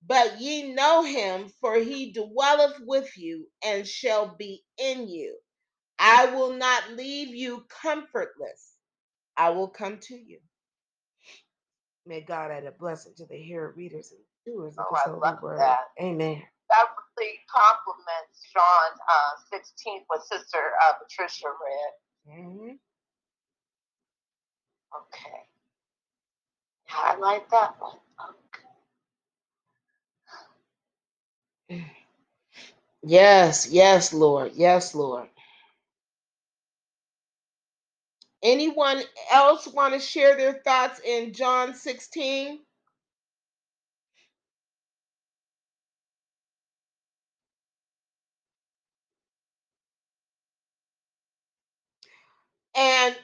[0.07, 5.37] but ye know him, for he dwelleth with you and shall be in you.
[5.99, 8.75] I will not leave you comfortless.
[9.37, 10.39] I will come to you.
[12.07, 15.37] May God add a blessing to the hearer, readers, and doers of oh, His holy
[15.43, 15.59] word.
[15.59, 15.81] That.
[16.01, 16.43] Amen.
[16.71, 16.87] That
[17.19, 22.39] really complements John uh, 16, what Sister uh, Patricia read.
[22.41, 22.71] Mm-hmm.
[24.97, 25.41] Okay.
[26.87, 27.99] Highlight that one.
[33.09, 34.53] Yes, yes, Lord.
[34.57, 35.29] Yes, Lord.
[38.43, 39.03] Anyone
[39.33, 42.61] else want to share their thoughts in John 16?
[52.77, 53.17] And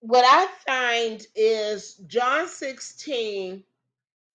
[0.00, 3.64] what I find is John 16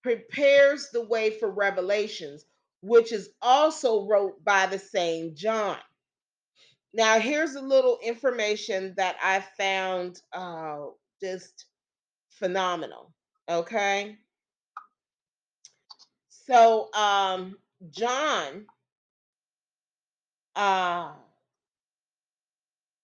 [0.03, 2.45] prepares the way for Revelations,
[2.85, 5.77] which is also wrote by the same John.
[6.93, 10.85] Now, here's a little information that I found uh,
[11.21, 11.65] just
[12.29, 13.13] phenomenal.
[13.49, 14.17] Okay.
[16.29, 17.57] So, um,
[17.89, 18.65] John
[20.55, 21.13] uh,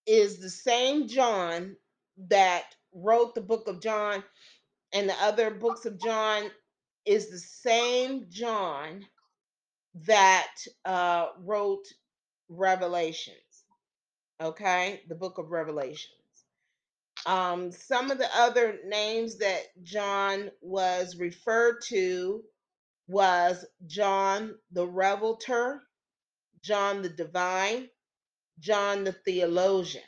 [0.06, 1.76] is the same John
[2.28, 2.64] that
[2.94, 4.22] wrote the book of John
[4.92, 6.50] and the other books of John
[7.04, 9.04] is the same John
[10.06, 10.54] that
[10.84, 11.86] uh, wrote
[12.48, 13.36] Revelations.
[14.40, 16.12] Okay, the book of Revelations.
[17.26, 22.42] Um, some of the other names that John was referred to
[23.08, 25.82] was John the Revelator,
[26.62, 27.88] John the Divine,
[28.60, 30.04] John the Theologian.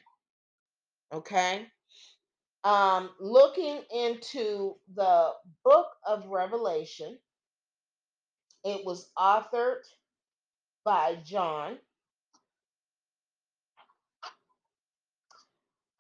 [1.12, 1.66] Okay.
[2.64, 5.30] Um, looking into the
[5.64, 7.18] book of Revelation,
[8.64, 9.82] it was authored
[10.84, 11.78] by John.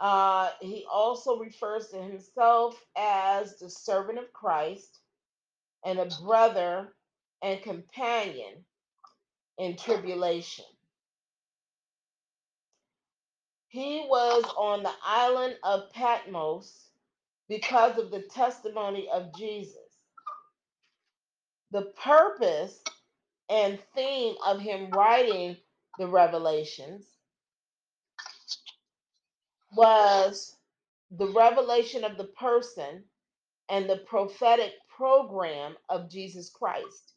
[0.00, 5.00] Uh, he also refers to himself as the servant of Christ
[5.84, 6.94] and a brother
[7.42, 8.64] and companion
[9.58, 10.66] in tribulation.
[13.68, 16.90] He was on the island of Patmos
[17.48, 19.76] because of the testimony of Jesus.
[21.74, 22.80] The purpose
[23.48, 25.56] and theme of him writing
[25.98, 27.04] the revelations
[29.76, 30.54] was
[31.10, 33.02] the revelation of the person
[33.68, 37.14] and the prophetic program of Jesus Christ.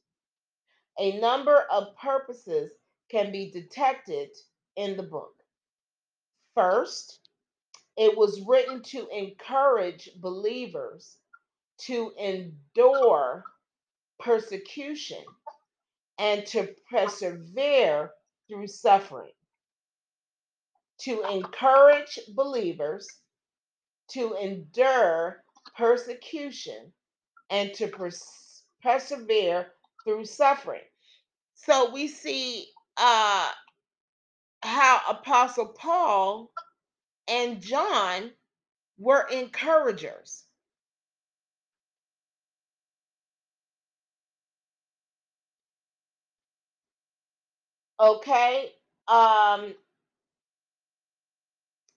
[0.97, 2.71] A number of purposes
[3.11, 4.29] can be detected
[4.75, 5.35] in the book.
[6.55, 7.19] First,
[7.95, 11.17] it was written to encourage believers
[11.81, 13.43] to endure
[14.19, 15.23] persecution
[16.19, 18.11] and to persevere
[18.49, 19.31] through suffering.
[21.01, 23.07] To encourage believers
[24.09, 25.43] to endure
[25.77, 26.93] persecution
[27.49, 29.67] and to pers- persevere
[30.05, 30.81] through suffering.
[31.55, 32.67] So we see
[32.97, 33.49] uh,
[34.63, 36.51] how Apostle Paul
[37.27, 38.31] and John
[38.99, 40.45] were encouragers.
[47.99, 48.71] Okay.
[49.07, 49.73] Um,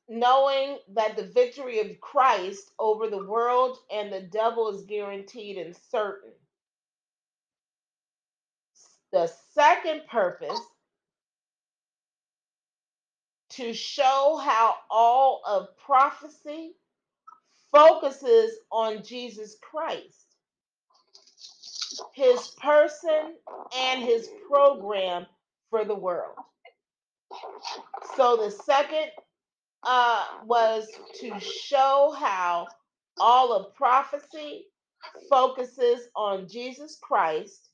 [0.08, 5.74] knowing that the victory of Christ over the world and the devil is guaranteed and
[5.90, 6.32] certain.
[9.12, 10.60] The second purpose
[13.50, 16.72] to show how all of prophecy
[17.72, 20.36] focuses on Jesus Christ,
[22.14, 23.34] his person,
[23.76, 25.26] and his program
[25.70, 26.36] for the world.
[28.16, 29.10] So the second
[29.84, 30.88] uh, was
[31.20, 32.68] to show how
[33.18, 34.66] all of prophecy
[35.30, 37.70] focuses on Jesus Christ,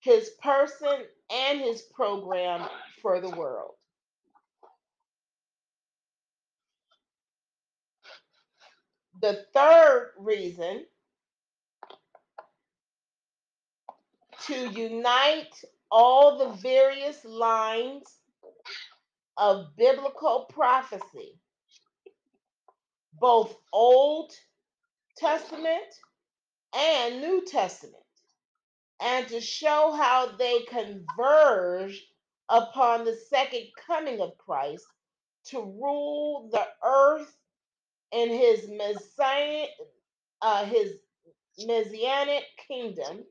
[0.00, 2.68] his person, and his program
[3.02, 3.72] for the world.
[9.20, 10.84] The third reason
[14.46, 15.54] to unite
[15.90, 18.04] all the various lines
[19.38, 21.38] of biblical prophecy,
[23.20, 24.32] both Old
[25.18, 25.94] Testament
[26.76, 27.96] and New Testament,
[29.02, 32.02] and to show how they converge
[32.48, 34.84] upon the second coming of Christ
[35.46, 37.32] to rule the earth
[38.12, 39.70] in his messianic,
[40.42, 40.94] uh, his
[41.66, 43.24] messianic kingdom.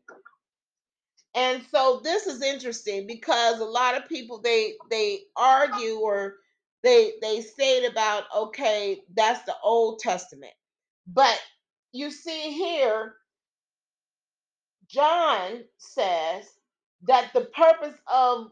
[1.39, 6.35] And so this is interesting because a lot of people they they argue or
[6.83, 10.53] they they state about okay that's the Old Testament,
[11.07, 11.39] but
[11.93, 13.15] you see here
[14.89, 16.45] John says
[17.07, 18.47] that the purpose of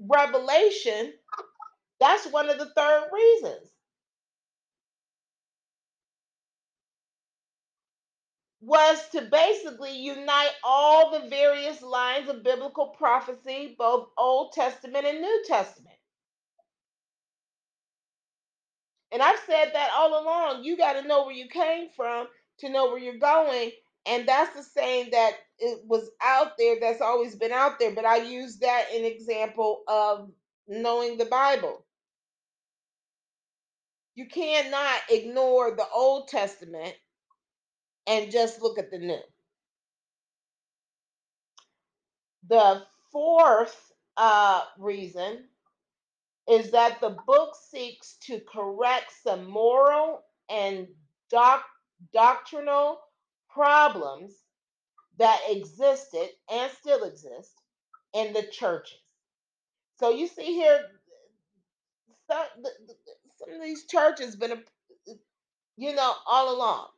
[0.00, 1.14] revelation
[2.00, 3.70] that's one of the third reasons
[8.64, 15.20] was to basically unite all the various lines of biblical prophecy, both Old Testament and
[15.20, 15.96] New Testament.
[19.12, 20.64] And I've said that all along.
[20.64, 22.26] You got to know where you came from
[22.60, 23.70] to know where you're going.
[24.06, 27.94] And that's the saying that it was out there, that's always been out there.
[27.94, 30.30] But I use that in example of
[30.68, 31.84] knowing the Bible.
[34.14, 36.94] You cannot ignore the Old Testament
[38.06, 39.20] and just look at the new.
[42.48, 42.82] The
[43.12, 45.44] fourth uh, reason
[46.48, 50.88] is that the book seeks to correct some moral and
[51.30, 51.64] doc-
[52.12, 53.00] doctrinal
[53.50, 54.34] problems
[55.18, 57.52] that existed and still exist
[58.14, 58.98] in the churches.
[59.98, 60.80] So you see here,
[62.30, 62.46] some,
[63.38, 64.62] some of these churches been,
[65.76, 66.88] you know, all along.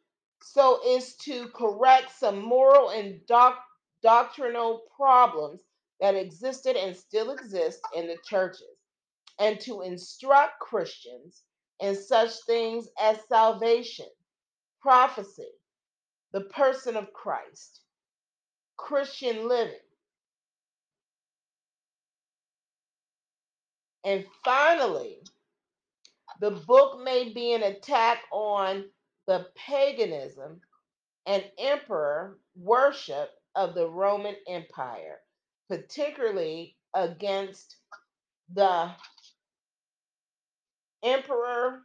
[0.42, 3.64] So is to correct some moral and doc-
[4.02, 5.62] doctrinal problems
[6.00, 8.78] that existed and still exist in the churches,
[9.40, 11.42] and to instruct Christians
[11.80, 14.08] in such things as salvation,
[14.82, 15.50] prophecy,
[16.32, 17.82] the person of Christ,
[18.78, 19.74] Christian living.
[24.04, 25.18] And finally,
[26.40, 28.86] the book may be an attack on
[29.26, 30.60] the paganism
[31.26, 35.18] and emperor worship of the Roman Empire,
[35.68, 37.76] particularly against
[38.54, 38.90] the
[41.02, 41.82] emperor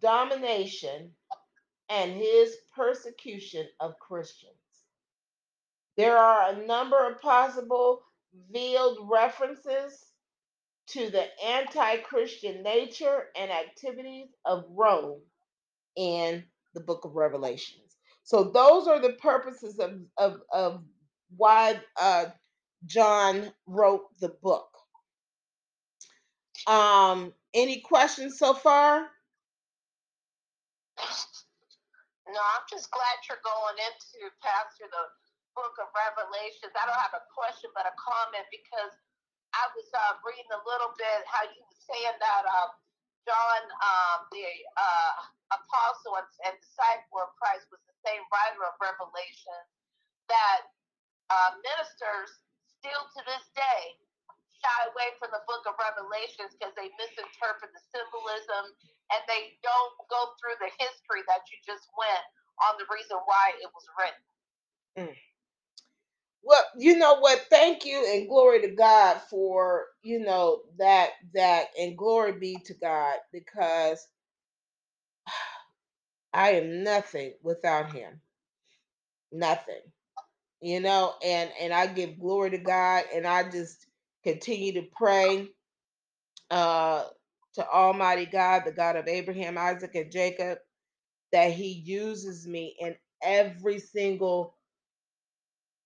[0.00, 1.10] Domitian
[1.88, 4.54] and his persecution of Christians.
[5.96, 8.02] There are a number of possible
[8.50, 10.06] veiled references
[10.88, 15.20] to the anti Christian nature and activities of Rome
[15.96, 16.44] in
[16.74, 17.96] the book of Revelations.
[18.24, 20.82] So, those are the purposes of, of, of
[21.36, 22.26] why uh,
[22.86, 24.68] John wrote the book.
[26.66, 29.06] Um, any questions so far?
[32.26, 35.04] No, I'm just glad you're going into Pastor the
[35.54, 36.74] book of Revelations.
[36.74, 38.90] I don't have a question but a comment because
[39.54, 42.68] I was uh, reading a little bit how you were saying that uh,
[43.24, 44.44] John, um, the
[44.74, 45.14] uh,
[45.54, 49.60] apostle and, and disciple of Christ, was the same writer of Revelation.
[50.26, 50.66] That
[51.30, 52.40] uh, ministers
[52.80, 53.82] still to this day
[54.64, 58.72] shy away from the book of Revelations because they misinterpret the symbolism
[59.12, 62.24] and they don't go through the history that you just went
[62.64, 64.24] on the reason why it was written.
[64.96, 65.16] Mm.
[66.44, 67.46] Well, you know what?
[67.50, 72.74] Thank you and glory to God for, you know, that that and glory be to
[72.74, 74.06] God because
[76.34, 78.20] I am nothing without him.
[79.32, 79.80] Nothing.
[80.62, 83.86] You know, and and I give glory to God and I just
[84.24, 85.48] continue to pray
[86.50, 87.04] uh
[87.54, 90.58] to Almighty God, the God of Abraham, Isaac, and Jacob,
[91.32, 94.53] that He uses me in every single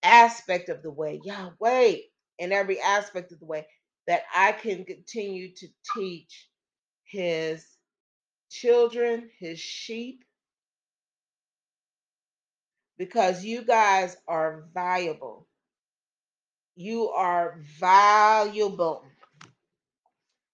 [0.03, 1.97] aspect of the way, Yahweh,
[2.39, 3.67] in every aspect of the way,
[4.07, 6.49] that I can continue to teach
[7.05, 7.67] His
[8.51, 10.25] children, His sheep,
[12.99, 15.47] because you guys are valuable.
[16.77, 19.05] You are valuable.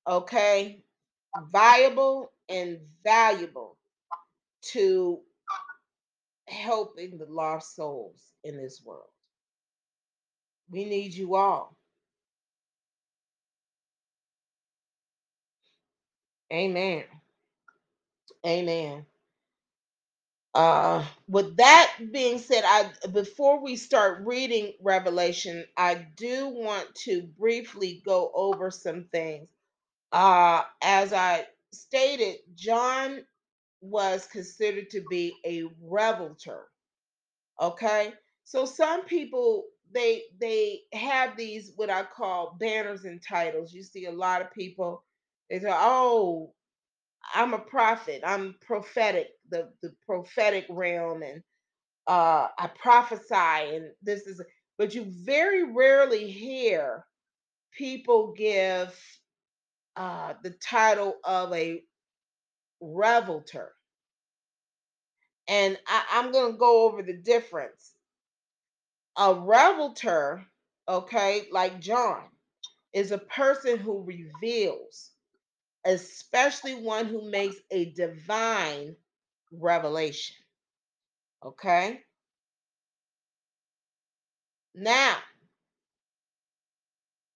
[0.09, 0.85] Okay?
[1.53, 3.79] Viable and valuable
[4.73, 5.21] to
[6.49, 9.09] helping the lost souls in this world.
[10.71, 11.77] We need you all.
[16.53, 17.05] Amen.
[18.47, 19.07] Amen.
[20.55, 27.23] Uh, with that being said, I before we start reading Revelation, I do want to
[27.39, 29.51] briefly go over some things.
[30.13, 33.25] Uh, as I stated, John
[33.83, 36.65] was considered to be a revelter.
[37.61, 38.15] Okay,
[38.45, 39.65] so some people
[39.95, 43.75] they they have these what I call banners and titles.
[43.75, 45.05] You see a lot of people
[45.51, 46.55] they say, "Oh,
[47.35, 48.23] I'm a prophet.
[48.27, 51.43] I'm prophetic, the the prophetic realm, and
[52.09, 54.43] uh, I prophesy, and this is."
[54.79, 57.07] But you very rarely hear
[57.79, 58.95] people give
[59.97, 61.83] uh, the title of a
[62.81, 63.73] revelter,
[65.49, 67.94] and I, I'm going to go over the difference.
[69.19, 70.45] A revelter,
[70.89, 72.25] okay, like John,
[72.93, 75.13] is a person who reveals,
[75.87, 78.97] especially one who makes a divine
[79.53, 80.37] revelation.
[81.45, 82.01] Okay.
[84.75, 85.17] Now,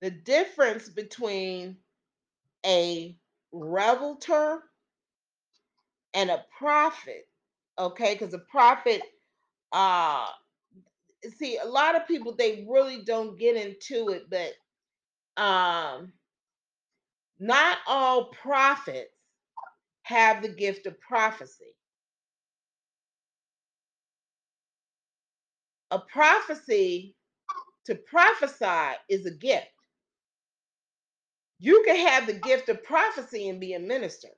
[0.02, 1.76] the difference between
[2.66, 3.16] a
[3.52, 4.62] revelter
[6.14, 7.28] and a prophet,
[7.78, 9.02] okay, because a prophet,
[9.72, 10.26] uh,
[11.39, 14.55] see, a lot of people they really don't get into it, but
[15.43, 16.12] um,
[17.40, 19.11] not all prophets
[20.05, 21.74] have the gift of prophecy.
[25.93, 27.16] A prophecy
[27.86, 29.66] to prophesy is a gift.
[31.61, 34.28] You can have the gift of prophecy and be a minister.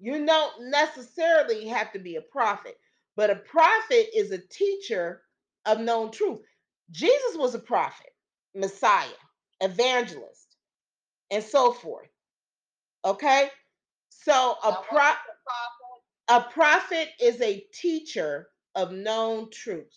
[0.00, 2.78] You don't necessarily have to be a prophet,
[3.18, 5.22] but a prophet is a teacher
[5.66, 6.46] of known truth.
[6.92, 8.12] Jesus was a prophet,
[8.56, 9.08] Messiah,
[9.60, 10.56] evangelist,
[11.30, 12.08] and so forth.
[13.04, 13.50] Okay?
[14.10, 15.12] So a pro-
[16.28, 19.96] a prophet is a teacher of known truth.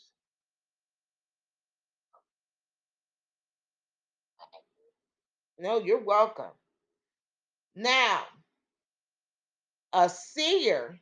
[5.60, 6.52] No, you're welcome.
[7.76, 8.23] Now,
[9.93, 10.99] a seer,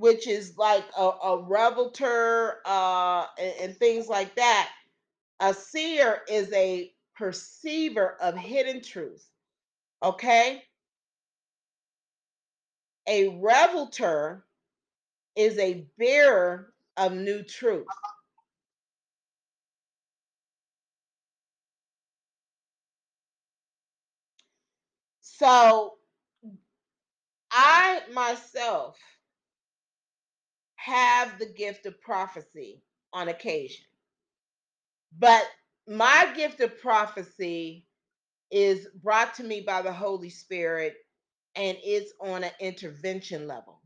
[0.00, 4.70] which is like a, a revelter uh, and, and things like that,
[5.40, 9.28] a seer is a perceiver of hidden truth.
[10.02, 10.62] Okay?
[13.06, 14.46] A revelter
[15.36, 17.86] is a bearer of new truth.
[25.20, 25.98] So
[27.50, 28.98] I myself
[30.90, 33.86] have the gift of prophecy on occasion.
[35.18, 35.44] But
[35.88, 37.86] my gift of prophecy
[38.50, 40.96] is brought to me by the Holy Spirit
[41.56, 43.80] and it's on an intervention level.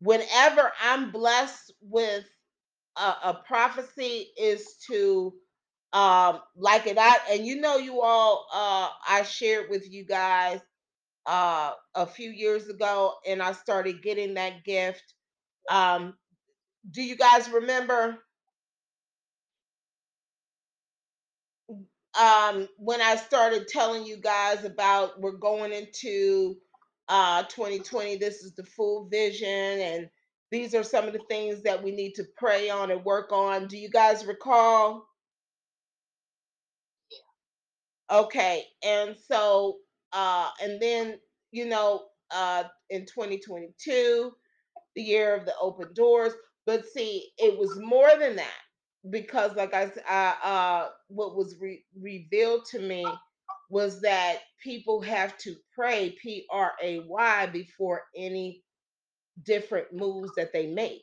[0.00, 2.24] Whenever I'm blessed with
[2.96, 5.34] a, a prophecy is to
[5.92, 10.60] um like it out and you know you all uh I shared with you guys
[11.26, 15.14] uh a few years ago and I started getting that gift
[15.70, 16.14] um
[16.90, 18.18] do you guys remember
[22.18, 26.56] um, when I started telling you guys about we're going into
[27.08, 30.08] uh 2020, this is the full vision, and
[30.50, 33.68] these are some of the things that we need to pray on and work on.
[33.68, 35.06] Do you guys recall?
[38.10, 39.78] Okay, and so
[40.12, 41.18] uh and then
[41.50, 44.32] you know uh in 2022,
[44.96, 46.34] the year of the open doors,
[46.66, 48.54] but see, it was more than that
[49.10, 53.06] because like I, uh, uh what was re- revealed to me
[53.70, 58.64] was that people have to pray P R A Y before any
[59.44, 61.02] different moves that they make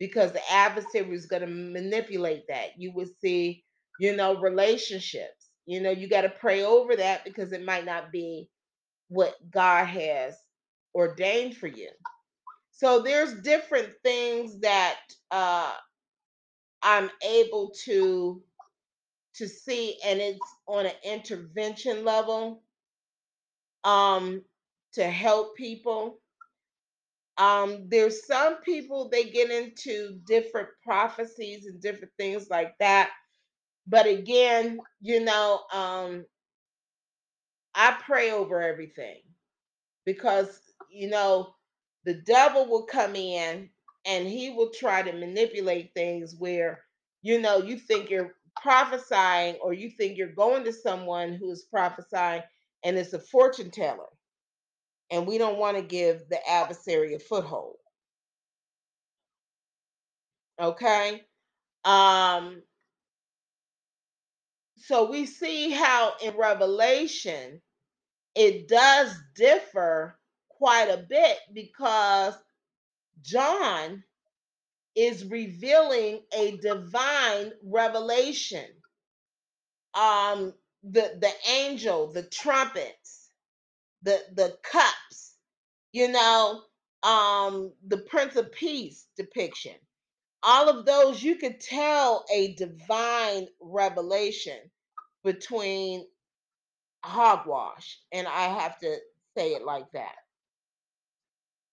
[0.00, 2.70] because the adversary is going to manipulate that.
[2.78, 3.64] You would see,
[4.00, 5.50] you know, relationships.
[5.66, 8.50] You know, you got to pray over that because it might not be
[9.08, 10.34] what God has
[10.94, 11.90] ordained for you.
[12.80, 14.98] So there's different things that
[15.32, 15.74] uh,
[16.82, 18.42] I'm able to
[19.36, 22.62] to see, and it's on an intervention level
[23.84, 24.42] um,
[24.94, 26.20] to help people.
[27.38, 33.10] Um, there's some people they get into different prophecies and different things like that.
[33.86, 36.26] But again, you know, um,
[37.74, 39.22] I pray over everything
[40.06, 41.54] because you know
[42.04, 43.68] the devil will come in
[44.06, 46.82] and he will try to manipulate things where
[47.22, 51.64] you know you think you're prophesying or you think you're going to someone who is
[51.70, 52.42] prophesying
[52.84, 54.06] and it's a fortune teller.
[55.10, 57.76] And we don't want to give the adversary a foothold.
[60.60, 61.22] Okay?
[61.84, 62.62] Um
[64.78, 67.60] so we see how in revelation
[68.36, 70.19] it does differ
[70.60, 72.34] quite a bit because
[73.22, 74.02] john
[74.96, 78.66] is revealing a divine revelation.
[79.94, 80.54] Um
[80.84, 83.30] the the angel the trumpets
[84.02, 85.36] the the cups
[85.92, 86.62] you know
[87.04, 89.74] um the prince of peace depiction.
[90.42, 94.58] All of those you could tell a divine revelation
[95.24, 96.06] between
[97.04, 98.96] hogwash and i have to
[99.36, 100.16] say it like that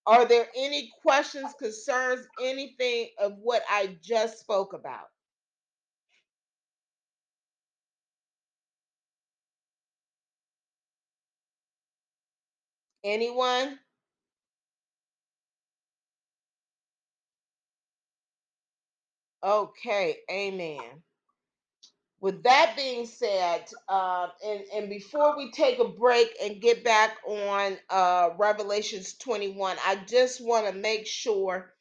[0.07, 5.07] are there any questions concerns anything of what i just spoke about?
[13.03, 13.79] Anyone?
[19.43, 21.03] Okay amen
[22.21, 27.17] with that being said, um, and and before we take a break and get back
[27.27, 31.73] on uh, Revelations 21, I just want to make sure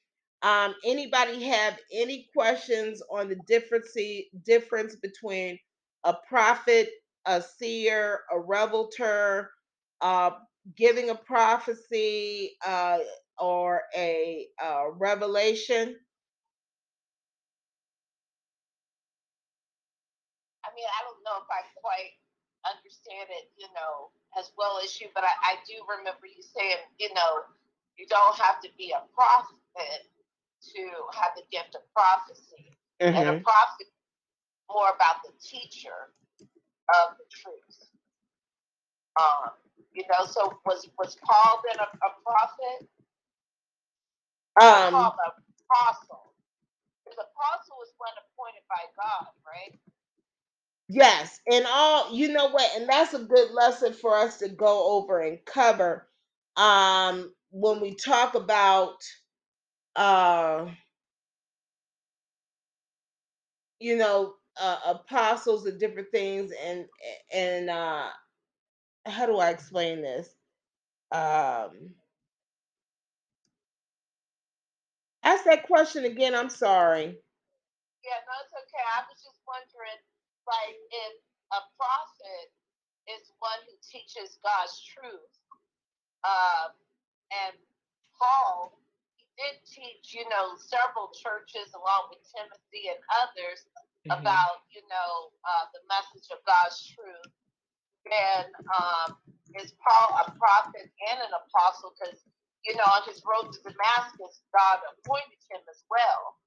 [0.42, 3.96] um, anybody have any questions on the difference
[4.44, 5.58] difference between
[6.04, 6.90] a prophet,
[7.26, 9.50] a seer, a revelator,
[10.02, 10.32] uh,
[10.76, 12.98] giving a prophecy, uh,
[13.38, 15.96] or a uh, revelation.
[20.76, 22.14] Mean, I don't know if I quite
[22.68, 26.80] understand it, you know, as well as you, but I, I do remember you saying,
[27.00, 27.48] you know,
[27.98, 30.04] you don't have to be a prophet
[30.76, 30.82] to
[31.16, 32.76] have the gift of prophecy.
[33.16, 33.44] And a Mhm.
[33.44, 33.88] prophet
[34.70, 36.12] more about the teacher
[36.90, 37.78] of the truth.
[39.20, 39.52] Um,
[39.92, 42.88] you know, so was was Paul then a, a prophet?
[44.60, 45.32] Um, Paul an
[45.70, 46.34] apostle?
[47.04, 49.74] Because apostle is one appointed by God, right?
[50.88, 54.92] Yes, and all you know what, and that's a good lesson for us to go
[54.96, 56.08] over and cover
[56.56, 58.96] um when we talk about
[59.96, 60.66] uh
[63.80, 66.86] you know uh, apostles and different things and
[67.32, 68.08] and uh
[69.06, 70.28] how do I explain this?
[71.12, 71.94] Um
[75.24, 77.18] ask that question again, I'm sorry.
[78.04, 78.84] Yeah, no, it's okay.
[78.94, 80.00] I was just wondering,
[80.46, 81.14] like, if
[81.52, 82.48] a prophet
[83.06, 85.34] is one who teaches God's truth,
[86.24, 86.74] um,
[87.30, 87.54] and
[88.18, 88.78] Paul,
[89.16, 93.66] he did teach, you know, several churches along with Timothy and others
[94.06, 94.20] Mhm.
[94.20, 97.32] about, you know, uh, the message of God's truth.
[98.10, 99.18] And um,
[99.56, 101.94] is Paul a prophet and an apostle?
[101.98, 102.22] Because,
[102.64, 106.38] you know, on his road to Damascus, God appointed him as well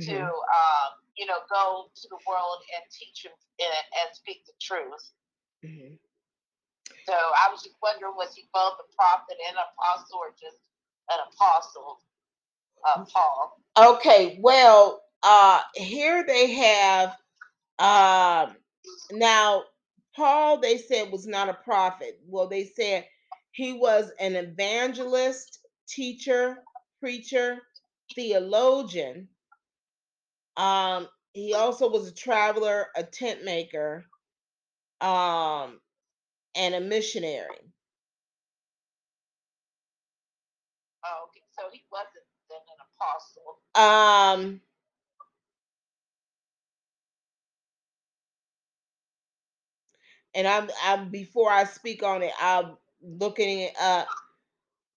[0.00, 0.30] to, Mhm.
[0.30, 3.32] um, you know, go to the world and teach him
[3.62, 5.06] and, and speak the truth.
[5.64, 5.98] Mhm.
[7.06, 10.58] So I was just wondering, was he both a prophet and apostle, or just
[11.10, 12.00] an apostle,
[12.86, 13.58] uh, Paul?
[13.78, 17.16] Okay, well, uh here they have
[17.78, 18.56] um
[19.12, 19.64] now
[20.16, 22.20] Paul, they said, was not a prophet.
[22.26, 23.06] Well, they said
[23.52, 26.58] he was an evangelist, teacher,
[27.00, 27.60] preacher,
[28.16, 29.28] theologian.
[30.56, 34.04] Um, he also was a traveler, a tent maker,
[35.00, 35.80] um,
[36.56, 37.46] and a missionary.
[41.04, 41.42] Oh, okay.
[41.58, 42.80] So he wasn't then an
[43.74, 44.42] apostle.
[44.54, 44.60] Um,
[50.34, 54.08] and I'm, I'm before I speak on it, I'm looking it up.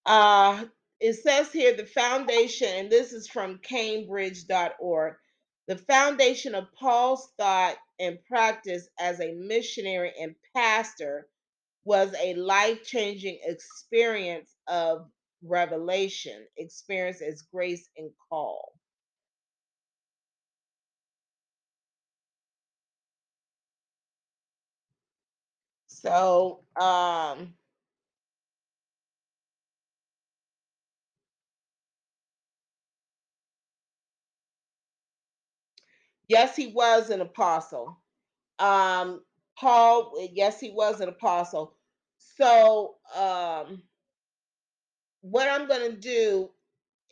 [0.05, 0.65] Uh,
[1.01, 5.15] it says here the foundation, and this is from Cambridge.org.
[5.67, 11.29] The foundation of Paul's thought and practice as a missionary and pastor
[11.85, 15.09] was a life changing experience of
[15.43, 18.73] revelation, experience as grace and call.
[25.87, 27.55] So, um,
[36.29, 37.99] yes, he was an apostle.
[38.59, 39.21] Um,
[39.59, 41.75] Paul, yes, he was an apostle.
[42.37, 43.83] So, um,
[45.21, 46.49] what I'm going to do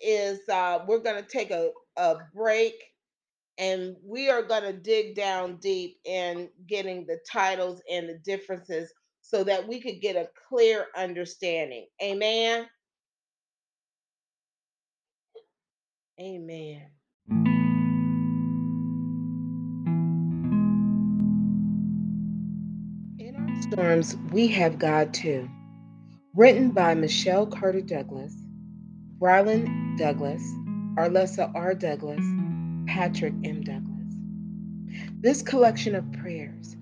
[0.03, 2.76] is uh, we're going to take a, a break
[3.60, 8.94] and we are going to dig down deep in getting the titles and the differences
[9.22, 11.88] so that we could get a clear understanding.
[12.03, 12.68] Amen.
[16.22, 16.88] Amen.
[23.74, 25.50] Storms, we have God too.
[26.36, 28.36] Written by Michelle Carter Douglas,
[29.20, 30.44] Rylan Douglas,
[30.95, 31.74] Arlessa R.
[31.74, 32.24] Douglas,
[32.86, 33.64] Patrick M.
[33.64, 34.14] Douglas.
[35.22, 36.76] This collection of prayers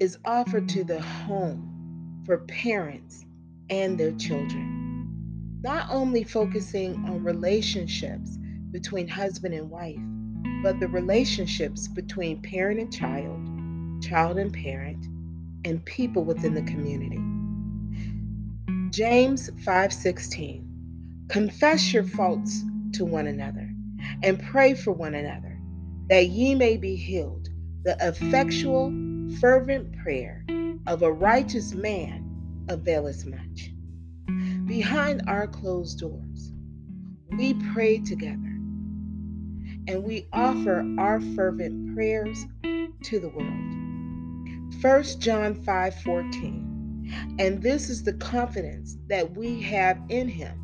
[0.00, 3.24] is offered to the home for parents
[3.70, 8.36] and their children, not only focusing on relationships
[8.72, 10.00] between husband and wife,
[10.64, 15.06] but the relationships between parent and child, child and parent,
[15.64, 17.20] and people within the community.
[18.90, 20.64] James 5:16
[21.28, 22.62] Confess your faults
[22.92, 23.70] to one another
[24.22, 25.58] and pray for one another
[26.08, 27.48] that ye may be healed.
[27.84, 28.92] The effectual
[29.40, 30.44] fervent prayer
[30.86, 33.72] of a righteous man availeth much.
[34.66, 36.52] Behind our closed doors,
[37.36, 38.54] we pray together
[39.86, 42.46] and we offer our fervent prayers
[43.02, 43.73] to the world.
[44.80, 47.36] 1 John 5 14.
[47.38, 50.60] And this is the confidence that we have in him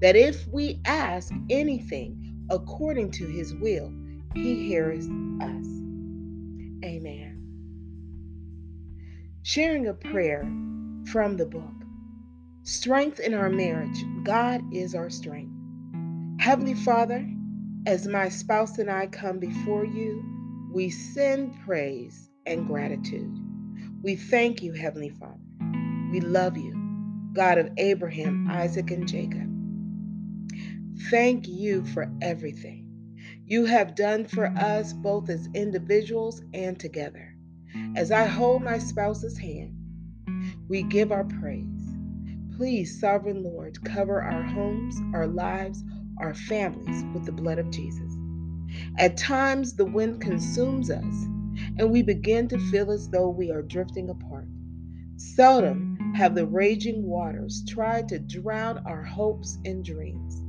[0.00, 3.92] that if we ask anything according to his will,
[4.34, 5.66] he hears us.
[6.84, 7.40] Amen.
[9.42, 10.42] Sharing a prayer
[11.06, 11.72] from the book.
[12.64, 14.04] Strength in our marriage.
[14.24, 15.52] God is our strength.
[16.40, 17.26] Heavenly Father,
[17.86, 20.22] as my spouse and I come before you,
[20.72, 23.32] we send praise and gratitude.
[24.02, 25.40] We thank you, Heavenly Father.
[26.12, 26.74] We love you,
[27.32, 29.50] God of Abraham, Isaac, and Jacob.
[31.10, 32.84] Thank you for everything
[33.46, 37.34] you have done for us both as individuals and together.
[37.96, 39.76] As I hold my spouse's hand,
[40.68, 41.66] we give our praise.
[42.56, 45.82] Please, Sovereign Lord, cover our homes, our lives,
[46.20, 48.14] our families with the blood of Jesus.
[48.98, 51.26] At times, the wind consumes us,
[51.78, 54.48] and we begin to feel as though we are drifting apart.
[55.16, 60.42] Seldom have the raging waters tried to drown our hopes and dreams.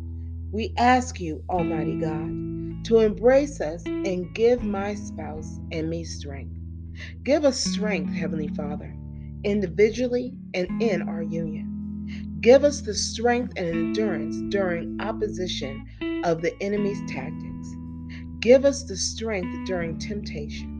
[0.52, 6.56] We ask you, Almighty God, to embrace us and give my spouse and me strength.
[7.24, 8.96] Give us strength, Heavenly Father,
[9.44, 12.38] individually and in our union.
[12.42, 15.86] Give us the strength and endurance during opposition
[16.24, 17.70] of the enemy's tactics.
[18.40, 20.75] Give us the strength during temptations.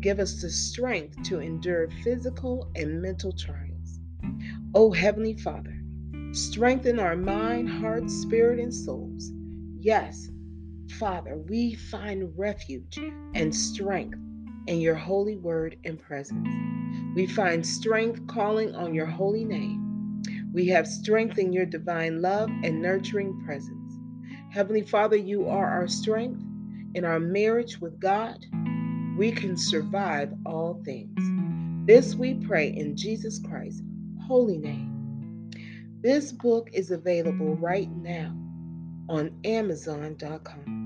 [0.00, 4.00] Give us the strength to endure physical and mental trials.
[4.74, 5.78] O Heavenly Father,
[6.32, 9.30] strengthen our mind, heart, spirit, and souls.
[9.78, 10.30] Yes,
[10.98, 12.98] Father, we find refuge
[13.34, 14.18] and strength
[14.66, 16.48] in your holy word and presence.
[17.14, 20.22] We find strength calling on your holy name.
[20.52, 23.98] We have strength in your divine love and nurturing presence.
[24.50, 26.42] Heavenly Father, you are our strength.
[26.94, 28.44] In our marriage with God,
[29.20, 31.86] we can survive all things.
[31.86, 33.82] This we pray in Jesus Christ's
[34.26, 35.50] holy name.
[36.00, 38.34] This book is available right now
[39.10, 40.79] on Amazon.com.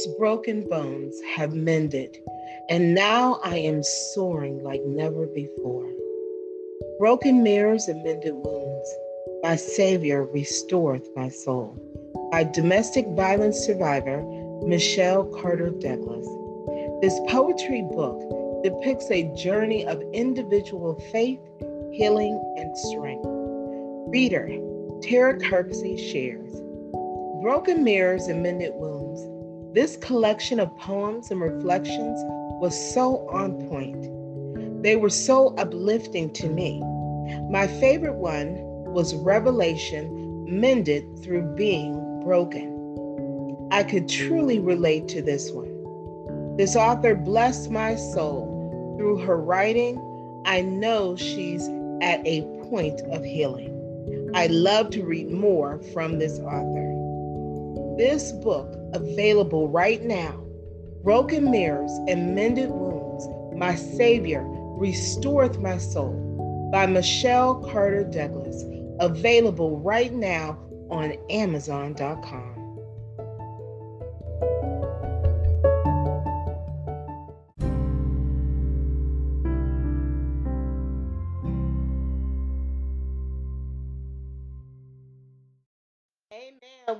[0.00, 2.16] These broken bones have mended,
[2.70, 5.90] and now I am soaring like never before.
[6.98, 8.94] Broken mirrors and mended wounds,
[9.42, 11.76] my Savior restoreth my soul.
[12.32, 14.22] By domestic violence survivor
[14.64, 16.26] Michelle Carter Douglas.
[17.02, 21.40] This poetry book depicts a journey of individual faith,
[21.92, 23.26] healing, and strength.
[24.08, 24.48] Reader,
[25.02, 26.58] Tara Kirksey shares
[27.42, 29.29] Broken Mirrors and Mended Wounds.
[29.72, 32.18] This collection of poems and reflections
[32.60, 34.82] was so on point.
[34.82, 36.80] They were so uplifting to me.
[37.50, 38.56] My favorite one
[38.92, 43.68] was Revelation Mended Through Being Broken.
[43.70, 46.56] I could truly relate to this one.
[46.56, 48.96] This author blessed my soul.
[48.98, 51.68] Through her writing, I know she's
[52.02, 54.30] at a point of healing.
[54.34, 57.96] I love to read more from this author.
[57.96, 60.44] This book, available right now
[61.02, 63.26] Broken Mirrors and Mended Wounds,
[63.56, 68.62] My Savior Restoreth My Soul by Michelle Carter Douglas,
[69.00, 70.58] available right now
[70.90, 72.49] on Amazon.com.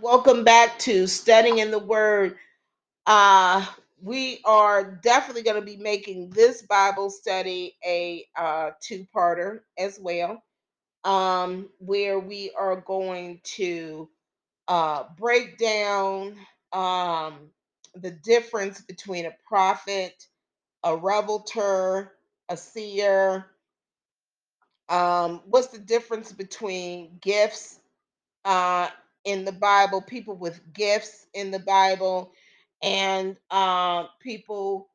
[0.03, 2.37] Welcome back to Studying in the Word.
[3.07, 3.67] Uh,
[4.03, 9.99] we are definitely going to be making this Bible study a uh, two parter as
[10.01, 10.43] well,
[11.05, 14.09] um, where we are going to
[14.69, 16.37] uh, break down
[16.73, 17.51] um,
[17.95, 20.27] the difference between a prophet,
[20.85, 22.13] a revelator,
[22.49, 23.47] a seer.
[24.89, 27.79] Um, what's the difference between gifts
[28.45, 28.89] uh,
[29.25, 32.33] in the Bible, people with gifts in the Bible,
[32.83, 34.91] and uh, people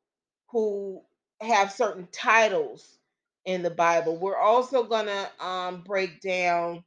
[0.52, 1.02] who
[1.42, 3.00] have certain titles
[3.46, 4.18] in the Bible.
[4.18, 6.84] We're also going to um, break down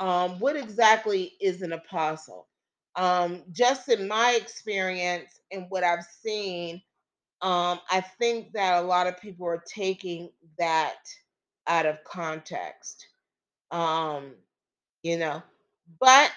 [0.00, 2.48] um, what exactly is an apostle.
[2.96, 6.82] Um, just in my experience and what I've seen,
[7.42, 10.96] um, I think that a lot of people are taking that
[11.68, 13.06] out of context.
[13.72, 14.34] Um,
[15.02, 15.42] you know,
[16.00, 16.32] but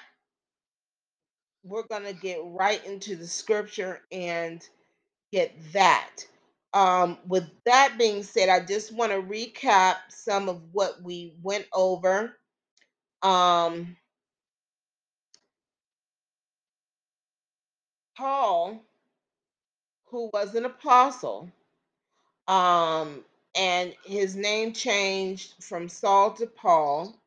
[1.64, 4.68] we're going to get right into the scripture and
[5.32, 6.12] get that.
[6.74, 11.68] Um, with that being said, I just want to recap some of what we went
[11.74, 12.36] over.
[13.24, 13.98] Um,
[18.18, 18.82] Paul,
[20.08, 21.52] who was an apostle,
[22.48, 23.26] um,
[23.56, 27.19] and his name changed from Saul to Paul.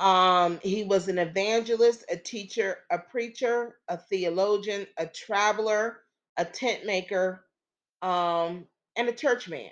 [0.00, 6.00] Um, he was an evangelist, a teacher, a preacher, a theologian, a traveler,
[6.36, 7.44] a tent maker,
[8.02, 8.66] um,
[8.96, 9.70] and a churchman.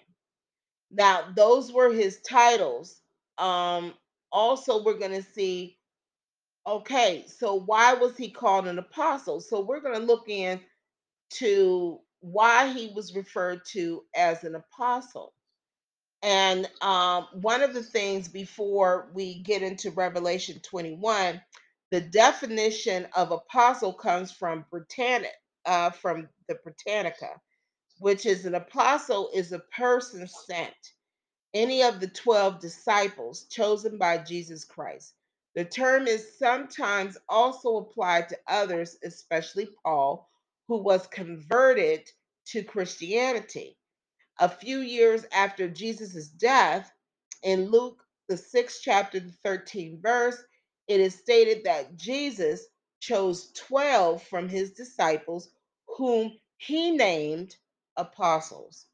[0.91, 3.01] Now, those were his titles.
[3.39, 3.95] Um,
[4.33, 5.79] also, we're going to see
[6.67, 9.41] okay, so why was he called an apostle?
[9.41, 15.35] So, we're going to look into why he was referred to as an apostle.
[16.23, 21.41] And um, one of the things before we get into Revelation 21,
[21.93, 25.33] the definition of apostle comes from Britannic,
[25.67, 27.41] uh, from the Britannica,
[28.01, 30.75] which is an apostle is a person sent,
[31.55, 35.15] any of the 12 disciples chosen by Jesus Christ.
[35.57, 40.29] The term is sometimes also applied to others, especially Paul,
[40.69, 42.09] who was converted
[42.49, 43.77] to Christianity
[44.41, 46.93] a few years after Jesus' death,
[47.43, 50.43] in Luke, the sixth chapter, the 13th verse,
[50.89, 52.67] it is stated that Jesus
[53.01, 55.51] chose 12 from his disciples,
[55.99, 57.57] whom he named
[57.97, 58.87] apostles.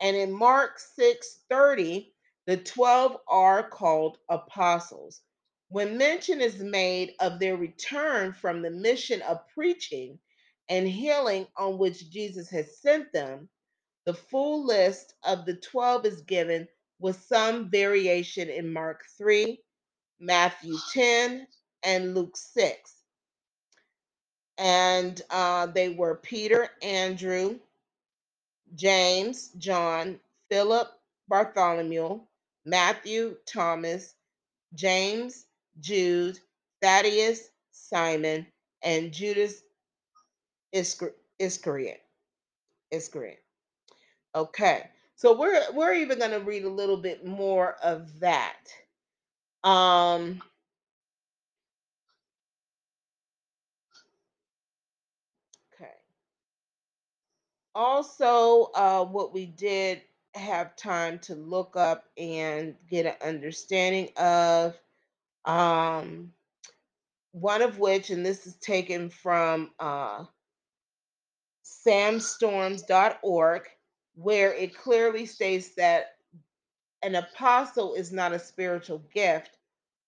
[0.00, 2.12] And in Mark 6 30,
[2.46, 5.20] the 12 are called apostles.
[5.68, 10.18] When mention is made of their return from the mission of preaching
[10.68, 13.48] and healing on which Jesus has sent them,
[14.04, 16.68] the full list of the 12 is given
[17.00, 19.58] with some variation in Mark 3,
[20.20, 21.46] Matthew 10,
[21.84, 22.94] and Luke 6.
[24.58, 27.58] And uh, they were Peter, Andrew,
[28.74, 30.20] James, John,
[30.50, 30.88] Philip,
[31.28, 32.20] Bartholomew,
[32.64, 34.14] Matthew, Thomas,
[34.74, 35.46] James,
[35.80, 36.38] Jude,
[36.80, 38.46] Thaddeus, Simon,
[38.82, 39.62] and Judas
[40.72, 42.02] Iscariot.
[42.90, 43.41] Iscariot.
[44.34, 44.88] Okay.
[45.16, 48.66] So we're we're even going to read a little bit more of that.
[49.64, 50.42] Um
[55.74, 55.92] Okay.
[57.74, 60.02] also, uh, what we did
[60.34, 64.76] have time to look up and get an understanding of,
[65.44, 66.32] um,
[67.32, 70.24] one of which, and this is taken from uh,
[71.64, 73.62] samstorms.org,
[74.14, 76.16] where it clearly states that
[77.02, 79.58] an apostle is not a spiritual gift,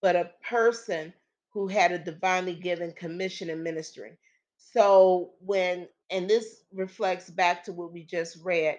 [0.01, 1.13] but a person
[1.53, 4.17] who had a divinely given commission in ministering.
[4.57, 8.79] So when and this reflects back to what we just read,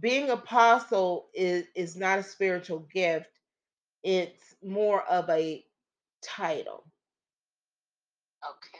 [0.00, 3.26] being apostle is is not a spiritual gift.
[4.02, 5.64] It's more of a
[6.22, 6.84] title.
[8.44, 8.78] Okay.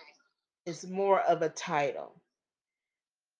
[0.67, 2.20] It's more of a title.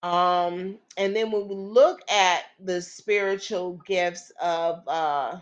[0.03, 5.41] Um, and then when we look at the spiritual gifts of uh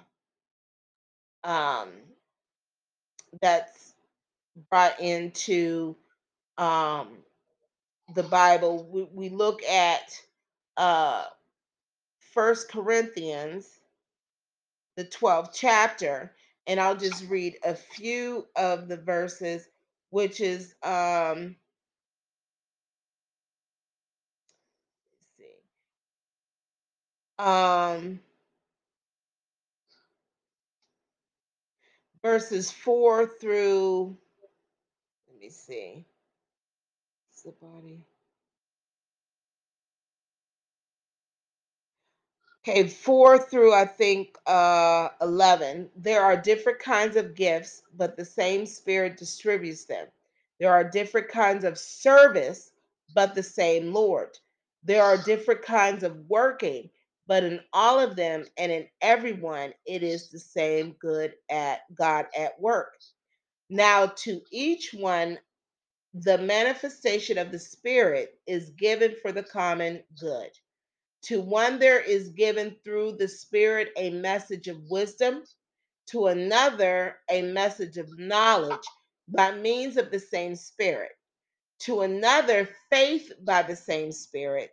[1.45, 1.91] um
[3.41, 3.95] that's
[4.71, 5.97] brought into
[6.59, 7.19] um
[8.15, 10.21] the Bible, we, we look at
[10.77, 11.25] uh
[12.35, 13.69] First Corinthians,
[14.97, 16.35] the 12th chapter,
[16.67, 19.69] and I'll just read a few of the verses,
[20.11, 21.57] which is um
[25.13, 25.45] let's see.
[27.39, 28.21] Um
[32.23, 34.17] verses 4 through
[35.31, 36.07] let me see.
[37.33, 38.03] It's the body.
[42.63, 45.91] Okay, four through I think uh, 11.
[45.97, 50.07] There are different kinds of gifts, but the same Spirit distributes them.
[50.61, 52.73] There are different kinds of service,
[53.15, 54.39] but the same Lord.
[54.85, 56.91] There are different kinds of working,
[57.29, 62.27] but in all of them and in everyone, it is the same good at God
[62.39, 62.95] at work.
[63.71, 65.39] Now, to each one,
[66.15, 70.51] the manifestation of the Spirit is given for the common good.
[71.25, 75.45] To one, there is given through the Spirit a message of wisdom,
[76.09, 78.87] to another, a message of knowledge
[79.29, 81.13] by means of the same Spirit,
[81.81, 84.73] to another, faith by the same Spirit,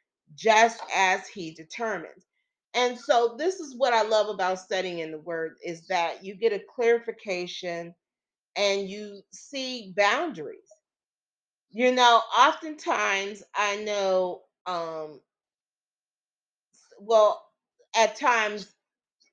[0.35, 2.23] just as He determined.
[2.73, 6.35] And so this is what I love about studying in the word is that you
[6.35, 7.95] get a clarification
[8.55, 10.59] and you see boundaries.
[11.71, 15.21] You know, oftentimes I know um
[16.99, 17.43] well
[17.95, 18.73] at times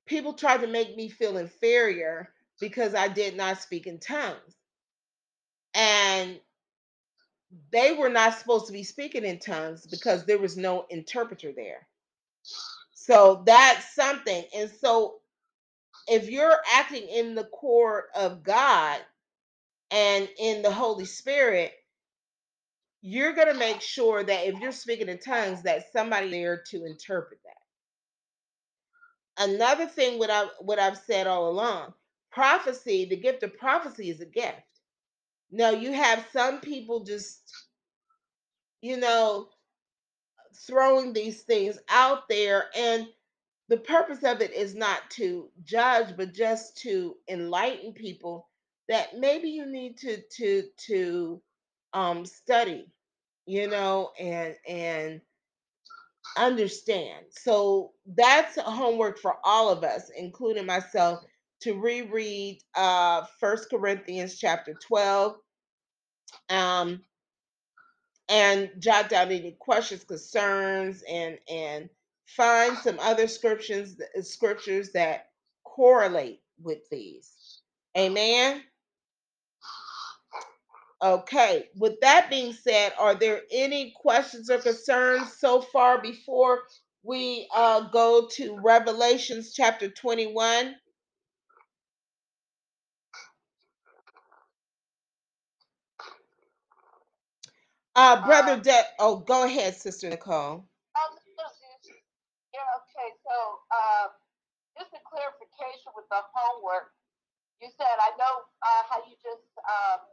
[0.07, 4.55] people try to make me feel inferior because I did not speak in tongues.
[5.73, 6.39] And
[7.71, 11.87] they were not supposed to be speaking in tongues because there was no interpreter there.
[12.93, 14.43] So that's something.
[14.55, 15.15] And so
[16.07, 18.99] if you're acting in the court of God
[19.91, 21.73] and in the Holy Spirit,
[23.01, 26.85] you're going to make sure that if you're speaking in tongues, that somebody there to
[26.85, 27.69] interpret that.
[29.51, 31.93] Another thing what I what I've said all along,
[32.31, 34.61] prophecy, the gift of prophecy is a gift.
[35.51, 37.51] No, you have some people just,
[38.81, 39.49] you know,
[40.55, 43.07] throwing these things out there and
[43.69, 48.49] the purpose of it is not to judge but just to enlighten people
[48.89, 51.41] that maybe you need to to to
[51.93, 52.87] um study
[53.47, 55.21] you know and and
[56.37, 57.25] understand.
[57.31, 61.23] So that's homework for all of us including myself
[61.61, 65.35] to reread uh first corinthians chapter 12
[66.49, 67.01] um
[68.29, 71.89] and jot down any questions concerns and and
[72.27, 75.29] find some other scriptures scriptures that
[75.63, 77.61] correlate with these.
[77.97, 78.61] Amen?
[81.01, 86.63] Okay with that being said are there any questions or concerns so far before
[87.03, 90.75] we uh, go to revelations chapter 21
[97.99, 100.65] uh brother Um, De- oh go ahead sister nicole
[100.97, 101.13] um,
[102.53, 103.09] yeah, okay.
[103.25, 103.35] So,
[103.71, 104.09] um,
[104.77, 106.93] just a clarification with the homework.
[107.61, 110.03] You said, I know uh, how you just, um,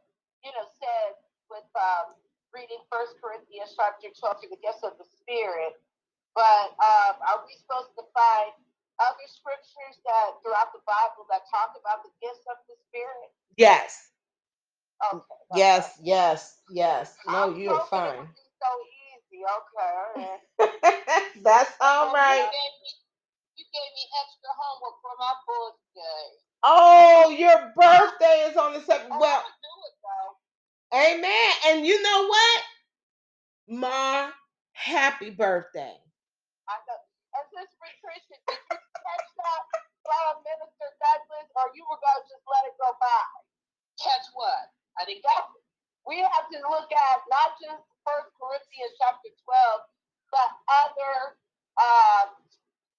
[0.46, 1.18] you know, said
[1.50, 2.14] with um,
[2.54, 5.78] reading First Corinthians chapter 12 to the gifts of the Spirit.
[6.34, 8.52] But um, are we supposed to find
[9.02, 13.30] other scriptures that throughout the Bible that talk about the gifts of the Spirit?
[13.56, 14.10] Yes.
[15.00, 15.24] Okay.
[15.56, 17.16] Yes, yes, yes.
[17.26, 18.28] No, you're hoping fine.
[18.62, 18.70] so
[19.12, 19.40] easy.
[19.44, 20.38] Okay.
[20.58, 21.22] right.
[21.44, 22.38] That's all right.
[22.38, 22.90] You gave, me,
[23.58, 26.26] you gave me extra homework for my birthday.
[26.64, 29.12] Oh, your birthday is on the second.
[29.12, 30.32] Oh, Well, I'm do it though.
[31.20, 31.52] amen.
[31.68, 32.62] And you know what?
[33.68, 34.30] Ma,
[34.72, 35.94] happy birthday.
[36.68, 37.00] I know.
[37.36, 39.62] And Patricia, did you catch that
[40.04, 43.24] from Minister Douglas, or you were gonna just let it go by?
[44.00, 44.72] Catch what?
[44.98, 45.64] I didn't That catch it.
[46.62, 49.86] To look at not just First Corinthians chapter twelve,
[50.30, 51.36] but other
[51.78, 52.28] um,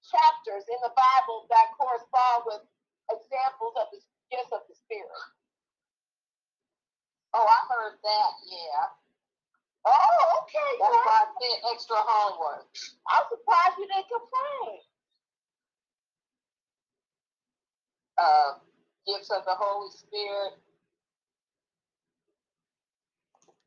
[0.05, 2.63] chapters in the Bible that correspond with
[3.11, 3.99] examples of the
[4.31, 5.23] gifts of the Spirit.
[7.33, 8.31] Oh, I heard that.
[8.47, 8.83] Yeah.
[9.85, 10.71] Oh, okay.
[10.79, 11.05] That's great.
[11.05, 12.67] why I said extra homework.
[13.07, 14.79] I'm surprised you didn't complain.
[18.17, 18.51] Uh,
[19.07, 20.59] gifts of the Holy Spirit.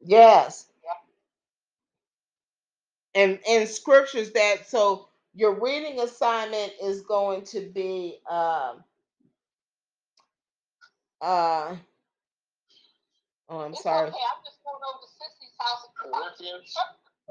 [0.02, 0.66] Yes.
[3.14, 8.84] And in scriptures that so your reading assignment is going to be um
[11.20, 11.76] uh
[13.50, 14.08] oh I'm It's sorry.
[14.10, 14.18] okay.
[14.18, 15.86] I'm just going over to Sissy's house.
[16.04, 16.74] and Corinthians.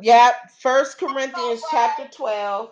[0.02, 2.72] Yep, first Corinthians chapter 12.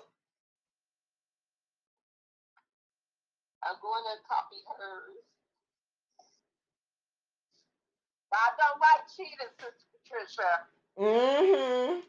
[3.64, 5.27] I'm going to copy hers.
[8.38, 10.52] I don't like cheating, Sister Patricia.
[11.00, 12.00] Mm-hmm.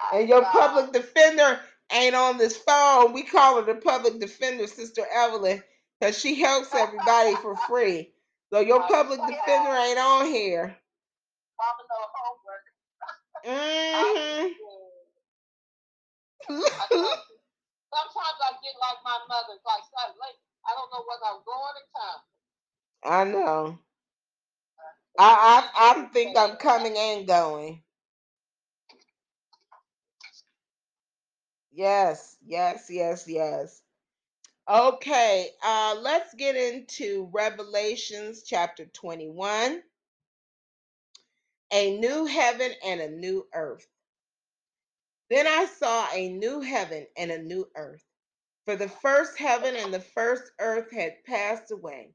[0.00, 0.48] I And your know.
[0.50, 1.60] public defender
[1.92, 3.12] ain't on this phone.
[3.14, 5.62] We call her the public defender, Sister Evelyn,
[6.00, 8.12] because she helps everybody for free.
[8.52, 10.76] So your public defender ain't on here.
[11.58, 12.66] Mama no homework.
[13.46, 14.52] Mm-hmm.
[16.80, 17.28] I told you,
[17.92, 20.12] Sometimes I get like my mother, like, "Son,
[20.68, 22.26] I don't know whether I'm going or coming.
[23.04, 23.78] I know.
[25.18, 27.82] I, I I think I'm coming and going.
[31.72, 33.82] Yes, yes, yes, yes.
[34.70, 39.82] Okay, uh, let's get into Revelations chapter 21.
[41.72, 43.86] A new heaven and a new earth.
[45.30, 48.04] Then I saw a new heaven and a new earth.
[48.66, 52.14] For the first heaven and the first earth had passed away,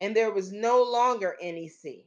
[0.00, 2.06] and there was no longer any sea.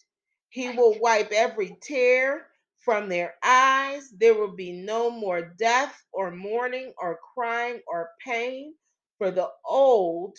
[0.51, 2.47] He will wipe every tear
[2.79, 4.11] from their eyes.
[4.17, 8.75] There will be no more death, or mourning, or crying, or pain,
[9.19, 10.37] for the old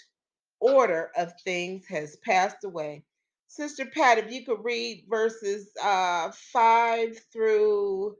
[0.60, 3.04] order of things has passed away.
[3.48, 8.16] Sister Pat, if you could read verses uh, 5 through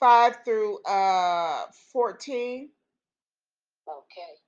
[0.00, 2.70] 5 through uh, 14.
[3.88, 4.47] Okay.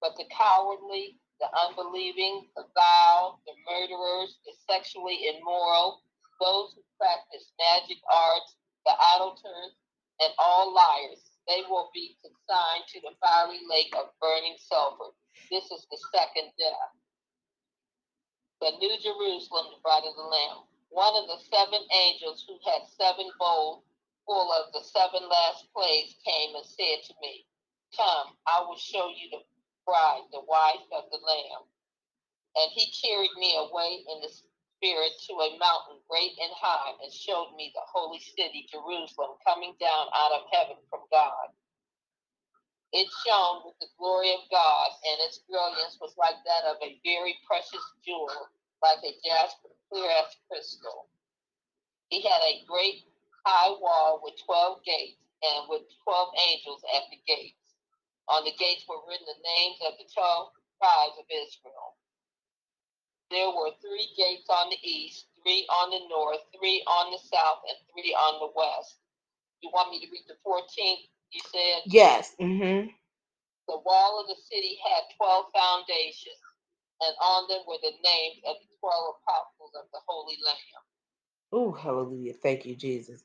[0.00, 6.02] But the cowardly, the unbelieving, the vile, the murderers, the sexually immoral,
[6.40, 9.76] those who practice magic arts, the idolaters,
[10.20, 15.12] and all liars, they will be consigned to the fiery lake of burning sulfur.
[15.50, 16.92] This is the second death.
[18.60, 20.64] The New Jerusalem, the bride of the Lamb.
[20.90, 23.84] One of the seven angels who had seven bowls
[24.26, 27.46] full of the seven last plagues came and said to me,
[27.96, 29.42] Come, I will show you the
[29.86, 31.64] bride, the wife of the Lamb.
[32.56, 37.12] And he carried me away in the spirit to a mountain great and high, and
[37.12, 41.52] showed me the holy city, Jerusalem, coming down out of heaven from God.
[42.92, 46.98] It shone with the glory of God, and its brilliance was like that of a
[47.04, 48.48] very precious jewel,
[48.82, 51.06] like a jasper, clear as crystal.
[52.08, 53.04] He had a great
[53.46, 57.59] high wall with 12 gates and with 12 angels at the gates.
[58.30, 60.50] On the gates were written the names of the 12
[60.80, 61.98] tribes of Israel.
[63.30, 67.62] There were three gates on the east, three on the north, three on the south,
[67.68, 68.98] and three on the west.
[69.62, 71.04] You want me to read the 14th?
[71.32, 71.80] You said?
[71.86, 72.34] Yes.
[72.40, 72.88] Mm-hmm.
[73.68, 76.40] The wall of the city had 12 foundations,
[77.02, 80.84] and on them were the names of the 12 apostles of the Holy Lamb.
[81.52, 82.34] Oh, hallelujah.
[82.34, 83.22] Thank you, Jesus.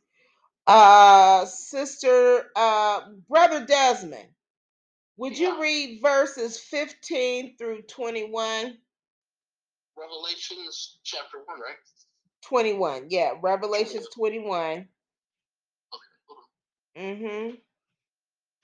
[0.68, 4.30] Uh, sister, uh, brother Desmond,
[5.18, 8.78] would you read verses 15 through 21?
[9.98, 11.76] Revelations chapter 1, right?
[12.44, 13.08] 21.
[13.10, 14.88] Yeah, Revelations 21.
[15.90, 16.02] Hold
[16.98, 17.04] on.
[17.04, 17.56] Mm-hmm.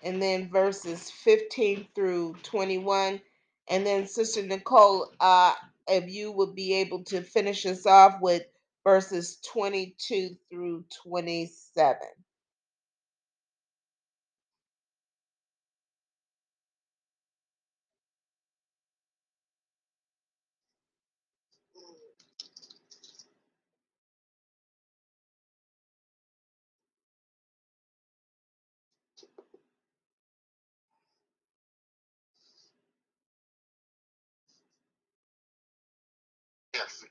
[0.03, 3.22] And then verses 15 through 21.
[3.69, 5.53] And then Sister Nicole, uh,
[5.88, 8.44] if you would be able to finish us off with
[8.84, 11.98] verses 22 through 27.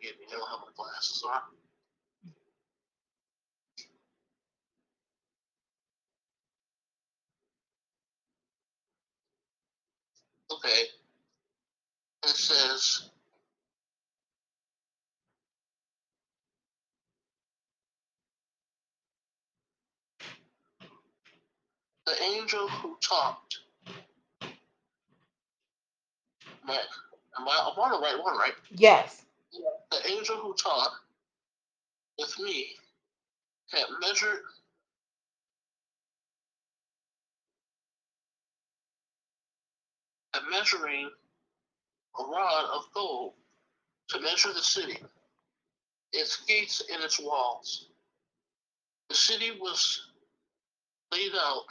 [0.02, 0.08] Me.
[0.28, 1.40] I don't have my glasses on.
[10.58, 10.82] Okay.
[12.24, 13.10] It says,
[22.06, 23.58] the angel who talked.
[26.68, 26.78] Right.
[27.38, 28.54] Am I, I'm on the right one, right?
[28.70, 29.22] Yes.
[29.52, 30.96] The angel who talked
[32.18, 32.76] with me
[33.72, 34.42] had measured
[40.34, 41.10] a measuring
[42.18, 43.34] a rod of gold
[44.08, 44.98] to measure the city,
[46.12, 47.86] its gates and its walls.
[49.08, 50.00] The city was
[51.12, 51.64] laid out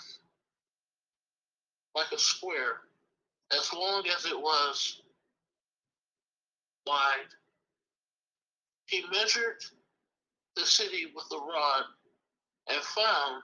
[1.95, 2.81] like a square,
[3.51, 5.01] as long as it was
[6.85, 7.27] wide.
[8.89, 9.63] He measured
[10.55, 11.83] the city with a rod
[12.69, 13.43] and found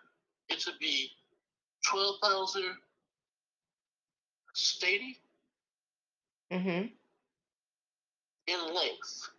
[0.50, 1.12] it to be
[1.86, 2.64] 12,000
[4.54, 5.16] stadia
[6.52, 6.88] Mm-hmm.
[8.48, 9.30] in length,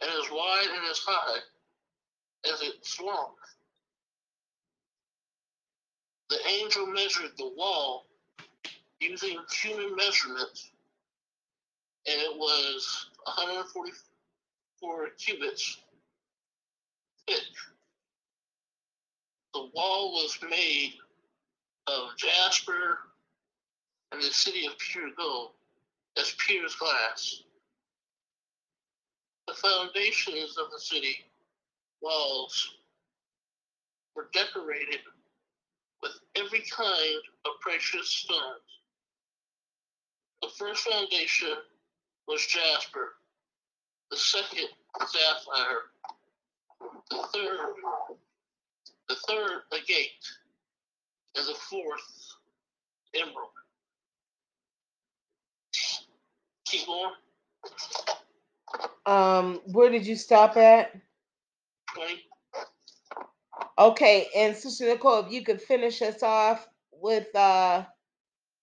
[0.00, 1.38] and as wide and as high
[2.50, 3.34] as it's long.
[6.30, 8.06] The angel measured the wall
[9.00, 10.70] using human measurements,
[12.06, 13.86] and it was 144
[15.18, 15.78] cubits
[17.26, 17.38] thick.
[19.54, 20.94] The wall was made
[21.86, 22.98] of jasper
[24.12, 25.52] and the city of pure gold,
[26.18, 27.42] as pure as glass.
[29.46, 31.16] The foundations of the city
[32.00, 32.74] walls
[34.14, 35.00] were decorated
[36.02, 38.60] with every kind of precious stones.
[40.42, 41.56] The first foundation
[42.28, 43.14] was jasper,
[44.14, 44.68] the second
[45.08, 45.80] sapphire,
[47.10, 47.58] the third,
[49.08, 50.10] the third agate,
[51.36, 52.34] and the fourth
[53.16, 53.50] emerald.
[56.66, 57.12] Keep going.
[59.06, 60.92] Um, where did you stop at?
[61.94, 62.14] 20.
[63.78, 67.84] Okay, and Sister Nicole, if you could finish us off with uh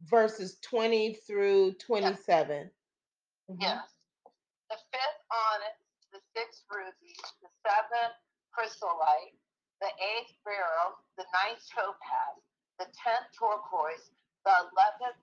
[0.05, 2.71] verses 20 through 27.
[3.49, 3.57] Mhm.
[3.59, 3.90] Yes.
[4.71, 5.75] The fifth onyx,
[6.15, 7.11] the sixth ruby,
[7.43, 8.15] the seventh
[8.55, 9.35] chrysolite,
[9.83, 12.39] the eighth beryl, the ninth topaz,
[12.79, 14.15] the tenth turquoise,
[14.47, 15.19] the eleventh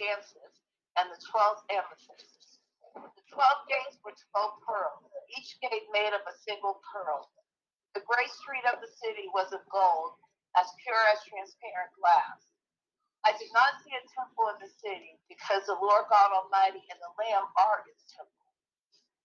[0.00, 0.56] jacinth,
[0.96, 2.64] and the twelfth amethyst.
[2.96, 5.04] The twelve gates were twelve pearls,
[5.36, 7.28] each gate made of a single pearl.
[7.92, 10.16] The great street of the city was of gold,
[10.56, 12.40] as pure as transparent glass.
[13.28, 16.96] I did not see a temple in the city because the Lord God Almighty and
[16.96, 18.45] the Lamb are its temple.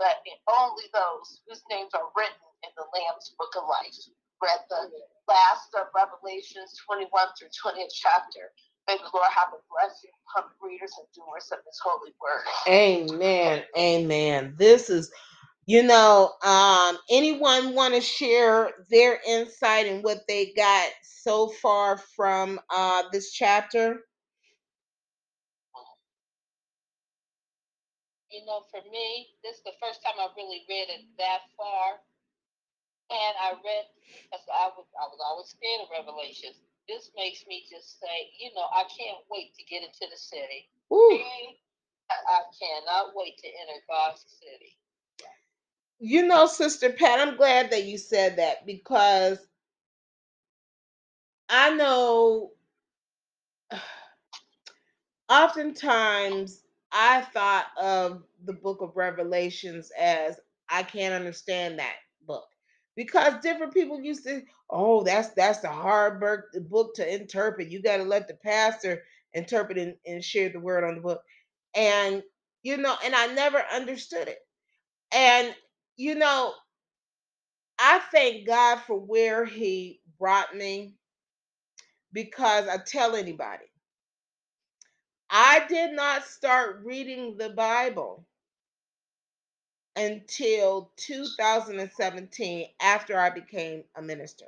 [0.00, 3.94] but only those whose names are written in the Lamb's book of life.
[4.42, 4.90] Read the
[5.28, 8.50] last of Revelations 21 through 20th chapter.
[8.88, 12.44] May the Lord have a blessing upon readers and doers of His holy word.
[12.68, 13.64] Amen.
[13.78, 14.56] Amen.
[14.58, 15.12] This is,
[15.66, 21.98] you know, um, anyone want to share their insight and what they got so far
[22.16, 24.00] from uh this chapter?
[28.40, 32.00] You know, for me, this is the first time I've really read it that far.
[33.12, 33.84] And I read,
[34.24, 36.56] because I was, I was always scared of Revelations.
[36.88, 40.72] This makes me just say, you know, I can't wait to get into the city.
[40.90, 41.20] Ooh.
[42.08, 44.78] I, I cannot wait to enter God's city.
[45.98, 49.38] You know, Sister Pat, I'm glad that you said that because
[51.50, 52.52] I know
[55.28, 56.62] oftentimes
[56.92, 61.96] I thought of the book of Revelations as I can't understand that
[62.26, 62.46] book.
[62.96, 67.70] Because different people used to, oh, that's that's the hard book, to interpret.
[67.70, 69.02] You got to let the pastor
[69.34, 71.22] interpret and, and share the word on the book,
[71.76, 72.22] and
[72.62, 74.38] you know, and I never understood it,
[75.12, 75.54] and
[75.96, 76.54] you know,
[77.78, 80.94] I thank God for where He brought me
[82.12, 83.69] because I tell anybody
[85.30, 88.26] I did not start reading the Bible
[89.96, 94.46] until 2017 after I became a minister.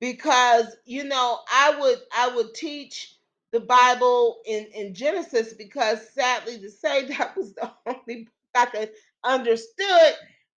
[0.00, 3.16] Because you know, I would I would teach
[3.52, 8.66] the Bible in in Genesis because sadly to say that was the only book I
[8.66, 8.90] could
[9.24, 10.14] understood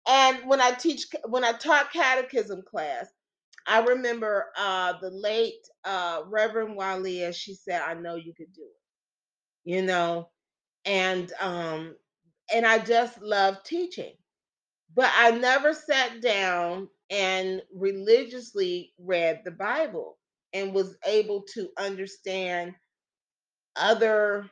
[0.08, 3.06] and when I teach when I taught catechism class
[3.66, 7.34] I remember uh, the late uh, Reverend Walia.
[7.34, 8.92] She said, "I know you could do it,"
[9.70, 10.30] you know,
[10.84, 11.96] and um,
[12.54, 14.14] and I just love teaching,
[14.94, 20.18] but I never sat down and religiously read the Bible
[20.54, 22.74] and was able to understand
[23.76, 24.48] other,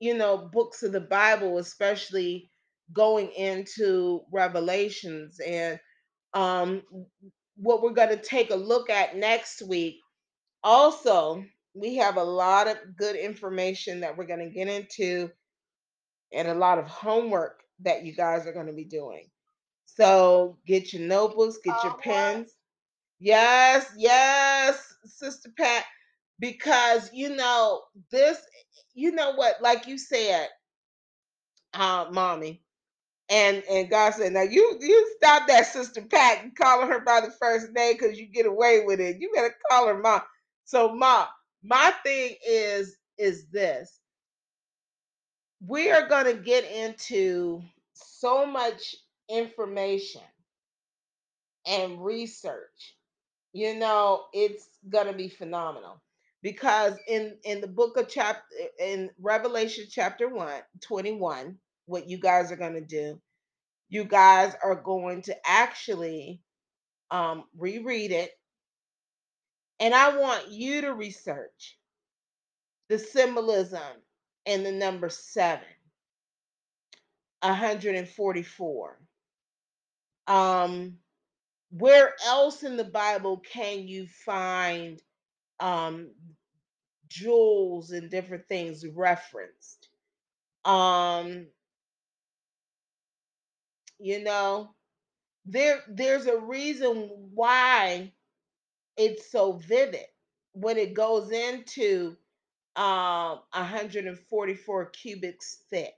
[0.00, 2.50] you know, books of the Bible, especially
[2.92, 5.80] going into Revelations and
[6.34, 6.82] um
[7.60, 9.96] what we're going to take a look at next week.
[10.64, 15.30] Also, we have a lot of good information that we're going to get into
[16.32, 19.28] and a lot of homework that you guys are going to be doing.
[19.86, 22.52] So get your notebooks, get your pens.
[23.18, 25.84] Yes, yes, Sister Pat,
[26.38, 28.38] because you know, this,
[28.94, 30.48] you know what, like you said,
[31.74, 32.62] uh, mommy,
[33.30, 37.22] and and God said, now you you stop that sister Pat and calling her by
[37.22, 39.18] the first name because you get away with it.
[39.20, 40.22] You better call her mom.
[40.66, 41.28] So mom,
[41.64, 44.00] my thing is is this.
[45.66, 47.62] We are gonna get into
[47.94, 48.96] so much
[49.30, 50.22] information
[51.66, 52.96] and research.
[53.52, 56.02] You know, it's gonna be phenomenal
[56.42, 58.42] because in in the book of chapter
[58.80, 61.58] in Revelation chapter 1, 21,
[61.90, 63.20] what you guys are gonna do
[63.90, 66.40] you guys are going to actually
[67.10, 68.30] um, reread it.
[69.80, 71.76] And I want you to research
[72.88, 73.82] the symbolism
[74.46, 75.66] in the number seven,
[77.42, 78.98] 144.
[80.28, 80.98] Um,
[81.70, 85.02] where else in the Bible can you find
[85.58, 86.10] um,
[87.08, 89.88] jewels and different things referenced?
[90.64, 91.46] Um,
[94.00, 94.70] you know,
[95.46, 98.12] there there's a reason why
[98.98, 100.06] it's so vivid
[100.54, 102.16] when it goes into
[102.76, 105.94] um 144 cubics thick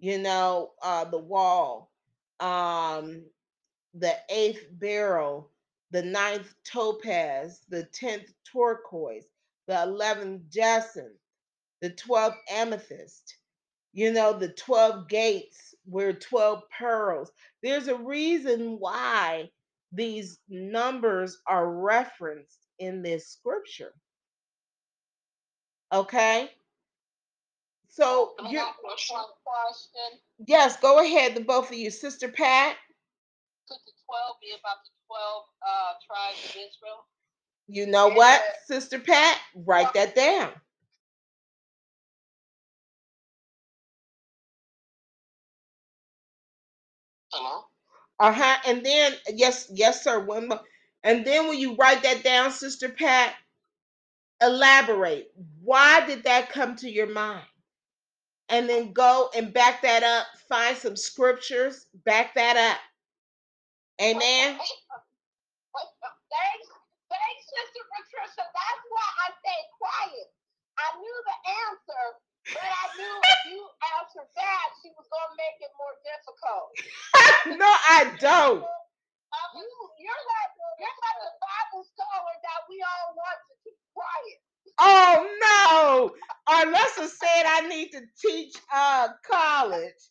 [0.00, 1.92] you know uh the wall
[2.40, 3.24] um
[3.94, 5.50] the eighth beryl
[5.92, 9.26] the ninth topaz the tenth turquoise
[9.68, 11.18] the eleventh jacinth
[11.82, 13.36] the twelfth amethyst
[13.92, 17.32] you know the 12 gates were 12 pearls
[17.62, 19.50] there's a reason why
[19.92, 23.92] these numbers are referenced in this scripture.
[25.92, 26.50] Okay?
[27.88, 30.20] So I you ask you one question?
[30.46, 31.90] yes, go ahead, the both of you.
[31.90, 32.76] Sister Pat,
[33.68, 37.04] Could the 12 be about the 12 uh, tribes of Israel?
[37.68, 39.38] you know what, Sister Pat?
[39.54, 40.50] Write that down.
[47.32, 47.64] Hello?
[48.20, 48.56] Uh-huh.
[48.66, 50.20] And then yes, yes, sir.
[50.24, 50.60] One more.
[51.04, 53.34] And then when you write that down, Sister Pat,
[54.42, 55.32] elaborate.
[55.62, 57.44] Why did that come to your mind?
[58.48, 60.26] And then go and back that up.
[60.48, 62.78] Find some scriptures, back that up.
[64.00, 64.58] Amen.
[66.30, 66.68] Thanks,
[67.10, 68.44] thanks, Sister Patricia.
[68.44, 70.28] That's why I stayed quiet.
[70.78, 71.38] I knew the
[71.70, 72.04] answer,
[72.50, 73.60] but I knew if you
[74.00, 76.68] answered that, she was gonna make it more difficult.
[77.60, 78.64] no, I don't.
[79.54, 79.68] You,
[80.00, 84.38] you're like you're like the Bible scholar that we all want to keep quiet.
[84.80, 86.54] Oh no!
[86.54, 90.02] Arlessa said I need to teach uh college.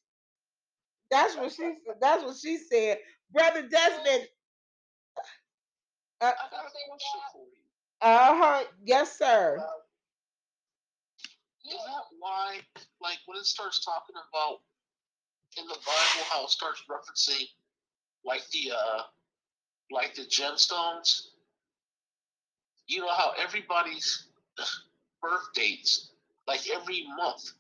[1.12, 1.96] That's what she said.
[2.02, 3.00] That's what she said.
[3.32, 4.28] Brother Desmond.
[6.22, 7.62] Uh I got a question for you.
[8.04, 8.64] huh.
[8.86, 9.64] Yes, sir.
[11.72, 12.60] Is that why,
[13.02, 14.60] like, when it starts talking about
[15.58, 17.46] in the Bible how it starts referencing,
[18.26, 19.02] like the uh,
[19.92, 21.28] like the gemstones?
[22.88, 24.28] You know how everybody's
[25.22, 26.12] birth dates,
[26.48, 27.54] like every month,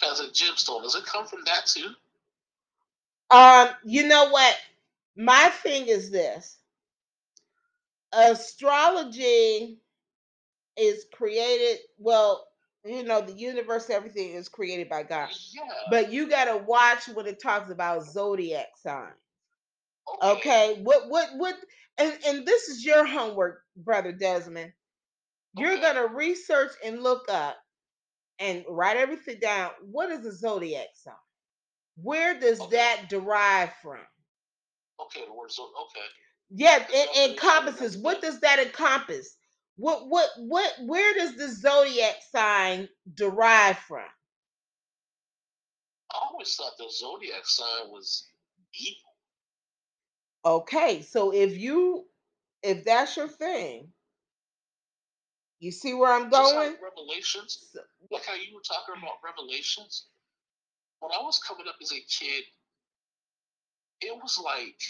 [0.00, 0.82] has a gemstone.
[0.82, 1.90] Does it come from that too?
[3.30, 4.56] Um, you know what?
[5.16, 6.56] My thing is this.
[8.12, 9.78] Astrology
[10.76, 12.46] is created, well,
[12.86, 15.30] you know, the universe, everything is created by God.
[15.54, 15.62] Yeah.
[15.90, 19.14] But you gotta watch when it talks about zodiac signs.
[20.22, 21.56] Okay, what what what
[21.98, 24.72] and and this is your homework, brother Desmond.
[25.54, 25.82] You're Okay.
[25.82, 27.56] gonna research and look up
[28.40, 29.72] and write everything down.
[29.82, 31.14] What is a zodiac sign?
[32.02, 32.76] Where does Okay.
[32.76, 34.00] that derive from?
[35.00, 36.06] Okay, the word so okay.
[36.50, 37.98] Yeah, it it encompasses.
[37.98, 39.35] What does that encompass?
[39.76, 44.08] What what what where does the zodiac sign derive from?
[46.12, 48.26] I always thought the zodiac sign was
[48.74, 49.02] evil.
[50.44, 52.06] Okay, so if you
[52.62, 53.92] if that's your thing,
[55.58, 56.70] you see where I'm Just going?
[56.70, 57.76] like Revelations,
[58.10, 59.04] like how you were talking mm-hmm.
[59.04, 60.06] about Revelations.
[61.00, 62.44] When I was coming up as a kid,
[64.00, 64.80] it was like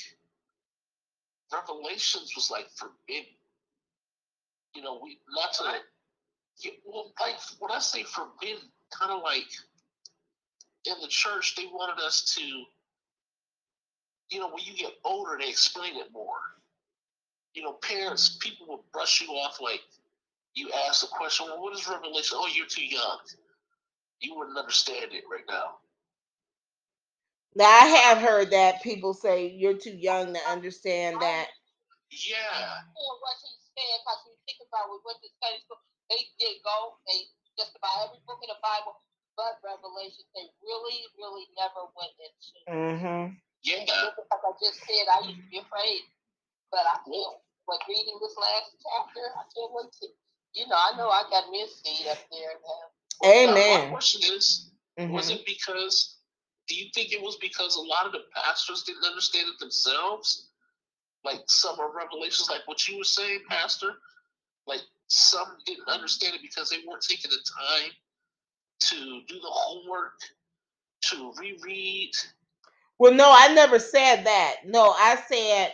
[1.52, 3.32] Revelations was like forbidden.
[4.76, 5.64] You know, we not to.
[6.84, 8.62] Well, like when I say forbidden,
[8.92, 9.46] kind of like
[10.86, 12.42] in the church they wanted us to.
[14.30, 16.38] You know, when you get older, they explain it more.
[17.54, 19.80] You know, parents, people will brush you off like
[20.56, 22.38] you ask the question, well, what is Revelation?
[22.40, 23.18] Oh, you're too young.
[24.20, 25.76] You wouldn't understand it right now.
[27.56, 31.46] Now I have heard that people say you're too young to understand that.
[32.10, 32.80] Yeah.
[33.20, 36.62] what he said because when you think about we went to Sunday school, they did
[36.62, 37.26] go, they
[37.58, 39.02] just about every book in the Bible,
[39.34, 42.58] but Revelation, they really, really never went into.
[42.70, 43.34] Mm-hmm.
[43.66, 43.82] Yeah.
[43.82, 46.06] Like I just said, I used to be afraid,
[46.70, 50.06] but I feel like reading this last chapter, I can't wait to.
[50.54, 52.84] You know, I know I got me a seat up there now.
[53.22, 53.90] Now, Amen.
[53.90, 55.36] my question is, was Mhm.
[55.36, 56.16] it because,
[56.68, 60.48] do you think it was because a lot of the pastors didn't understand it themselves?
[61.24, 64.00] Like some of Revelations, like what you were saying, Pastor?
[64.66, 67.90] Like some didn't understand it because they weren't taking the time
[68.80, 68.96] to
[69.28, 70.20] do the homework,
[71.02, 72.12] to reread.
[72.98, 74.56] Well, no, I never said that.
[74.66, 75.72] No, I said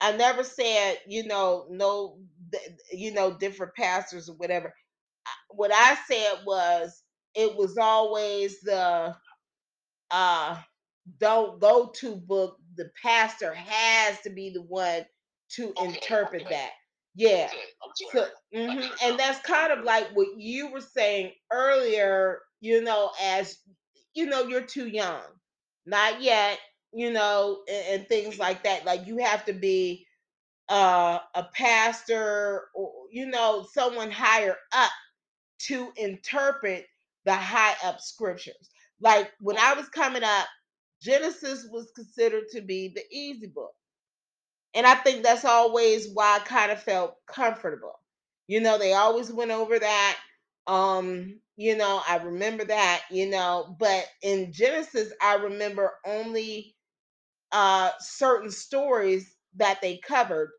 [0.00, 2.18] I never said you know no
[2.92, 4.74] you know different pastors or whatever.
[5.50, 7.02] What I said was
[7.34, 9.16] it was always the
[10.10, 10.58] uh
[11.18, 12.58] don't go to book.
[12.76, 15.04] The pastor has to be the one
[15.52, 16.50] to Okay, interpret okay.
[16.50, 16.70] that.
[17.18, 17.50] Yeah.
[18.12, 18.30] So, sorry.
[18.54, 19.08] mhm, get it now.
[19.08, 23.58] and that's kind of like what you were saying earlier, you know, as
[24.14, 25.22] you know, you're too young,
[25.86, 26.60] not yet,
[26.94, 28.86] you know, and, and things like that.
[28.86, 30.06] Like you have to be
[30.70, 34.92] uh, a pastor or, you know, someone higher up
[35.60, 36.86] to interpret
[37.26, 38.70] the high up scriptures.
[39.00, 40.46] Like when I was coming up,
[41.02, 43.72] Genesis was considered to be the easy book.
[44.74, 47.94] And I think that's always why I kind of felt comfortable.
[48.46, 50.18] You know, they always went over that.
[50.66, 56.76] Um, you know, I remember that, you know, but in Genesis, I remember only
[57.52, 60.50] uh certain stories that they covered.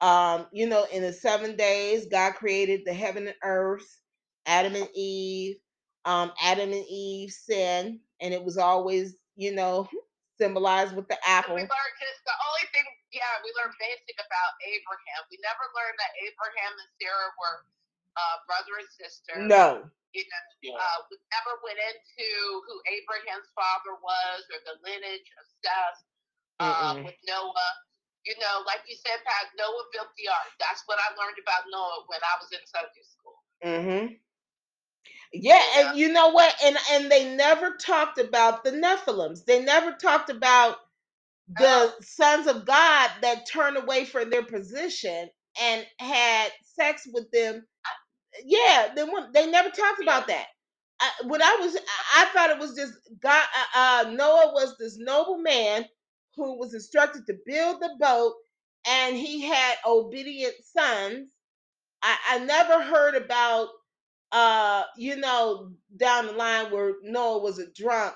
[0.00, 3.98] Um, you know, in the seven days, God created the heaven and earth,
[4.46, 5.56] Adam and Eve,
[6.04, 9.88] um, Adam and Eve sin, and it was always, you know,
[10.40, 11.56] symbolized with the apple.
[11.56, 11.70] We learned
[12.00, 12.84] just the only thing,
[13.18, 15.20] yeah, we learned basic about Abraham.
[15.34, 17.58] We never learned that Abraham and Sarah were
[18.16, 19.36] uh, brother and sister.
[19.50, 19.90] No.
[20.14, 20.78] You know, Yeah.
[20.78, 22.28] uh, we never went into
[22.66, 26.00] who Abraham's father was or the lineage of Seth
[26.62, 27.04] uh, Mm-mm.
[27.04, 27.72] with Noah.
[28.26, 30.52] You know, like you said, Pat, Noah built the ark.
[30.60, 33.38] That's what I learned about Noah when I was in Sunday school.
[33.64, 34.14] Mm-hmm.
[35.32, 35.90] Yeah, Yeah.
[35.90, 36.54] and you know what?
[36.64, 39.44] And and they never talked about the Nephilims.
[39.44, 40.78] They never talked about
[41.48, 41.92] the Oh.
[42.02, 45.28] sons of God that turned away from their position
[45.60, 47.66] and had sex with them.
[48.44, 49.04] Yeah, they
[49.34, 50.46] they never talked about that.
[51.00, 51.76] I, when I was,
[52.16, 53.44] I thought it was just God.
[53.76, 55.86] Uh, uh, Noah was this noble man
[56.36, 58.34] who was instructed to build the boat,
[58.88, 61.28] and he had obedient sons.
[62.02, 63.68] I, I never heard about,
[64.32, 68.14] uh, you know, down the line where Noah was a drunk.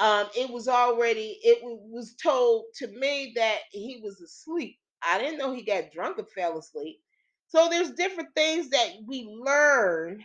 [0.00, 4.78] Um, it was already, it was told to me that he was asleep.
[5.02, 7.00] I didn't know he got drunk and fell asleep.
[7.48, 10.22] So there's different things that we learn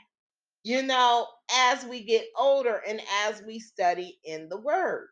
[0.64, 5.08] you know, as we get older and as we study in the Word.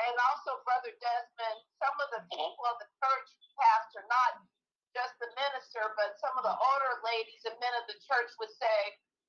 [0.00, 4.40] And also, Brother Desmond, some of the people of the church pastor, not
[4.96, 8.52] just the minister, but some of the older ladies and men of the church would
[8.56, 8.78] say,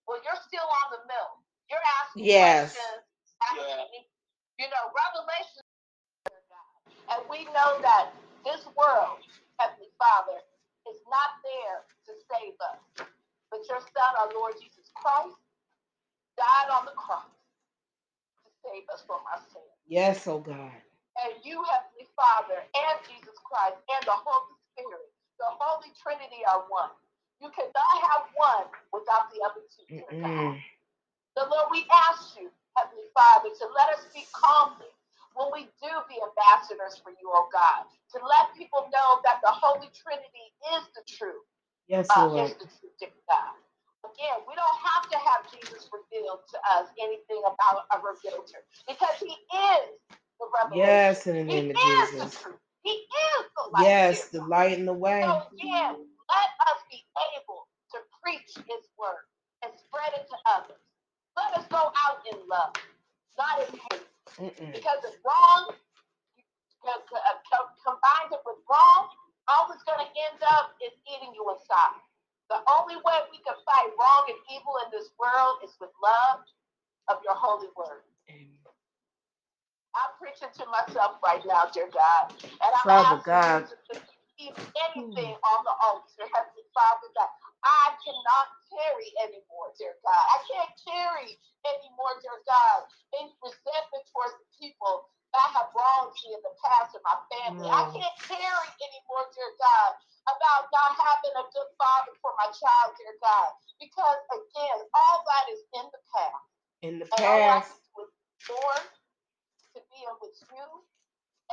[0.07, 1.31] Well, you're still on the mill.
[1.67, 2.71] You're asking yes.
[2.71, 3.03] questions.
[3.51, 4.20] Asking, yeah.
[4.59, 5.63] You know, Revelation.
[7.11, 8.15] And we know that
[8.47, 9.19] this world,
[9.59, 10.39] Heavenly Father,
[10.87, 12.79] is not there to save us.
[13.51, 15.35] But your Son, our Lord Jesus Christ
[16.39, 17.27] died on the cross
[18.47, 19.75] to save us from our sins.
[19.91, 20.71] Yes, oh God.
[21.19, 26.63] And you, Heavenly Father, and Jesus Christ, and the Holy Spirit, the Holy Trinity are
[26.71, 26.95] one.
[27.43, 29.83] You cannot have one without the other two.
[31.35, 32.47] The Lord, we ask you,
[32.77, 34.91] Heavenly Father, to let us speak calmly
[35.35, 39.51] when we do be ambassadors for you, oh God, to let people know that the
[39.51, 41.45] Holy Trinity is the truth.
[41.87, 42.39] Yes, Lord.
[42.39, 43.55] Uh, is the truth, God.
[44.03, 48.43] Again, we don't have to have Jesus revealed to us anything about a revealer
[48.87, 49.85] because he is
[50.39, 50.83] the revelation.
[50.83, 52.37] Yes, in the name he of Jesus.
[52.41, 53.85] The he is the light.
[53.85, 55.21] Yes, the light in the way.
[55.21, 57.05] So again, let us be
[57.37, 59.21] able to preach his word
[59.63, 60.81] and spread it to others.
[61.37, 62.73] Let us go out in love,
[63.37, 64.05] not in hate.
[64.39, 64.71] Mm-mm.
[64.73, 65.75] Because if wrong
[66.87, 66.97] uh,
[67.85, 69.11] combines it with wrong,
[69.47, 71.99] all it's going to end up is eating you inside.
[72.49, 76.43] The only way we can fight wrong and evil in this world is with love
[77.07, 78.03] of your holy word.
[78.27, 78.51] Amen.
[79.95, 82.31] I'm preaching to myself right now, dear God.
[82.43, 83.67] And I'm Father God.
[83.67, 83.95] to
[84.39, 84.55] keep
[84.91, 87.31] anything on the altar, Heavenly Father, that
[87.61, 90.25] I cannot carry anymore, dear God.
[90.33, 92.89] I can't carry anymore, dear God,
[93.21, 97.67] any resentment towards the people that have wronged me in the past in my family.
[97.69, 97.93] I mm.
[97.95, 99.91] can't carry anymore, dear God,
[100.27, 103.49] about not having a good father for my child, dear God.
[103.79, 106.45] Because again, all that is in the past.
[106.83, 107.77] In the past.
[107.95, 108.11] with
[108.49, 108.85] Lord
[109.77, 110.67] to be with you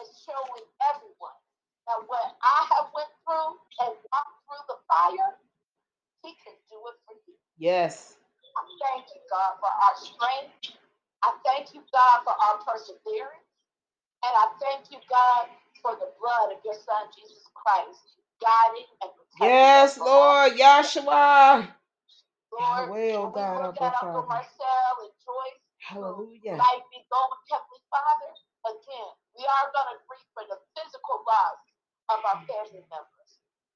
[0.00, 1.38] and showing everyone
[1.86, 3.52] that what I have went through
[3.84, 5.30] and walked through the fire,
[6.22, 7.34] he can do it for you.
[7.58, 8.16] Yes.
[8.56, 10.78] I thank you, God, for our strength.
[11.22, 13.46] I thank you, God, for our perseverance.
[14.26, 15.46] And I thank you, God,
[15.82, 21.70] for the blood of your son, Jesus Christ, guiding and protecting Yes, Lord, Yahshua.
[22.50, 25.62] Lord, oh God, we look at Uncle Marcel and Joyce.
[25.78, 26.58] Hallelujah.
[26.58, 28.30] Life be going, Heavenly Father.
[28.66, 31.58] Again, we are going to grieve for the physical loss
[32.10, 33.17] of our family members.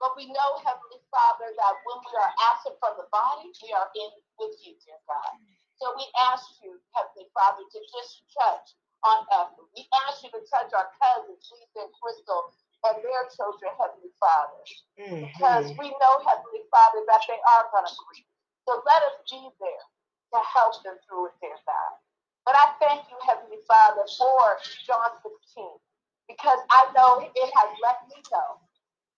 [0.02, 3.86] But we know, Heavenly Father, that when we are absent from the body, we are
[3.94, 5.38] in with you, dear God.
[5.78, 8.74] So we ask you, Heavenly Father, to just touch
[9.06, 9.54] on us.
[9.78, 12.50] We ask you to touch our cousins, Lisa and Crystal,
[12.82, 14.62] and their children, Heavenly Father.
[14.98, 15.22] Mm-hmm.
[15.30, 18.26] Because we know, Heavenly Father, that they are going to grieve.
[18.66, 19.86] So let us be there
[20.34, 21.94] to help them through it, dear God.
[22.42, 25.62] But I thank you, Heavenly Father, for John 16,
[26.26, 28.58] because I know it has let me know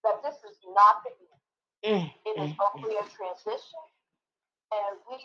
[0.04, 1.40] that this is not the end.
[1.84, 2.28] Mm-hmm.
[2.28, 2.80] It is mm-hmm.
[2.80, 3.84] only a transition,
[4.72, 5.20] and we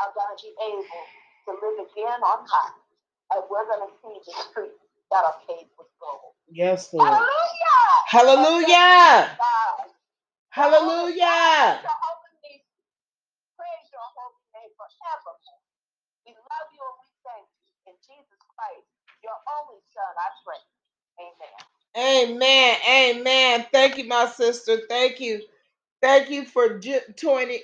[0.00, 1.04] are going to be able
[1.48, 2.76] to live again on high,
[3.36, 4.80] and we're going to see the streets
[5.12, 6.36] that are paved with gold.
[6.48, 7.08] Yes, Lord.
[7.08, 7.84] Hallelujah.
[8.08, 9.36] Hallelujah.
[10.54, 11.82] Hallelujah.
[13.58, 15.60] Praise your holy name forevermore.
[16.24, 17.90] We love you and we thank you.
[17.90, 18.86] In Jesus Christ,
[19.20, 20.62] your only Son, I pray.
[21.20, 21.73] Amen.
[21.98, 22.76] Amen.
[22.90, 23.66] Amen.
[23.72, 24.80] Thank you, my sister.
[24.88, 25.42] Thank you.
[26.02, 26.78] Thank you for
[27.16, 27.60] tuning,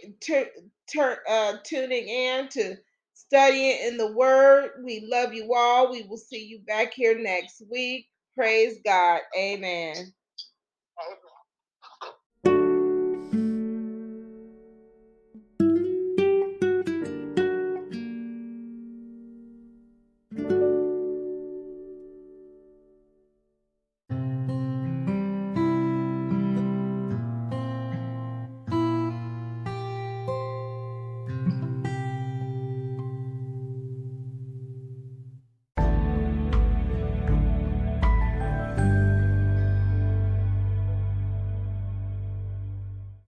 [1.29, 2.77] uh, tuning in to
[3.15, 4.73] studying in the Word.
[4.85, 5.93] We love you all.
[5.93, 8.09] We will see you back here next week.
[8.37, 9.21] Praise God.
[9.39, 9.95] Amen.
[10.99, 11.30] Amen.